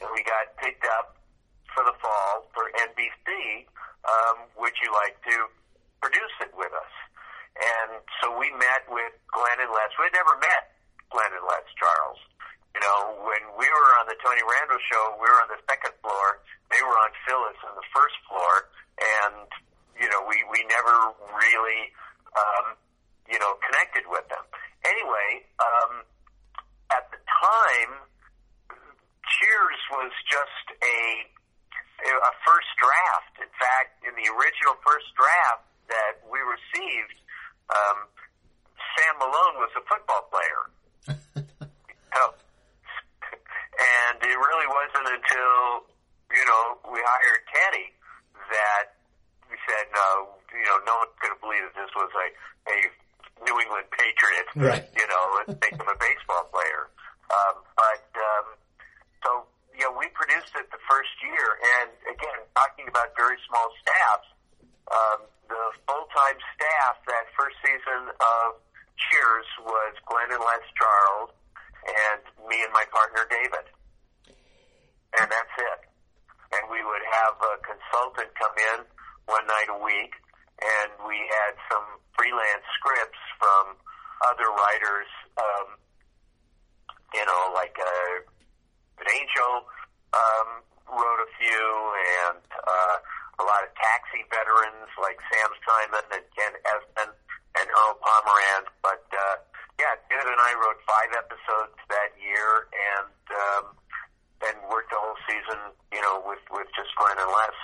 and 0.00 0.08
we 0.16 0.24
got 0.24 0.56
picked 0.56 0.88
up 0.96 1.20
for 1.76 1.84
the 1.84 1.92
fall 2.00 2.48
for 2.56 2.64
NBC. 2.80 3.68
Um, 4.08 4.48
would 4.56 4.72
you 4.80 4.88
like 5.04 5.20
to 5.28 5.36
produce 6.00 6.36
it 6.40 6.56
with 6.56 6.72
us?" 6.72 7.09
And 7.60 8.00
so 8.20 8.32
we 8.40 8.48
met 8.56 8.88
with 8.88 9.12
Glenn 9.28 9.60
and 9.60 9.68
Les. 9.68 9.90
We 10.00 10.08
had 10.08 10.16
never 10.16 10.34
met 10.40 10.72
Glenn 11.12 11.28
and 11.28 11.44
Les 11.44 11.66
Charles. 11.76 12.20
You 12.72 12.80
know, 12.80 13.20
when 13.26 13.42
we 13.58 13.66
were 13.68 13.90
on 14.00 14.06
the 14.08 14.16
Tony 14.22 14.40
Randall 14.40 14.80
show, 14.88 15.18
we 15.20 15.26
were 15.28 15.40
on 15.44 15.50
the 15.52 15.60
second 15.68 15.92
floor. 16.00 16.40
They 16.72 16.80
were 16.80 16.96
on 17.02 17.10
Phyllis 17.26 17.58
on 17.66 17.74
the 17.74 17.88
first 17.90 18.14
floor, 18.30 18.70
and 18.96 19.48
you 19.98 20.08
know, 20.08 20.22
we 20.24 20.38
we 20.48 20.64
never 20.70 21.12
really, 21.34 21.92
um, 22.32 22.78
you 23.28 23.36
know, 23.42 23.58
connected 23.68 24.06
with 24.08 24.24
them. 24.30 24.46
Anyway, 24.86 25.44
um, 25.60 26.06
at 26.94 27.10
the 27.12 27.20
time, 27.20 27.92
Cheers 29.20 29.80
was 29.92 30.12
just 30.30 30.66
a 30.80 31.26
a 32.00 32.32
first 32.48 32.70
draft. 32.80 33.34
In 33.44 33.52
fact, 33.60 34.00
in 34.08 34.16
the 34.16 34.26
original 34.32 34.78
first 34.80 35.10
draft 35.12 35.68
that 35.92 36.24
we 36.24 36.40
received, 36.40 37.19
um, 37.80 37.98
Sam 38.96 39.14
Malone 39.18 39.56
was 39.60 39.72
a 39.76 39.82
football 39.88 40.28
player. 40.28 40.62
so, 42.14 42.22
and 43.80 44.16
it 44.20 44.36
really 44.36 44.68
wasn't 44.68 45.08
until 45.08 45.88
you 46.30 46.44
know 46.44 46.78
we 46.92 47.00
hired 47.00 47.42
Kenny 47.48 47.88
that 48.50 48.98
we 49.50 49.56
said 49.66 49.86
no. 49.94 50.38
You 50.50 50.66
know, 50.66 50.78
no 50.82 50.94
one's 51.02 51.16
going 51.22 51.34
to 51.34 51.40
believe 51.42 51.62
that 51.66 51.76
this 51.78 51.92
was 51.94 52.10
a 52.14 52.26
a 52.70 52.76
New 53.46 53.56
England 53.56 53.88
Patriot. 53.94 54.46
Right. 54.54 54.84
You 54.94 55.06
know, 55.06 55.22
let's 55.40 55.54
make 55.58 55.74
him 55.78 55.88
a 55.88 55.98
baseball 55.98 56.50
player. 56.50 56.90
Um, 57.30 57.56
but 57.78 58.06
um, 58.18 58.46
so 59.22 59.30
you 59.74 59.86
know, 59.86 59.94
we 59.94 60.10
produced 60.12 60.52
it 60.58 60.66
the 60.74 60.82
first 60.90 61.14
year, 61.22 61.46
and 61.80 61.90
again, 62.10 62.38
talking 62.58 62.86
about 62.90 63.14
very 63.16 63.38
small 63.46 63.70
staffs. 63.80 64.30
Um, 64.90 65.20
the 65.46 65.64
full-time 65.86 66.38
staff 66.58 66.98
that 67.06 67.30
first 67.38 67.54
season 67.62 68.10
of 68.10 68.58
Cheers 68.98 69.46
was 69.62 69.94
Glenn 70.02 70.34
and 70.34 70.42
Les 70.42 70.64
Charles, 70.74 71.30
and 71.86 72.22
me 72.50 72.58
and 72.66 72.74
my 72.74 72.82
partner 72.90 73.22
David. 73.30 73.66
And 75.14 75.30
that's 75.30 75.50
have 77.10 77.36
a 77.42 77.54
consultant 77.60 78.30
come 78.38 78.56
in 78.74 78.78
one 79.26 79.44
night 79.46 79.68
a 79.68 79.78
week, 79.78 80.14
and 80.62 80.90
we 81.06 81.18
had 81.42 81.54
some 81.70 81.84
freelance 82.16 82.66
scripts 82.78 83.22
from 83.38 83.76
other 84.24 84.48
writers. 84.48 85.10
Um, 85.36 85.68
you 87.14 87.24
know, 87.26 87.42
like 87.54 87.74
uh, 87.76 88.24
an 89.02 89.08
Angel 89.10 89.52
um, 90.14 90.48
wrote 90.90 91.20
a 91.22 91.30
few, 91.38 91.66
and 92.24 92.42
uh, 92.50 92.96
a 93.42 93.44
lot 93.44 93.66
of 93.66 93.70
taxi 93.76 94.22
veterans 94.30 94.90
like 94.96 95.18
Sam 95.28 95.50
Simon 95.66 96.06
and 96.14 96.24
Ken 96.34 96.54
Estin 96.66 97.10
and 97.58 97.66
Earl 97.68 97.98
Pomerantz. 98.00 98.70
But 98.82 99.04
uh, 99.10 99.36
yeah, 99.76 99.98
David 100.08 100.30
and 100.30 100.42
I 100.42 100.54
wrote 100.56 100.78
five 100.86 101.10
episodes 101.14 101.78
that 101.90 102.14
year, 102.16 102.70
and 102.70 103.20
um, 103.34 103.64
and 104.46 104.56
worked 104.70 104.90
the 104.90 105.00
whole 105.00 105.18
season, 105.28 105.60
you 105.92 106.00
know, 106.00 106.22
with 106.24 106.42
with 106.50 106.66
just 106.74 106.94
Glenn 106.96 107.18
and 107.18 107.30
Les. 107.30 107.58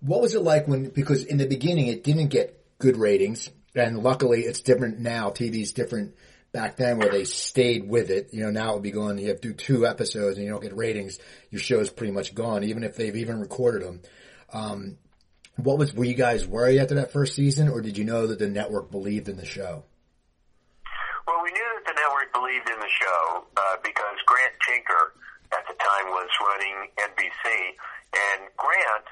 What 0.00 0.22
was 0.22 0.34
it 0.34 0.39
like 0.50 0.68
when? 0.68 0.90
Because 0.90 1.24
in 1.24 1.38
the 1.38 1.46
beginning, 1.46 1.86
it 1.86 2.04
didn't 2.04 2.28
get 2.28 2.64
good 2.78 2.96
ratings, 2.96 3.50
and 3.74 4.02
luckily, 4.02 4.42
it's 4.42 4.60
different 4.60 4.98
now. 4.98 5.30
TV's 5.30 5.72
different 5.72 6.14
back 6.52 6.76
then 6.76 6.98
where 6.98 7.10
they 7.10 7.24
stayed 7.24 7.88
with 7.88 8.10
it. 8.10 8.30
You 8.32 8.42
know, 8.42 8.50
now 8.50 8.72
it 8.72 8.74
would 8.74 8.82
be 8.82 8.90
going, 8.90 9.18
you 9.18 9.28
have 9.28 9.40
to 9.40 9.48
do 9.48 9.54
two 9.54 9.86
episodes 9.86 10.36
and 10.36 10.44
you 10.44 10.50
don't 10.50 10.62
get 10.62 10.76
ratings. 10.76 11.18
Your 11.50 11.60
show's 11.60 11.90
pretty 11.90 12.12
much 12.12 12.34
gone, 12.34 12.64
even 12.64 12.82
if 12.82 12.96
they've 12.96 13.16
even 13.16 13.40
recorded 13.40 13.82
them. 13.82 14.00
Um, 14.52 14.98
what 15.56 15.78
was, 15.78 15.94
were 15.94 16.04
you 16.04 16.14
guys 16.14 16.46
worried 16.46 16.80
after 16.80 16.96
that 16.96 17.12
first 17.12 17.34
season 17.34 17.68
or 17.68 17.80
did 17.80 17.98
you 17.98 18.04
know 18.04 18.26
that 18.26 18.38
the 18.38 18.48
network 18.48 18.90
believed 18.90 19.28
in 19.28 19.36
the 19.36 19.46
show? 19.46 19.84
Well, 21.26 21.40
we 21.44 21.52
knew 21.52 21.68
that 21.78 21.94
the 21.94 22.00
network 22.00 22.32
believed 22.32 22.68
in 22.68 22.80
the 22.80 22.90
show, 22.90 23.44
uh, 23.56 23.76
because 23.84 24.18
Grant 24.26 24.54
Tinker 24.66 25.14
at 25.52 25.62
the 25.68 25.74
time 25.78 26.10
was 26.10 26.28
running 26.42 26.90
NBC 26.98 27.78
and 28.10 28.50
Grant 28.56 29.06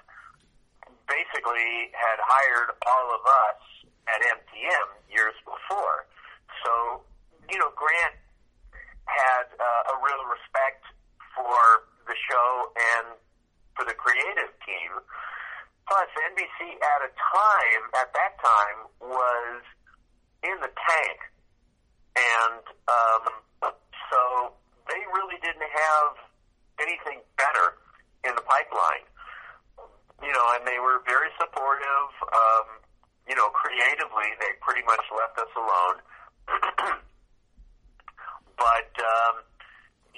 basically 1.48 1.90
had 1.94 2.18
hired 2.20 2.70
all 2.86 3.14
of 3.14 3.22
us 3.24 3.60
at 4.08 4.20
MTM 4.20 4.88
years 5.12 5.34
before. 5.44 6.06
So 6.64 7.02
you 7.50 7.58
know, 7.58 7.70
Grant 7.76 8.16
had 9.04 9.46
uh, 9.56 9.92
a 9.92 10.04
real 10.04 10.24
respect 10.28 10.84
for 11.32 11.88
the 12.06 12.16
show 12.28 12.72
and 12.76 13.16
for 13.76 13.84
the 13.84 13.94
creative 13.94 14.52
team. 14.66 14.92
Plus, 15.88 16.08
NBC 16.36 16.76
at 16.76 17.00
a 17.08 17.10
time, 17.16 17.82
at 17.96 18.12
that 18.12 18.36
time, 18.44 18.78
was 19.00 19.64
in 20.44 20.56
the 20.60 20.68
tank. 20.68 21.18
And 22.18 22.62
um, 22.92 23.24
so 24.12 24.52
they 24.88 25.00
really 25.16 25.40
didn't 25.40 25.64
have 25.64 26.12
anything 26.80 27.24
better 27.40 27.80
in 28.28 28.36
the 28.36 28.44
pipeline. 28.44 29.08
You 30.22 30.32
know, 30.32 30.46
and 30.58 30.66
they 30.66 30.78
were 30.82 31.00
very 31.06 31.30
supportive. 31.38 32.10
Um, 32.26 32.82
you 33.28 33.36
know, 33.36 33.48
creatively, 33.50 34.34
they 34.40 34.56
pretty 34.60 34.82
much 34.86 35.04
left 35.14 35.38
us 35.38 35.52
alone. 35.54 36.98
But 38.58 38.90
um, 38.98 39.46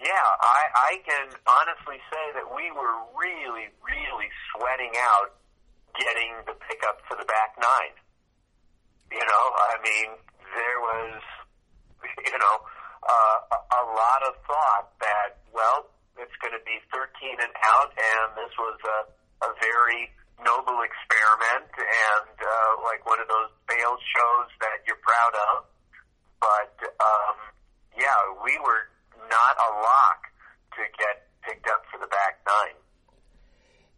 yeah, 0.01 0.29
I, 0.41 0.63
I 0.73 0.93
can 1.05 1.29
honestly 1.45 2.01
say 2.09 2.25
that 2.41 2.49
we 2.49 2.73
were 2.73 2.97
really, 3.13 3.69
really 3.85 4.31
sweating 4.49 4.97
out 4.97 5.37
getting 6.01 6.41
the 6.49 6.57
pickup 6.57 7.05
for 7.05 7.21
the 7.21 7.29
back 7.29 7.53
nine. 7.61 7.93
You 9.13 9.21
know, 9.21 9.45
I 9.61 9.77
mean, 9.85 10.09
there 10.41 10.79
was, 10.81 11.21
you 12.33 12.39
know, 12.41 12.57
uh, 13.05 13.39
a, 13.53 13.59
a 13.61 13.83
lot 13.93 14.21
of 14.25 14.41
thought 14.49 14.89
that, 15.05 15.37
well, 15.53 15.93
it's 16.17 16.35
going 16.41 16.57
to 16.57 16.65
be 16.65 16.81
13 16.89 17.37
and 17.37 17.55
out, 17.61 17.93
and 17.93 18.41
this 18.41 18.53
was 18.57 18.81
a, 18.89 18.99
a 19.43 19.51
very 19.61 20.11
noble 20.45 20.81
experiment 20.81 21.69
and 21.77 22.35
uh, 22.41 22.73
like 22.85 23.05
one 23.05 23.21
of 23.21 23.29
those 23.29 23.51
failed 23.69 24.01
shows 24.01 24.49
that 24.61 24.81
you're 24.87 25.01
proud 25.05 25.35
of. 25.53 25.65
But 26.41 26.73
um, 27.01 27.37
yeah, 27.97 28.17
we 28.45 28.57
were 28.65 28.89
not 29.29 29.55
a 29.61 29.69
lock 29.81 30.21
to 30.77 30.83
get 30.97 31.29
picked 31.43 31.69
up 31.69 31.83
for 31.93 31.99
the 32.01 32.09
back 32.09 32.41
nine. 32.47 32.77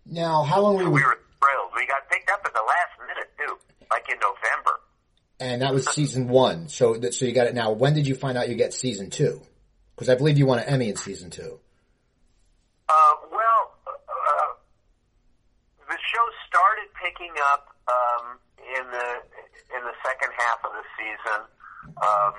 Now, 0.06 0.42
how 0.42 0.60
long 0.60 0.78
So 0.78 0.84
were 0.84 0.90
we 0.90 1.00
you? 1.00 1.06
were 1.06 1.18
thrilled. 1.38 1.70
We 1.76 1.86
got 1.86 2.08
picked 2.10 2.30
up 2.30 2.42
at 2.44 2.52
the 2.54 2.62
last 2.66 2.94
minute 3.06 3.30
too, 3.38 3.56
like 3.90 4.08
in 4.10 4.18
November. 4.18 4.80
And 5.38 5.62
that 5.62 5.72
was 5.74 5.86
season 5.88 6.28
one. 6.28 6.68
So, 6.68 6.94
that, 6.94 7.14
so 7.14 7.24
you 7.24 7.32
got 7.32 7.46
it 7.46 7.54
now. 7.54 7.72
When 7.72 7.94
did 7.94 8.06
you 8.06 8.14
find 8.14 8.38
out 8.38 8.48
you 8.48 8.54
get 8.54 8.74
season 8.74 9.10
two? 9.10 9.42
Because 9.94 10.08
I 10.08 10.14
believe 10.14 10.38
you 10.38 10.46
won 10.46 10.58
an 10.58 10.66
Emmy 10.66 10.88
in 10.88 10.96
season 10.96 11.30
two. 11.30 11.58
Uh, 12.88 13.14
the 15.88 15.98
show 16.08 16.24
started 16.48 16.88
picking 17.12 17.36
up 17.52 17.76
um, 17.88 18.40
in 18.56 18.84
the 18.88 19.08
in 19.76 19.82
the 19.84 19.96
second 20.00 20.32
half 20.32 20.64
of 20.64 20.72
the 20.72 20.84
season. 20.96 21.40
Um, 22.00 22.34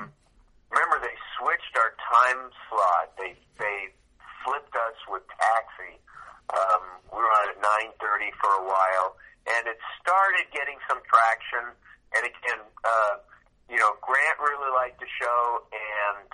remember, 0.74 0.98
they 0.98 1.14
switched 1.38 1.78
our 1.78 1.94
time 2.10 2.50
slot. 2.70 3.14
They 3.18 3.38
they 3.62 3.94
flipped 4.42 4.74
us 4.74 4.98
with 5.10 5.22
Taxi. 5.38 6.02
Um, 6.50 6.84
we 7.14 7.22
were 7.22 7.30
on 7.30 7.54
at 7.54 7.60
nine 7.62 7.94
thirty 8.02 8.34
for 8.42 8.50
a 8.50 8.66
while, 8.66 9.18
and 9.46 9.70
it 9.70 9.78
started 10.02 10.50
getting 10.50 10.82
some 10.90 11.02
traction. 11.06 11.78
And 12.18 12.26
again, 12.26 12.62
uh, 12.82 13.22
you 13.70 13.78
know, 13.78 13.94
Grant 14.02 14.38
really 14.42 14.74
liked 14.74 15.02
the 15.02 15.10
show, 15.22 15.66
and 15.70 16.30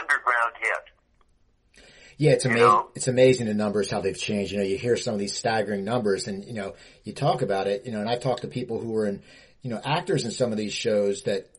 underground 0.00 0.52
hit. 0.60 1.84
Yeah, 2.18 2.32
it's 2.32 2.46
amazing. 2.46 2.82
It's 2.94 3.08
amazing 3.08 3.46
the 3.46 3.54
numbers 3.54 3.90
how 3.90 4.00
they've 4.00 4.16
changed. 4.16 4.52
You 4.52 4.58
know, 4.58 4.64
you 4.64 4.78
hear 4.78 4.96
some 4.96 5.12
of 5.12 5.20
these 5.20 5.36
staggering 5.36 5.84
numbers, 5.84 6.28
and 6.28 6.44
you 6.44 6.54
know, 6.54 6.74
you 7.04 7.12
talk 7.12 7.42
about 7.42 7.66
it. 7.66 7.84
You 7.84 7.92
know, 7.92 8.00
and 8.00 8.08
I 8.08 8.16
talk 8.16 8.40
to 8.40 8.48
people 8.48 8.80
who 8.80 8.92
were 8.92 9.06
in, 9.06 9.22
you 9.60 9.70
know, 9.70 9.80
actors 9.84 10.24
in 10.24 10.30
some 10.30 10.50
of 10.50 10.56
these 10.56 10.72
shows 10.72 11.24
that 11.24 11.50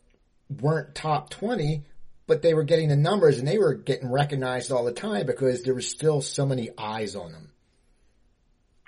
weren't 0.50 0.96
top 0.96 1.30
20, 1.30 1.84
but 2.26 2.42
they 2.42 2.54
were 2.54 2.64
getting 2.64 2.90
the 2.90 2.96
numbers 2.96 3.38
and 3.38 3.48
they 3.48 3.58
were 3.58 3.74
getting 3.74 4.12
recognized 4.12 4.72
all 4.72 4.84
the 4.84 4.94
time 4.94 5.26
because 5.26 5.64
there 5.64 5.74
was 5.74 5.88
still 5.88 6.22
so 6.22 6.46
many 6.46 6.70
eyes 6.78 7.16
on 7.16 7.32
them. 7.32 7.52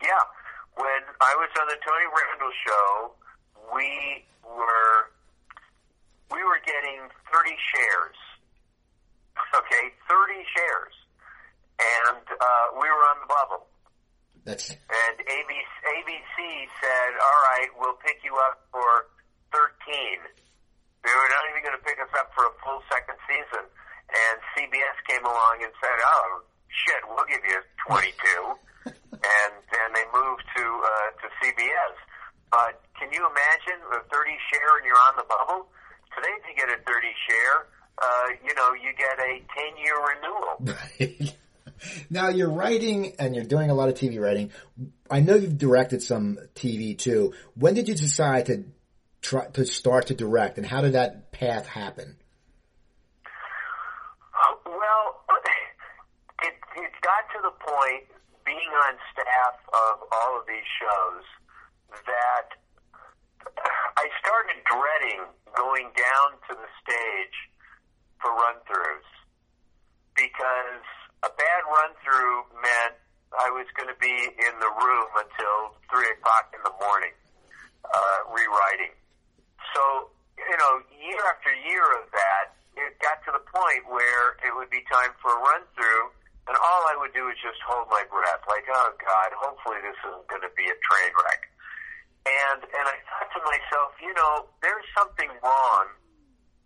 Yeah. 0.01 0.09
When 0.75 1.01
I 1.21 1.35
was 1.37 1.49
on 1.59 1.67
the 1.67 1.77
Tony 1.85 2.05
Randall 2.07 2.51
show, 2.65 3.11
we 3.75 4.25
were 4.43 5.11
we 6.31 6.43
were 6.43 6.59
getting 6.65 7.09
30 7.31 7.49
shares. 7.75 8.15
Okay, 9.55 9.85
30 10.07 10.45
shares. 10.55 10.95
And 11.79 12.25
uh, 12.27 12.65
we 12.75 12.87
were 12.87 13.05
on 13.15 13.17
the 13.23 13.29
bubble. 13.29 13.63
That's 14.43 14.71
And 14.71 15.15
ABC, 15.19 15.71
ABC 15.87 16.37
said, 16.81 17.11
all 17.15 17.39
right, 17.53 17.69
we'll 17.79 17.99
pick 18.03 18.19
you 18.23 18.35
up 18.49 18.67
for 18.71 19.07
13. 19.51 19.69
They 21.03 21.13
were 21.15 21.31
not 21.31 21.43
even 21.51 21.61
going 21.63 21.77
to 21.79 21.85
pick 21.85 21.99
us 21.99 22.11
up 22.19 22.31
for 22.35 22.47
a 22.47 22.53
full 22.63 22.83
second 22.91 23.15
season. 23.27 23.63
And 24.09 24.35
CBS 24.57 24.97
came 25.07 25.23
along 25.23 25.63
and 25.63 25.71
said, 25.79 25.97
oh, 26.01 26.43
shit, 26.67 27.01
we'll 27.07 27.27
give 27.29 27.43
you 27.45 27.59
22. 27.87 28.89
and 29.13 29.53
then 29.71 29.87
they 29.93 30.05
moved 30.11 30.43
to, 30.55 30.65
uh, 30.65 31.09
to 31.23 31.25
CBS. 31.39 31.95
But 32.49 32.81
can 32.97 33.13
you 33.13 33.21
imagine 33.21 33.79
a 33.93 34.01
30 34.09 34.33
share 34.49 34.71
and 34.81 34.85
you're 34.87 35.03
on 35.13 35.15
the 35.15 35.27
bubble? 35.29 35.69
Today, 36.17 36.33
if 36.41 36.43
you 36.49 36.55
get 36.57 36.73
a 36.73 36.79
30 36.81 37.05
share, 37.29 37.69
uh, 38.01 38.27
you 38.43 38.53
know, 38.55 38.73
you 38.73 38.93
get 38.97 39.19
a 39.19 39.41
10 39.55 39.77
year 39.83 39.95
renewal. 41.19 41.33
now 42.09 42.29
you're 42.29 42.49
writing 42.49 43.13
and 43.19 43.35
you're 43.35 43.45
doing 43.45 43.69
a 43.69 43.73
lot 43.73 43.89
of 43.89 43.95
TV 43.95 44.19
writing. 44.19 44.51
I 45.09 45.19
know 45.19 45.35
you've 45.35 45.57
directed 45.57 46.01
some 46.01 46.37
TV 46.55 46.97
too. 46.97 47.33
When 47.55 47.73
did 47.73 47.87
you 47.87 47.95
decide 47.95 48.47
to 48.47 48.65
try 49.21 49.47
to 49.47 49.65
start 49.65 50.07
to 50.07 50.15
direct, 50.15 50.57
and 50.57 50.65
how 50.65 50.81
did 50.81 50.93
that 50.93 51.31
path 51.31 51.67
happen? 51.67 52.15
Well, 54.65 55.25
it, 56.43 56.53
it 56.77 56.91
got 57.01 57.23
to 57.35 57.39
the 57.43 57.51
point, 57.51 58.05
being 58.45 58.71
on 58.85 58.93
staff 59.11 59.55
of 59.73 60.07
all 60.11 60.39
of 60.39 60.47
these 60.47 60.67
shows, 60.79 61.25
that 62.05 62.47
I 63.97 64.07
started 64.21 64.61
dreading 64.63 65.25
going 65.57 65.91
down 65.97 66.37
to 66.49 66.55
the 66.55 66.69
stage 66.79 67.48
for 68.21 68.31
run 68.31 68.59
throughs 68.67 69.09
because 70.15 70.83
a 71.23 71.31
bad 71.31 71.61
run 71.67 71.91
through 72.03 72.47
meant 72.59 72.95
I 73.35 73.51
was 73.51 73.67
going 73.77 73.87
to 73.91 73.99
be 73.99 74.15
in 74.35 74.53
the 74.59 74.71
room 74.79 75.09
until 75.15 75.77
3 75.91 76.01
o'clock 76.17 76.51
in 76.51 76.61
the 76.63 76.75
morning 76.81 77.15
uh, 77.85 78.19
rewriting. 78.31 78.93
So, 79.75 80.11
you 80.35 80.57
know, 80.57 80.83
year 80.91 81.21
after 81.29 81.51
year 81.67 81.85
of 81.99 82.09
that, 82.11 82.57
it 82.79 82.95
got 83.03 83.21
to 83.27 83.31
the 83.35 83.43
point 83.43 83.85
where 83.91 84.39
it 84.43 84.55
would 84.55 84.71
be 84.71 84.81
time 84.87 85.11
for 85.19 85.35
a 85.35 85.39
run 85.39 85.63
through, 85.75 86.03
and 86.47 86.55
all 86.55 86.83
I 86.89 86.95
would 86.97 87.13
do 87.13 87.27
is 87.27 87.37
just 87.43 87.59
hold 87.67 87.91
my 87.91 88.01
breath, 88.07 88.41
like, 88.47 88.65
oh 88.71 88.91
God, 88.97 89.29
hopefully 89.35 89.83
this 89.83 89.99
isn't 90.07 90.27
going 90.31 90.45
to 90.45 90.53
be 90.55 90.65
a 90.65 90.77
train 90.79 91.11
wreck. 91.13 91.41
And 92.27 92.59
and 92.63 92.85
I 92.85 92.97
thought 93.07 93.29
to 93.35 93.41
myself, 93.47 93.95
you 94.01 94.13
know, 94.13 94.47
there's 94.61 94.85
something 94.95 95.29
wrong 95.41 95.85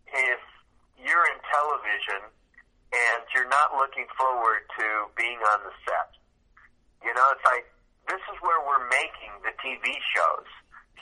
if 0.10 0.42
you're 1.04 1.28
in 1.36 1.40
television 1.52 2.24
and 2.96 3.22
you're 3.36 3.50
not 3.52 3.76
looking 3.76 4.08
forward 4.16 4.64
to 4.80 4.86
being 5.20 5.40
on 5.54 5.60
the 5.68 5.74
set. 5.84 6.16
You 7.04 7.12
know, 7.12 7.28
it's 7.36 7.44
like 7.44 7.68
this 8.08 8.24
is 8.32 8.38
where 8.40 8.64
we're 8.64 8.88
making 8.88 9.34
the 9.44 9.54
TV 9.60 9.92
shows. 10.16 10.50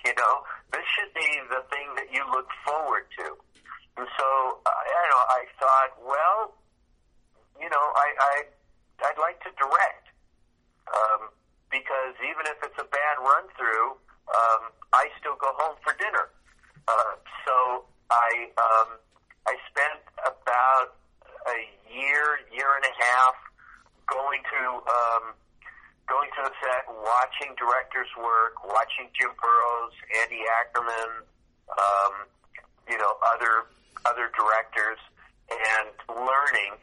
You 0.01 0.17
know, 0.17 0.41
this 0.73 0.85
should 0.97 1.13
be 1.13 1.29
the 1.53 1.61
thing 1.69 1.93
that 1.93 2.09
you 2.09 2.25
look 2.33 2.49
forward 2.65 3.05
to. 3.21 3.37
And 4.01 4.07
so, 4.17 4.27
uh, 4.65 4.81
you 4.89 5.09
know, 5.13 5.23
I 5.29 5.41
thought, 5.61 5.91
well, 6.01 6.57
you 7.61 7.69
know, 7.69 7.85
I, 7.93 8.07
I 8.17 8.33
I'd 9.05 9.21
like 9.21 9.37
to 9.45 9.51
direct 9.57 10.05
um, 10.89 11.29
because 11.69 12.17
even 12.25 12.49
if 12.49 12.57
it's 12.65 12.79
a 12.81 12.87
bad 12.89 13.15
run 13.21 13.45
through, 13.53 13.97
um, 14.31 14.73
I 14.93 15.09
still 15.19 15.37
go 15.37 15.53
home 15.57 15.77
for 15.85 15.93
dinner. 15.97 16.33
Uh, 16.87 17.13
so 17.45 17.85
I 18.09 18.49
um, 18.57 18.89
I 18.97 19.10
about 20.51 20.99
a 21.47 21.59
year, 21.87 22.43
year 22.51 22.67
and 22.75 22.83
a 22.83 22.95
half 22.99 23.35
going 24.07 24.43
to 24.43 24.61
um, 24.83 25.23
going 26.11 26.27
to 26.35 26.41
the 26.43 26.53
set, 26.59 26.83
watching 26.91 27.55
directors 27.55 28.11
work, 28.19 28.59
watching 28.67 29.07
Jim 29.15 29.31
Burrows, 29.39 29.95
Andy 30.19 30.43
Ackerman, 30.59 31.23
um, 31.71 32.13
you 32.89 32.99
know, 32.99 33.15
other 33.31 33.71
other 34.03 34.27
directors, 34.35 34.99
and 35.47 35.95
learning. 36.11 36.75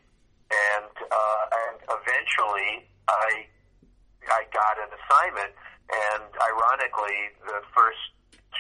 And 0.49 0.93
uh, 0.97 1.45
and 1.69 1.77
eventually, 1.93 2.89
I 3.05 3.45
I 4.33 4.49
got 4.49 4.81
an 4.81 4.89
assignment, 4.97 5.53
and 5.93 6.25
ironically, 6.41 7.37
the 7.45 7.61
first 7.77 8.01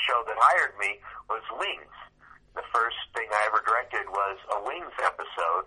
show 0.04 0.20
that 0.28 0.36
hired 0.36 0.76
me 0.76 1.00
was 1.32 1.40
Wings. 1.56 1.96
The 2.54 2.64
first 2.72 2.98
thing 3.14 3.28
I 3.30 3.42
ever 3.46 3.62
directed 3.64 4.08
was 4.08 4.36
a 4.54 4.58
Wings 4.64 4.96
episode, 5.02 5.66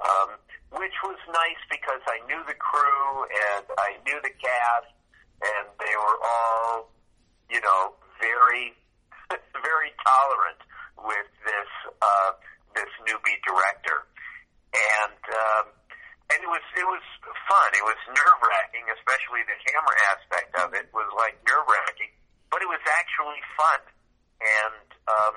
um, 0.00 0.30
which 0.76 0.94
was 1.04 1.18
nice 1.28 1.62
because 1.70 2.00
I 2.06 2.22
knew 2.26 2.40
the 2.46 2.56
crew 2.56 3.26
and 3.28 3.64
I 3.76 3.98
knew 4.06 4.18
the 4.22 4.32
cast, 4.34 4.92
and 5.42 5.66
they 5.78 5.94
were 5.96 6.18
all, 6.22 6.90
you 7.50 7.60
know, 7.60 7.94
very, 8.20 8.76
very 9.64 9.90
tolerant 10.04 10.60
with 11.04 11.28
this 11.44 11.70
uh, 12.00 12.32
this 12.74 12.90
newbie 13.08 13.40
director, 13.42 14.06
and 14.72 15.20
um, 15.32 15.64
and 16.30 16.38
it 16.38 16.50
was 16.50 16.64
it 16.76 16.86
was 16.86 17.04
fun. 17.48 17.68
It 17.74 17.84
was 17.84 17.98
nerve 18.08 18.40
wracking, 18.40 18.86
especially 18.94 19.42
the 19.48 19.58
camera 19.66 19.96
aspect 20.14 20.50
of 20.60 20.68
it 20.76 20.86
was 20.94 21.08
like 21.16 21.34
nerve 21.48 21.66
wracking, 21.66 22.12
but 22.52 22.62
it 22.62 22.68
was 22.70 22.82
actually 22.86 23.40
fun, 23.58 23.80
and 24.40 24.86
um, 25.10 25.36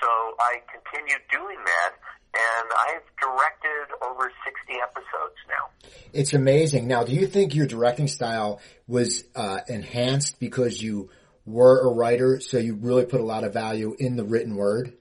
so 0.00 0.08
I 0.40 0.60
continued 0.70 1.22
doing 1.30 1.58
that 1.64 1.92
and 2.36 2.68
I've 2.88 3.06
directed 3.20 3.96
over 4.02 4.30
60 4.44 4.80
episodes 4.82 5.38
now. 5.48 5.90
It's 6.12 6.34
amazing. 6.34 6.86
Now, 6.86 7.04
do 7.04 7.12
you 7.12 7.26
think 7.26 7.54
your 7.54 7.66
directing 7.66 8.08
style 8.08 8.60
was 8.86 9.24
uh, 9.34 9.60
enhanced 9.68 10.38
because 10.38 10.82
you 10.82 11.10
were 11.46 11.80
a 11.80 11.92
writer, 11.92 12.40
so 12.40 12.58
you 12.58 12.74
really 12.74 13.06
put 13.06 13.20
a 13.20 13.24
lot 13.24 13.44
of 13.44 13.52
value 13.52 13.96
in 13.98 14.16
the 14.16 14.24
written 14.24 14.56
word? 14.56 14.92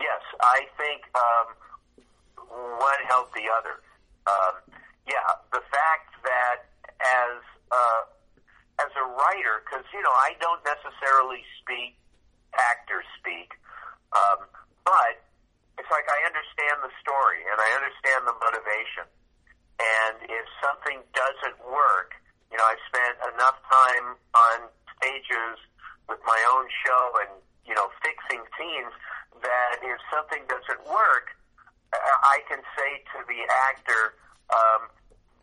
Yes, 0.00 0.22
I 0.40 0.60
think 0.76 1.02
um, 1.16 1.46
one 2.78 3.00
helped 3.08 3.34
the 3.34 3.48
other. 3.58 3.80
Um, 4.26 4.74
yeah, 5.08 5.26
the 5.52 5.62
fact 5.72 6.14
that 6.22 6.66
as 7.00 7.42
uh, 7.72 8.02
as 8.78 8.90
a 8.94 9.06
writer, 9.06 9.62
because 9.64 9.84
you 9.92 10.02
know 10.02 10.12
I 10.12 10.34
don't 10.40 10.60
necessarily 10.64 11.42
speak 11.62 11.96
actor 12.54 13.02
speak, 13.18 13.54
um, 14.14 14.46
but 14.84 15.22
it's 15.76 15.90
like 15.92 16.06
I 16.08 16.18
understand 16.24 16.80
the 16.80 16.92
story 17.02 17.44
and 17.44 17.58
I 17.58 17.70
understand 17.76 18.24
the 18.24 18.36
motivation. 18.38 19.06
And 19.76 20.16
if 20.24 20.46
something 20.64 21.04
doesn't 21.12 21.58
work, 21.68 22.16
you 22.48 22.56
know, 22.56 22.64
I've 22.64 22.80
spent 22.88 23.20
enough 23.36 23.60
time 23.68 24.16
on 24.32 24.58
stages 24.96 25.60
with 26.08 26.22
my 26.24 26.40
own 26.56 26.64
show 26.86 27.04
and, 27.26 27.32
you 27.68 27.76
know, 27.76 27.92
fixing 28.00 28.40
scenes 28.56 28.92
that 29.44 29.84
if 29.84 30.00
something 30.08 30.40
doesn't 30.48 30.80
work, 30.88 31.36
I 31.92 32.40
can 32.48 32.64
say 32.72 33.04
to 33.12 33.18
the 33.28 33.40
actor, 33.68 34.16
um, 34.48 34.88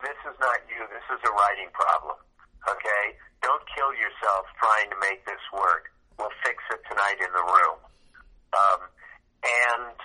this 0.01 0.17
is 0.25 0.35
not 0.41 0.65
you, 0.65 0.81
this 0.89 1.05
is 1.13 1.21
a 1.23 1.31
writing 1.31 1.69
problem. 1.77 2.17
Okay? 2.65 3.13
Don't 3.45 3.63
kill 3.69 3.93
yourself 3.93 4.49
trying 4.57 4.89
to 4.89 4.97
make 4.97 5.21
this 5.29 5.41
work. 5.53 5.92
We'll 6.17 6.33
fix 6.45 6.61
it 6.71 6.81
tonight 6.89 7.19
in 7.19 7.31
the 7.33 7.45
room. 7.45 7.79
Um, 8.53 8.81
and 9.43 9.95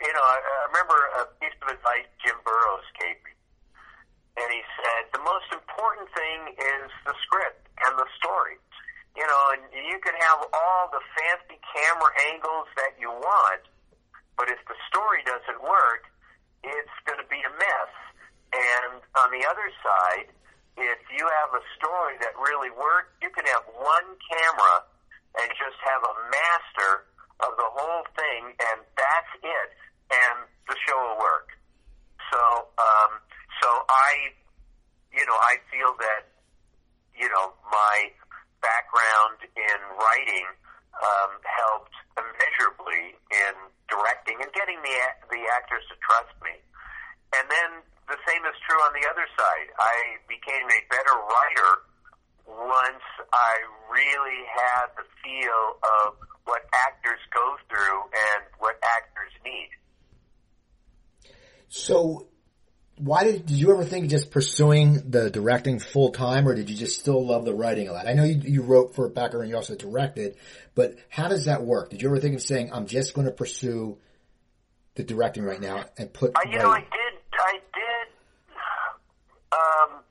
you 0.00 0.12
know, 0.12 0.24
I, 0.24 0.36
I 0.36 0.58
remember 0.68 0.98
a 1.20 1.22
piece 1.40 1.56
of 1.64 1.72
advice 1.72 2.08
Jim 2.20 2.36
Burrows 2.44 2.84
gave 3.00 3.16
me. 3.24 3.32
And 4.36 4.48
he 4.52 4.60
said, 4.76 5.08
the 5.16 5.24
most 5.24 5.48
important 5.48 6.12
thing 6.12 6.52
is 6.60 6.92
the 7.08 7.16
script 7.24 7.64
and 7.88 7.96
the 7.96 8.04
story. 8.20 8.60
You 9.16 9.24
know, 9.24 9.42
and 9.56 9.64
you 9.72 9.96
can 10.04 10.12
have 10.12 10.44
all 10.52 10.92
the 10.92 11.00
fancy 11.16 11.56
camera 11.72 12.12
angles 12.28 12.68
that 12.76 13.00
you 13.00 13.08
want, 13.08 13.64
but 14.36 14.52
if 14.52 14.60
the 14.68 14.76
story 14.92 15.24
doesn't 15.24 15.64
work, 15.64 16.04
it's 16.60 16.96
going 17.08 17.16
to 17.16 17.28
be 17.32 17.40
a 17.40 17.52
mess. 17.56 17.92
And 18.52 19.00
on 19.16 19.32
the 19.32 19.48
other 19.48 19.72
side, 19.80 20.28
if 20.76 21.00
you 21.08 21.24
have 21.24 21.56
a 21.56 21.64
story 21.80 22.20
that 22.20 22.36
really 22.36 22.68
works, 22.76 23.08
you 23.24 23.32
can 23.32 23.48
have 23.48 23.64
one 23.80 24.04
camera 24.28 24.84
and 25.40 25.48
just 25.56 25.78
have 25.84 26.02
a 26.02 26.14
master 26.32 26.92
of 27.44 27.52
the 27.60 27.68
whole 27.76 28.04
thing, 28.16 28.56
and 28.56 28.78
that's 28.96 29.32
it 29.44 29.70
and 30.10 30.46
the 30.68 30.76
show 30.86 30.98
will 30.98 31.18
work. 31.18 31.50
So, 32.30 32.40
um, 32.78 33.12
so 33.62 33.68
I, 33.88 34.34
you 35.14 35.24
know, 35.26 35.38
I 35.38 35.58
feel 35.70 35.94
that, 35.98 36.22
you 37.14 37.28
know, 37.30 37.54
my 37.70 37.96
background 38.62 39.46
in 39.54 39.80
writing 39.98 40.46
um, 40.96 41.32
helped 41.42 41.96
immeasurably 42.18 43.14
in 43.30 43.54
directing 43.86 44.40
and 44.42 44.50
getting 44.56 44.80
the 44.82 44.94
the 45.30 45.42
actors 45.54 45.84
to 45.92 45.96
trust 46.02 46.34
me. 46.42 46.56
And 47.36 47.46
then 47.50 47.84
the 48.08 48.18
same 48.26 48.42
is 48.46 48.56
true 48.66 48.80
on 48.86 48.92
the 48.96 49.04
other 49.06 49.26
side. 49.36 49.68
I 49.78 50.18
became 50.26 50.66
a 50.66 50.80
better 50.88 51.14
writer 51.14 51.70
once 52.46 53.04
I 53.32 53.54
really 53.92 54.42
had 54.54 54.86
the 54.96 55.04
feel 55.22 55.78
of 56.06 56.14
what 56.44 56.62
actors 56.72 57.18
go 57.34 57.56
through 57.68 58.00
and 58.02 58.44
what 58.58 58.76
actors 58.82 59.32
need. 59.44 59.70
So, 61.68 62.28
why 62.98 63.24
did 63.24 63.46
did 63.46 63.56
you 63.56 63.72
ever 63.72 63.84
think 63.84 64.04
of 64.04 64.10
just 64.10 64.30
pursuing 64.30 65.10
the 65.10 65.30
directing 65.30 65.78
full 65.80 66.10
time, 66.10 66.48
or 66.48 66.54
did 66.54 66.70
you 66.70 66.76
just 66.76 66.98
still 66.98 67.24
love 67.24 67.44
the 67.44 67.54
writing 67.54 67.88
a 67.88 67.92
lot? 67.92 68.06
I 68.06 68.14
know 68.14 68.24
you, 68.24 68.40
you 68.40 68.62
wrote 68.62 68.94
for 68.94 69.08
Becker 69.08 69.40
and 69.42 69.50
you 69.50 69.56
also 69.56 69.74
directed, 69.74 70.36
but 70.74 70.96
how 71.08 71.28
does 71.28 71.44
that 71.46 71.62
work? 71.62 71.90
Did 71.90 72.00
you 72.00 72.08
ever 72.08 72.20
think 72.20 72.36
of 72.36 72.42
saying, 72.42 72.70
"I'm 72.72 72.86
just 72.86 73.12
going 73.12 73.26
to 73.26 73.32
pursue 73.32 73.98
the 74.94 75.02
directing 75.02 75.42
right 75.42 75.60
now 75.60 75.84
and 75.98 76.12
put"? 76.12 76.36
Uh, 76.36 76.40
you 76.50 76.58
know, 76.58 76.70
I 76.70 76.80
did 76.80 77.06
um, 79.52 80.02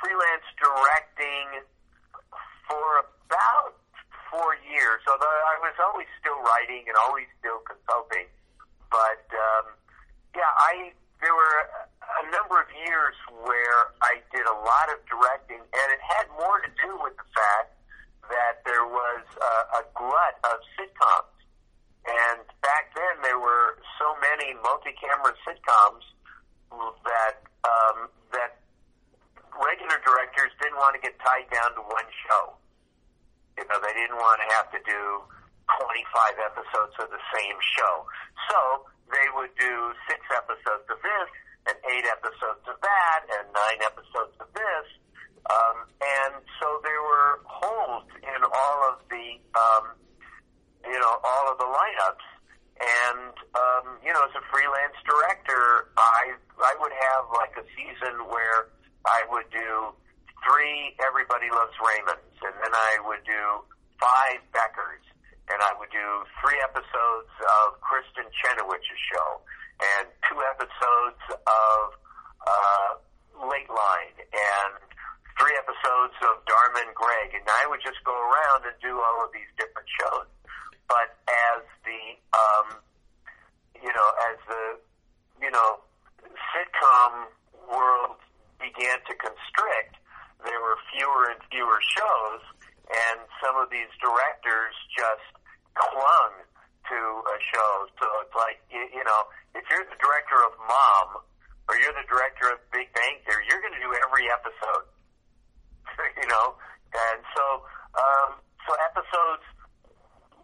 freelance 0.00 0.46
directing 0.60 1.64
for 2.68 3.06
about 3.26 3.76
four 4.30 4.56
Although 5.14 5.30
I 5.30 5.56
was 5.62 5.78
always 5.78 6.10
still 6.18 6.42
writing 6.42 6.90
and 6.90 6.98
always 7.06 7.30
still 7.38 7.62
consulting, 7.62 8.26
but 8.90 9.22
um, 9.30 9.78
yeah, 10.34 10.50
I 10.58 10.90
there 11.22 11.30
were 11.30 11.58
a 12.02 12.24
number 12.34 12.58
of 12.58 12.66
years 12.74 13.14
where 13.46 13.94
I 14.02 14.18
did 14.34 14.42
a 14.42 14.58
lot 14.58 14.90
of 14.90 14.98
directing, 15.06 15.62
and 15.62 15.86
it 15.94 16.02
had 16.02 16.26
more 16.34 16.58
to 16.66 16.70
do 16.82 16.98
with 16.98 17.14
the 17.14 17.28
fact 17.30 17.78
that 18.26 18.66
there 18.66 18.90
was 18.90 19.22
a, 19.38 19.54
a 19.78 19.82
glut 19.94 20.34
of 20.50 20.58
sitcoms. 20.74 21.30
And 22.10 22.42
back 22.66 22.90
then, 22.98 23.22
there 23.22 23.38
were 23.38 23.78
so 24.02 24.18
many 24.18 24.58
multi-camera 24.66 25.30
sitcoms 25.46 26.02
that 27.06 27.38
um, 27.62 28.10
that 28.34 28.58
regular 29.54 30.02
directors 30.02 30.50
didn't 30.58 30.82
want 30.82 30.98
to 30.98 31.00
get 31.00 31.14
tied 31.22 31.46
down 31.54 31.70
to 31.78 31.86
one 31.86 32.08
show. 32.26 32.58
You 33.58 33.64
know, 33.70 33.78
they 33.80 33.94
didn't 33.94 34.18
want 34.18 34.42
to 34.42 34.48
have 34.58 34.68
to 34.74 34.80
do 34.82 35.02
25 35.70 36.38
episodes 36.42 36.94
of 37.00 37.08
the 37.08 37.22
same 37.32 37.56
show. 37.78 37.94
So 38.50 38.58
they 39.10 39.26
would 39.36 39.54
do 39.56 39.94
six 40.10 40.20
episodes 40.34 40.86
of 40.90 40.98
this 41.00 41.28
and 41.70 41.76
eight 41.88 42.04
episodes 42.04 42.64
of 42.68 42.76
that 42.82 43.20
and 43.30 43.48
nine 43.54 43.80
episodes 43.84 44.36
of 44.40 44.48
this. 44.52 44.86
Um, 45.48 45.88
and 46.00 46.34
so 46.60 46.80
there 46.84 47.02
were 47.04 47.44
holes 47.44 48.08
in 48.20 48.40
all 48.44 48.78
of 48.88 48.96
the, 49.08 49.40
um, 49.56 49.84
you 50.84 50.98
know, 50.98 51.14
all 51.24 51.52
of 51.52 51.56
the 51.58 51.68
lineups. 51.68 52.26
And, 52.74 53.32
um, 53.54 53.86
you 54.04 54.12
know, 54.12 54.24
as 54.24 54.34
a 54.34 54.44
freelance 54.50 54.98
director, 55.06 55.94
I, 55.96 56.34
I 56.58 56.74
would 56.80 56.92
have 56.92 57.24
like 57.32 57.54
a 57.56 57.64
season 57.76 58.26
where 58.28 58.72
I 59.06 59.22
would 59.30 59.48
do 59.52 59.94
three 60.44 60.94
Everybody 61.00 61.48
Loves 61.50 61.74
Raymonds, 61.80 62.36
and 62.44 62.54
then 62.60 62.72
I 62.72 63.00
would 63.08 63.24
do 63.24 63.64
five 63.96 64.44
Beckers, 64.52 65.04
and 65.48 65.58
I 65.60 65.72
would 65.80 65.90
do 65.90 66.08
three 66.44 66.60
episodes 66.60 67.32
of 67.64 67.80
Kristin 67.80 68.28
Chenoweth's 68.44 69.00
show, 69.08 69.40
and 69.80 70.06
two 70.28 70.38
episodes 70.54 71.22
of 71.32 71.80
uh, 72.44 72.90
Lateline, 73.40 74.16
and 74.20 74.72
three 75.40 75.56
episodes 75.58 76.14
of 76.30 76.44
Dharma 76.46 76.86
and 76.86 76.94
Greg, 76.94 77.34
and 77.34 77.44
I 77.48 77.66
would 77.66 77.80
just 77.82 77.98
go 78.04 78.14
around 78.14 78.68
and 78.68 78.76
do 78.78 79.00
all 79.00 79.24
of 79.24 79.32
these 79.32 79.50
different 79.58 79.88
shows. 79.98 80.28
But 80.86 81.16
as 81.26 81.64
the, 81.82 82.02
um, 82.36 82.66
you 83.80 83.90
know, 83.90 84.08
as 84.30 84.38
the, 84.46 84.64
you 85.42 85.50
know, 85.50 85.80
sitcom 86.52 87.32
world 87.66 88.20
began 88.60 89.00
to 89.08 89.12
constrict, 89.16 89.96
there 90.42 90.60
were 90.60 90.78
fewer 90.90 91.30
and 91.30 91.40
fewer 91.52 91.80
shows, 91.94 92.42
and 92.90 93.22
some 93.38 93.54
of 93.60 93.70
these 93.70 93.90
directors 94.02 94.74
just 94.96 95.30
clung 95.78 96.34
to 96.90 96.98
a 97.00 97.38
show. 97.54 97.72
So 97.96 98.06
it's 98.26 98.36
like, 98.36 98.60
you, 98.68 98.82
you 98.92 99.04
know, 99.06 99.20
if 99.54 99.64
you're 99.70 99.86
the 99.86 100.00
director 100.02 100.38
of 100.44 100.52
Mom 100.66 101.22
or 101.70 101.78
you're 101.80 101.96
the 101.96 102.04
director 102.10 102.52
of 102.52 102.60
Big 102.74 102.92
Bang 102.92 103.22
Theory, 103.24 103.48
you're 103.48 103.62
going 103.64 103.72
to 103.72 103.84
do 103.84 103.92
every 104.04 104.28
episode. 104.28 104.84
you 106.20 106.28
know, 106.28 106.56
and 106.92 107.20
so 107.36 107.44
um, 107.94 108.30
so 108.66 108.70
episodes 108.90 109.46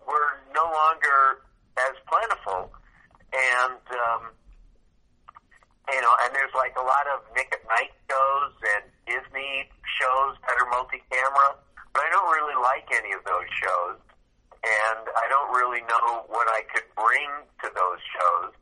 were 0.06 0.38
no 0.54 0.64
longer 0.64 1.42
as 1.78 1.94
plentiful, 2.06 2.70
and 3.32 3.82
um, 3.94 4.22
you 5.90 6.00
know, 6.00 6.14
and 6.22 6.30
there's 6.34 6.54
like 6.54 6.74
a 6.78 6.84
lot 6.84 7.06
of 7.10 7.24
Nick 7.34 7.50
at 7.50 7.62
Night 7.66 7.94
shows 8.10 8.54
and 8.76 8.84
Disney 9.06 9.66
shows 9.98 10.38
that 10.46 10.54
are 10.60 10.68
multi-camera, 10.70 11.58
but 11.94 12.02
I 12.06 12.08
don't 12.10 12.30
really 12.30 12.58
like 12.62 12.86
any 12.94 13.12
of 13.14 13.22
those 13.26 13.48
shows, 13.58 13.98
and 14.62 15.02
I 15.08 15.26
don't 15.28 15.50
really 15.56 15.82
know 15.88 16.26
what 16.30 16.46
I 16.46 16.62
could 16.70 16.86
bring 16.94 17.30
to 17.64 17.68
those 17.74 18.00
shows. 18.14 18.52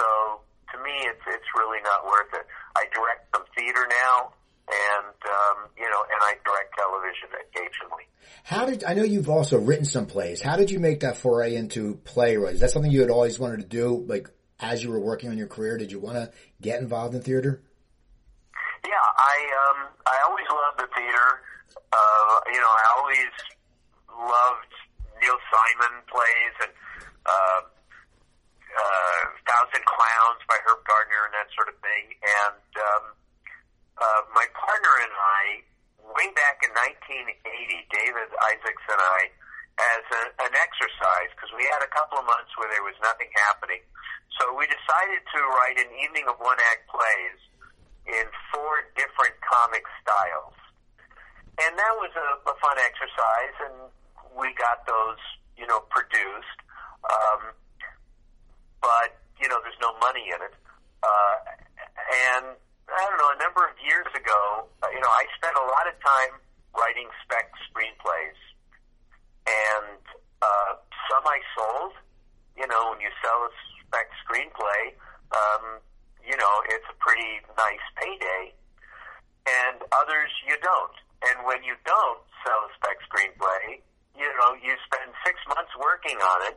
So 0.00 0.42
to 0.74 0.76
me, 0.82 1.06
it's 1.06 1.22
it's 1.28 1.50
really 1.54 1.82
not 1.82 2.04
worth 2.04 2.32
it. 2.34 2.46
I 2.74 2.84
direct 2.90 3.30
some 3.34 3.46
theater 3.54 3.86
now, 3.86 4.34
and 4.66 5.16
um, 5.22 5.70
you 5.78 5.88
know, 5.88 6.02
and 6.02 6.20
I 6.26 6.34
direct 6.42 6.74
television 6.74 7.30
occasionally. 7.30 8.06
How 8.42 8.66
did 8.66 8.75
I 8.86 8.94
know 8.94 9.02
you've 9.02 9.28
also 9.28 9.58
written 9.58 9.84
some 9.84 10.06
plays? 10.06 10.40
How 10.40 10.56
did 10.56 10.70
you 10.70 10.78
make 10.78 11.00
that 11.00 11.16
foray 11.16 11.56
into 11.56 11.96
playwright? 12.04 12.54
Is 12.54 12.60
that 12.60 12.70
something 12.70 12.90
you 12.90 13.00
had 13.00 13.10
always 13.10 13.38
wanted 13.38 13.60
to 13.60 13.66
do? 13.66 14.04
Like 14.06 14.30
as 14.60 14.82
you 14.82 14.90
were 14.90 15.00
working 15.00 15.28
on 15.28 15.36
your 15.36 15.48
career, 15.48 15.76
did 15.76 15.90
you 15.90 15.98
want 15.98 16.16
to 16.16 16.30
get 16.62 16.80
involved 16.80 17.14
in 17.14 17.20
theater? 17.20 17.62
Yeah, 18.84 18.94
I 18.94 19.36
um, 19.66 19.88
I 20.06 20.16
always 20.28 20.46
loved 20.46 20.78
the 20.78 20.88
theater. 20.94 21.28
Uh, 21.90 22.36
you 22.52 22.60
know, 22.62 22.70
I 22.70 22.84
always 23.02 23.32
loved 24.14 24.72
Neil 25.18 25.38
Simon 25.50 25.98
plays 26.06 26.54
and 26.62 26.72
uh, 27.26 27.60
uh, 27.66 29.22
Thousand 29.50 29.82
Clowns 29.82 30.40
by 30.46 30.62
Herb 30.62 30.80
Gardner 30.86 31.26
and 31.26 31.34
that 31.34 31.50
sort 31.58 31.68
of 31.74 31.76
thing. 31.82 32.14
And 32.22 32.70
um, 32.78 33.04
uh, 33.98 34.22
my 34.30 34.46
partner 34.54 34.92
and 35.02 35.10
I, 35.10 35.42
way 36.14 36.28
back 36.38 36.62
in 36.62 36.70
1980, 36.76 37.90
David 37.90 38.28
Isaacs 38.54 38.86
and 38.86 39.02
I, 39.02 39.20
as 39.76 40.04
a, 40.08 40.22
an 40.48 40.54
exercise, 40.56 41.30
because 41.36 41.52
we 41.52 41.66
had 41.68 41.84
a 41.84 41.90
couple 41.92 42.16
of 42.16 42.24
months 42.24 42.48
where 42.56 42.70
there 42.72 42.84
was 42.84 42.96
nothing 43.04 43.28
happening. 43.48 43.82
So 44.40 44.52
we 44.56 44.68
decided 44.68 45.20
to 45.20 45.38
write 45.56 45.76
an 45.80 45.90
evening 46.00 46.28
of 46.28 46.36
one 46.40 46.56
act 46.72 46.88
plays 46.88 47.40
in 48.08 48.24
four 48.52 48.88
different 48.96 49.36
comic 49.44 49.84
styles. 50.00 50.56
And 51.56 51.72
that 51.72 51.94
was 51.96 52.12
a, 52.12 52.28
a 52.44 52.54
fun 52.60 52.76
exercise, 52.76 53.56
and 53.64 53.76
we 54.36 54.52
got 54.60 54.84
those, 54.84 55.20
you 55.56 55.64
know, 55.64 55.80
produced. 55.88 56.60
Um, 57.04 57.56
but, 58.80 59.16
you 59.40 59.48
know, 59.48 59.56
there's 59.64 59.80
no 59.80 59.96
money 59.98 60.28
in 60.28 60.40
it. 60.40 60.54
Uh, 61.00 61.36
and 62.36 62.56
I 62.86 63.02
don't 63.08 63.18
know, 63.18 63.32
a 63.34 63.40
number 63.42 63.66
of 63.66 63.74
years 63.82 64.06
ago, 64.14 64.68
uh, 64.84 64.92
you 64.92 65.00
know, 65.00 65.10
I 65.10 65.24
spent 65.34 65.56
a 65.58 65.66
lot 65.66 65.90
of 65.90 65.96
time 65.98 66.38
writing 66.76 67.08
spec 67.24 67.50
screenplays. 67.66 68.38
And 69.48 70.02
uh, 70.42 70.72
some 71.10 71.24
I 71.26 71.40
sold. 71.56 71.92
You 72.56 72.66
know, 72.68 72.92
when 72.92 73.00
you 73.00 73.10
sell 73.20 73.48
a 73.48 73.52
spec 73.82 74.06
screenplay, 74.24 74.94
um, 75.34 75.82
you 76.24 76.36
know, 76.36 76.54
it's 76.70 76.86
a 76.90 76.96
pretty 77.02 77.42
nice 77.58 77.86
payday. 77.98 78.54
And 79.46 79.78
others 80.02 80.30
you 80.46 80.56
don't. 80.62 80.96
And 81.26 81.46
when 81.46 81.64
you 81.64 81.74
don't 81.84 82.20
sell 82.44 82.60
a 82.66 82.70
spec 82.76 82.96
screenplay, 83.08 83.80
you 84.16 84.28
know, 84.40 84.56
you 84.60 84.72
spend 84.88 85.12
six 85.24 85.36
months 85.48 85.72
working 85.76 86.16
on 86.16 86.38
it, 86.48 86.56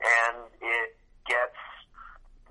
and 0.00 0.36
it 0.60 0.96
gets, 1.24 1.60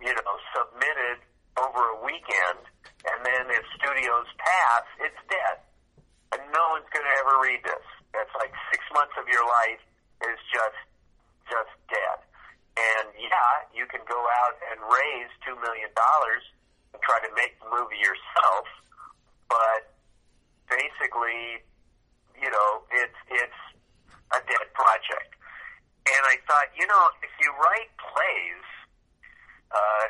you 0.01 0.13
know, 0.13 0.35
submitted 0.53 1.21
over 1.57 1.81
a 1.93 1.97
weekend, 2.05 2.61
and 3.05 3.19
then 3.25 3.49
if 3.53 3.63
studios 3.77 4.29
pass, 4.37 4.85
it's 5.01 5.21
dead. 5.29 5.57
And 6.33 6.41
no 6.53 6.63
one's 6.75 6.89
going 6.93 7.05
to 7.05 7.15
ever 7.23 7.39
read 7.41 7.61
this. 7.63 7.85
That's 8.13 8.33
like 8.37 8.53
six 8.73 8.83
months 8.93 9.15
of 9.17 9.25
your 9.29 9.45
life 9.45 9.81
is 10.27 10.39
just, 10.53 10.81
just 11.49 11.73
dead. 11.89 12.17
And 12.77 13.09
yeah, 13.17 13.53
you 13.73 13.89
can 13.89 14.05
go 14.05 14.21
out 14.43 14.55
and 14.69 14.77
raise 14.85 15.31
two 15.41 15.57
million 15.57 15.89
dollars 15.97 16.45
and 16.93 17.01
try 17.01 17.17
to 17.25 17.31
make 17.33 17.57
the 17.57 17.69
movie 17.73 17.97
yourself, 17.97 18.65
but 19.49 19.86
basically, 20.69 21.63
you 22.35 22.49
know, 22.51 22.69
it's 22.91 23.19
it's 23.31 23.61
a 24.31 24.39
dead 24.43 24.67
project. 24.75 25.31
And 26.07 26.23
I 26.23 26.39
thought, 26.47 26.71
you 26.75 26.87
know, 26.87 27.03
if 27.19 27.33
you 27.43 27.51
write 27.59 27.91
plays, 27.99 28.63
uh, 29.71 30.05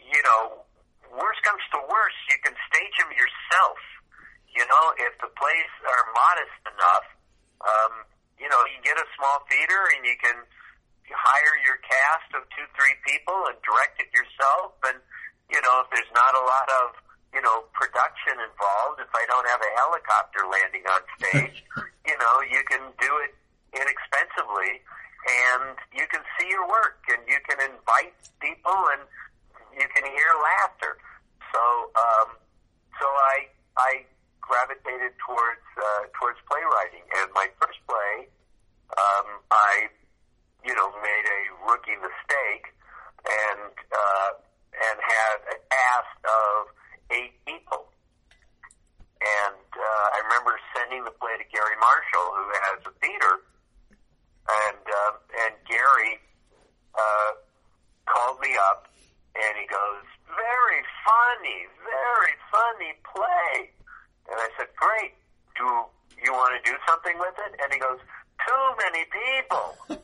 you 0.00 0.20
know, 0.24 0.64
worst 1.12 1.40
comes 1.44 1.60
to 1.76 1.78
worst, 1.84 2.20
you 2.32 2.40
can 2.40 2.56
stage 2.72 2.94
them 2.96 3.12
yourself. 3.12 3.80
You 4.48 4.64
know, 4.70 4.84
if 4.96 5.12
the 5.20 5.28
plays 5.36 5.72
are 5.84 6.04
modest 6.14 6.62
enough, 6.64 7.06
um, 7.60 7.92
you 8.40 8.48
know, 8.48 8.60
you 8.72 8.78
get 8.80 8.96
a 8.96 9.08
small 9.18 9.44
theater 9.50 9.80
and 9.98 10.06
you 10.06 10.16
can 10.16 10.38
hire 11.12 11.56
your 11.60 11.76
cast 11.84 12.28
of 12.32 12.48
two, 12.56 12.64
three 12.72 12.96
people 13.04 13.36
and 13.52 13.56
direct 13.60 14.00
it 14.00 14.08
yourself. 14.16 14.80
And 14.88 14.96
you 15.52 15.60
know, 15.60 15.84
if 15.84 15.88
there's 15.92 16.12
not 16.16 16.32
a 16.32 16.44
lot 16.44 16.68
of 16.80 17.03
you 17.34 17.42
know 17.42 17.66
production 17.74 18.38
involved, 18.38 19.02
if 19.02 19.10
I 19.10 19.26
don't 19.26 19.44
have 19.50 19.58
a 19.58 19.72
helicopter 19.82 20.46
landing 20.46 20.86
on 20.86 21.02
stage, 21.18 21.66
you 22.08 22.16
know, 22.22 22.34
you 22.46 22.62
can 22.70 22.94
do 23.02 23.10
it 23.26 23.34
inexpensively, 23.74 24.80
and 25.26 25.74
you 25.90 26.06
can 26.06 26.22
see 26.38 26.46
your 26.46 26.62
work, 26.70 27.02
and 27.10 27.18
you 27.26 27.42
can 27.42 27.58
invite 27.58 28.14
people, 28.38 28.78
and 28.94 29.02
you 29.74 29.86
can 29.90 30.06
hear 30.06 30.30
laughter. 30.62 30.94
So, 31.50 31.62
um, 31.98 32.38
so 33.02 33.06
I 33.10 33.50
I 33.76 33.92
gravitated 34.38 35.18
towards 35.18 35.66
uh, 35.74 36.06
towards 36.14 36.38
playwriting, 36.46 37.02
and 37.18 37.26
my 37.34 37.50
first 37.58 37.82
play, 37.90 38.30
um, 38.94 39.42
I 39.50 39.90
you 40.62 40.74
know 40.78 40.94
made 41.02 41.26
a 41.26 41.40
rookie 41.66 41.98
mistake, 41.98 42.70
and 43.26 43.74
uh, 43.90 44.30
and 44.86 44.96
had 45.02 45.40
asked 45.98 46.22
of 46.22 46.70
eight 47.10 47.34
people. 47.44 47.90
And 49.20 49.66
uh, 49.72 50.06
I 50.14 50.18
remember 50.28 50.56
sending 50.76 51.04
the 51.04 51.14
play 51.16 51.32
to 51.40 51.46
Garry 51.48 51.76
Marshall, 51.80 52.28
who 52.36 52.44
has 52.68 52.78
a 52.84 52.92
theater, 53.00 53.40
and 54.68 54.84
uh, 54.84 55.12
and 55.48 55.52
Gary 55.64 56.20
uh, 56.92 57.30
called 58.04 58.40
me 58.40 58.52
up, 58.68 58.92
and 59.32 59.52
he 59.56 59.64
goes, 59.64 60.04
"Very 60.28 60.82
funny, 61.08 61.64
very 61.80 62.36
funny 62.52 62.92
play." 63.00 63.72
And 64.28 64.36
I 64.36 64.48
said, 64.60 64.68
"Great. 64.76 65.16
Do 65.56 65.88
you 66.20 66.32
want 66.32 66.52
to 66.52 66.60
do 66.68 66.76
something 66.84 67.16
with 67.16 67.34
it?" 67.48 67.56
And 67.64 67.72
he 67.72 67.80
goes, 67.80 68.00
"Too 68.44 68.64
many 68.76 69.08
people. 69.08 69.96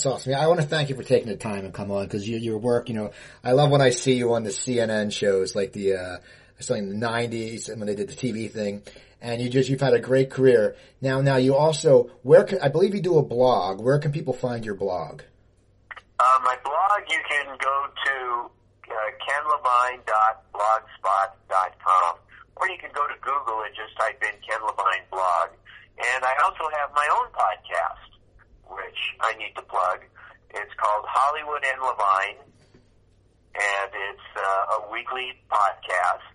that's 0.00 0.14
awesome. 0.14 0.34
I 0.34 0.46
want 0.46 0.62
to 0.62 0.66
thank 0.66 0.88
you 0.88 0.96
for 0.96 1.02
taking 1.02 1.28
the 1.28 1.36
time 1.36 1.66
and 1.66 1.74
come 1.74 1.90
on 1.90 2.04
because 2.04 2.26
you, 2.26 2.38
your 2.38 2.56
work, 2.56 2.88
you 2.88 2.94
know, 2.94 3.10
I 3.44 3.52
love 3.52 3.70
when 3.70 3.82
I 3.82 3.90
see 3.90 4.14
you 4.14 4.32
on 4.32 4.44
the 4.44 4.50
CNN 4.50 5.12
shows 5.12 5.54
like 5.54 5.72
the, 5.72 5.92
uh, 5.94 6.16
something 6.58 6.84
in 6.84 6.90
the 6.90 6.96
nineties 6.96 7.68
and 7.68 7.78
when 7.78 7.86
they 7.86 7.94
did 7.94 8.08
the 8.08 8.14
TV 8.14 8.50
thing 8.50 8.80
and 9.20 9.42
you 9.42 9.50
just, 9.50 9.68
you've 9.68 9.82
had 9.82 9.92
a 9.92 9.98
great 9.98 10.30
career. 10.30 10.74
Now, 11.02 11.20
now 11.20 11.36
you 11.36 11.54
also, 11.54 12.08
where 12.22 12.44
can, 12.44 12.60
I 12.62 12.68
believe 12.68 12.94
you 12.94 13.02
do 13.02 13.18
a 13.18 13.22
blog. 13.22 13.82
Where 13.82 13.98
can 13.98 14.10
people 14.10 14.32
find 14.32 14.64
your 14.64 14.74
blog? 14.74 15.20
Uh, 16.18 16.38
my 16.44 16.56
blog, 16.64 17.02
you 17.10 17.20
can 17.28 17.58
go 17.60 17.86
to 18.06 18.48
uh, 18.88 18.94
kenlevine.blogspot.com 19.20 22.16
or 22.56 22.70
you 22.70 22.78
can 22.78 22.90
go 22.94 23.06
to 23.06 23.14
Google 23.20 23.64
and 23.64 23.74
just 23.76 23.94
type 23.98 24.22
in 24.22 24.32
Ken 24.48 24.62
Levine 24.64 25.04
blog. 25.10 25.50
And 26.00 26.24
I 26.24 26.34
also 26.42 26.70
have 26.78 26.90
my 26.94 27.06
own 27.20 27.28
podcast, 27.36 28.09
which 28.70 29.00
I 29.20 29.34
need 29.36 29.54
to 29.56 29.62
plug. 29.62 30.00
It's 30.50 30.74
called 30.78 31.04
Hollywood 31.06 31.62
and 31.62 31.78
Levine, 31.82 32.40
and 33.54 33.90
it's 33.90 34.28
uh, 34.34 34.78
a 34.78 34.90
weekly 34.90 35.34
podcast. 35.50 36.26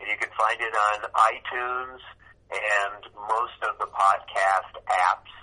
And 0.00 0.10
you 0.10 0.18
can 0.18 0.30
find 0.36 0.58
it 0.60 0.74
on 0.74 1.08
iTunes 1.14 2.02
and 2.50 3.00
most 3.14 3.58
of 3.62 3.78
the 3.78 3.86
podcast 3.86 4.74
apps. 4.86 5.34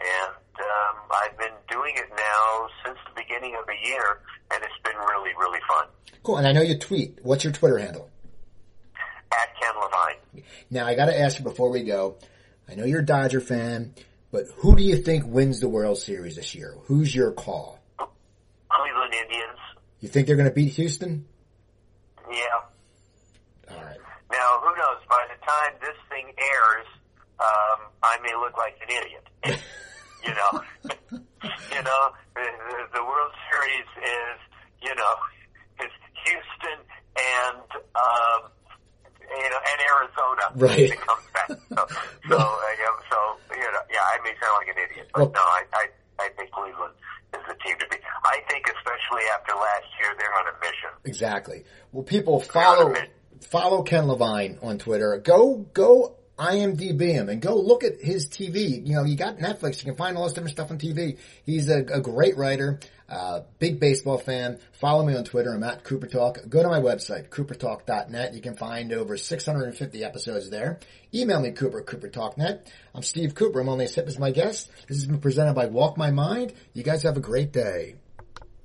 And 0.00 0.34
um, 0.58 0.96
I've 1.12 1.36
been 1.38 1.56
doing 1.70 1.94
it 1.96 2.08
now 2.16 2.68
since 2.84 2.98
the 3.06 3.20
beginning 3.20 3.56
of 3.60 3.66
the 3.66 3.76
year, 3.88 4.20
and 4.52 4.62
it's 4.62 4.80
been 4.82 4.96
really, 4.96 5.32
really 5.38 5.60
fun. 5.68 5.86
Cool. 6.22 6.38
And 6.38 6.46
I 6.46 6.52
know 6.52 6.62
you 6.62 6.78
tweet. 6.78 7.18
What's 7.22 7.44
your 7.44 7.52
Twitter 7.52 7.78
handle? 7.78 8.10
At 9.32 9.48
Ken 9.60 9.74
Levine. 9.76 10.44
Now 10.70 10.86
I 10.86 10.94
got 10.94 11.06
to 11.06 11.18
ask 11.18 11.38
you 11.38 11.44
before 11.44 11.70
we 11.70 11.84
go. 11.84 12.16
I 12.68 12.74
know 12.74 12.84
you're 12.84 13.00
a 13.00 13.06
Dodger 13.06 13.40
fan, 13.40 13.94
but 14.32 14.46
who 14.56 14.76
do 14.76 14.82
you 14.82 14.96
think 14.96 15.24
wins 15.26 15.60
the 15.60 15.68
World 15.68 15.98
Series 15.98 16.36
this 16.36 16.54
year? 16.54 16.76
Who's 16.84 17.14
your 17.14 17.32
call? 17.32 17.80
Cleveland 17.98 19.14
Indians. 19.14 19.58
You 20.00 20.08
think 20.08 20.26
they're 20.26 20.36
going 20.36 20.48
to 20.48 20.54
beat 20.54 20.72
Houston? 20.74 21.26
Yeah. 22.30 23.70
All 23.70 23.82
right. 23.82 23.98
Now, 24.30 24.60
who 24.60 24.76
knows? 24.76 25.02
By 25.08 25.26
the 25.28 25.46
time 25.46 25.72
this 25.80 25.96
thing 26.08 26.26
airs, 26.38 26.86
um, 27.40 27.90
I 28.02 28.18
may 28.22 28.34
look 28.36 28.56
like 28.56 28.76
an 28.82 28.96
idiot. 28.96 29.28
you 30.24 30.34
know, 30.34 30.62
you 31.74 31.82
know, 31.82 32.10
the, 32.34 32.46
the, 32.94 33.02
World 33.02 33.32
Series 33.50 33.88
is, 33.98 34.38
you 34.82 34.94
know, 34.94 35.14
is 35.84 35.92
Houston 36.24 36.78
and 37.16 37.66
um, 37.96 38.50
you 39.30 39.50
know 39.50 39.60
and 39.62 39.78
Arizona. 39.80 40.44
Right. 40.56 40.90
It 40.90 41.00
comes 41.00 41.22
back. 41.34 41.48
So, 41.48 41.86
so, 42.28 42.36
uh, 42.36 42.56
yeah, 42.78 42.96
so 43.10 43.18
you 43.54 43.62
know, 43.62 43.82
yeah, 43.90 44.02
I 44.02 44.18
may 44.24 44.34
sound 44.40 44.54
like 44.58 44.68
an 44.76 44.82
idiot, 44.90 45.08
but 45.14 45.20
Well- 45.20 45.32
no, 45.32 45.40
I, 45.40 45.62
I, 45.72 45.86
I 46.18 46.28
think 46.36 46.50
Cleveland 46.50 46.94
is 47.34 47.40
the 47.48 47.54
team 47.64 47.76
to 47.78 47.86
be. 47.90 47.96
I 48.24 48.38
think, 48.50 48.66
especially 48.66 49.22
after 49.34 49.52
last 49.54 49.86
year, 50.00 50.14
they're 50.18 50.34
on 50.34 50.46
a 50.48 50.58
mission. 50.60 50.90
Exactly. 51.04 51.64
Well, 51.92 52.02
people 52.04 52.40
follow 52.40 52.94
follow 53.40 53.82
Ken 53.82 54.06
Levine 54.08 54.58
on 54.62 54.78
Twitter. 54.78 55.18
Go 55.24 55.56
go 55.72 56.16
IMDb 56.38 57.12
him 57.12 57.28
and 57.28 57.40
go 57.42 57.54
look 57.54 57.84
at 57.84 58.00
his 58.00 58.28
TV. 58.28 58.86
You 58.86 58.94
know, 58.96 59.04
you 59.04 59.16
got 59.16 59.38
Netflix. 59.38 59.78
You 59.78 59.84
can 59.90 59.96
find 59.96 60.16
all 60.16 60.24
this 60.24 60.32
different 60.32 60.52
stuff 60.56 60.70
on 60.70 60.78
TV. 60.78 61.18
He's 61.44 61.68
a, 61.68 61.78
a 61.78 62.00
great 62.00 62.36
writer, 62.36 62.80
uh, 63.10 63.40
big 63.58 63.80
baseball 63.80 64.18
fan. 64.18 64.58
Follow 64.72 65.04
me 65.04 65.16
on 65.16 65.24
Twitter. 65.24 65.52
I'm 65.52 65.62
at 65.64 65.84
Cooper 65.84 66.06
Talk. 66.06 66.38
Go 66.48 66.62
to 66.62 66.68
my 66.68 66.80
website, 66.80 67.28
coopertalk.net. 67.28 68.34
You 68.34 68.40
can 68.40 68.56
find 68.56 68.92
over 68.92 69.16
650 69.16 70.04
episodes 70.04 70.48
there. 70.50 70.78
Email 71.12 71.40
me, 71.40 71.50
Cooper, 71.50 71.82
coopertalknet. 71.82 72.60
I'm 72.94 73.02
Steve 73.02 73.34
Cooper. 73.34 73.60
I'm 73.60 73.68
only 73.68 73.86
as 73.86 73.94
hip 73.94 74.06
as 74.06 74.18
my 74.18 74.30
guest. 74.30 74.70
This 74.88 74.98
has 74.98 75.06
been 75.06 75.20
presented 75.20 75.54
by 75.54 75.66
Walk 75.66 75.98
My 75.98 76.10
Mind. 76.10 76.52
You 76.72 76.84
guys 76.84 77.02
have 77.02 77.16
a 77.16 77.20
great 77.20 77.52
day. 77.52 77.96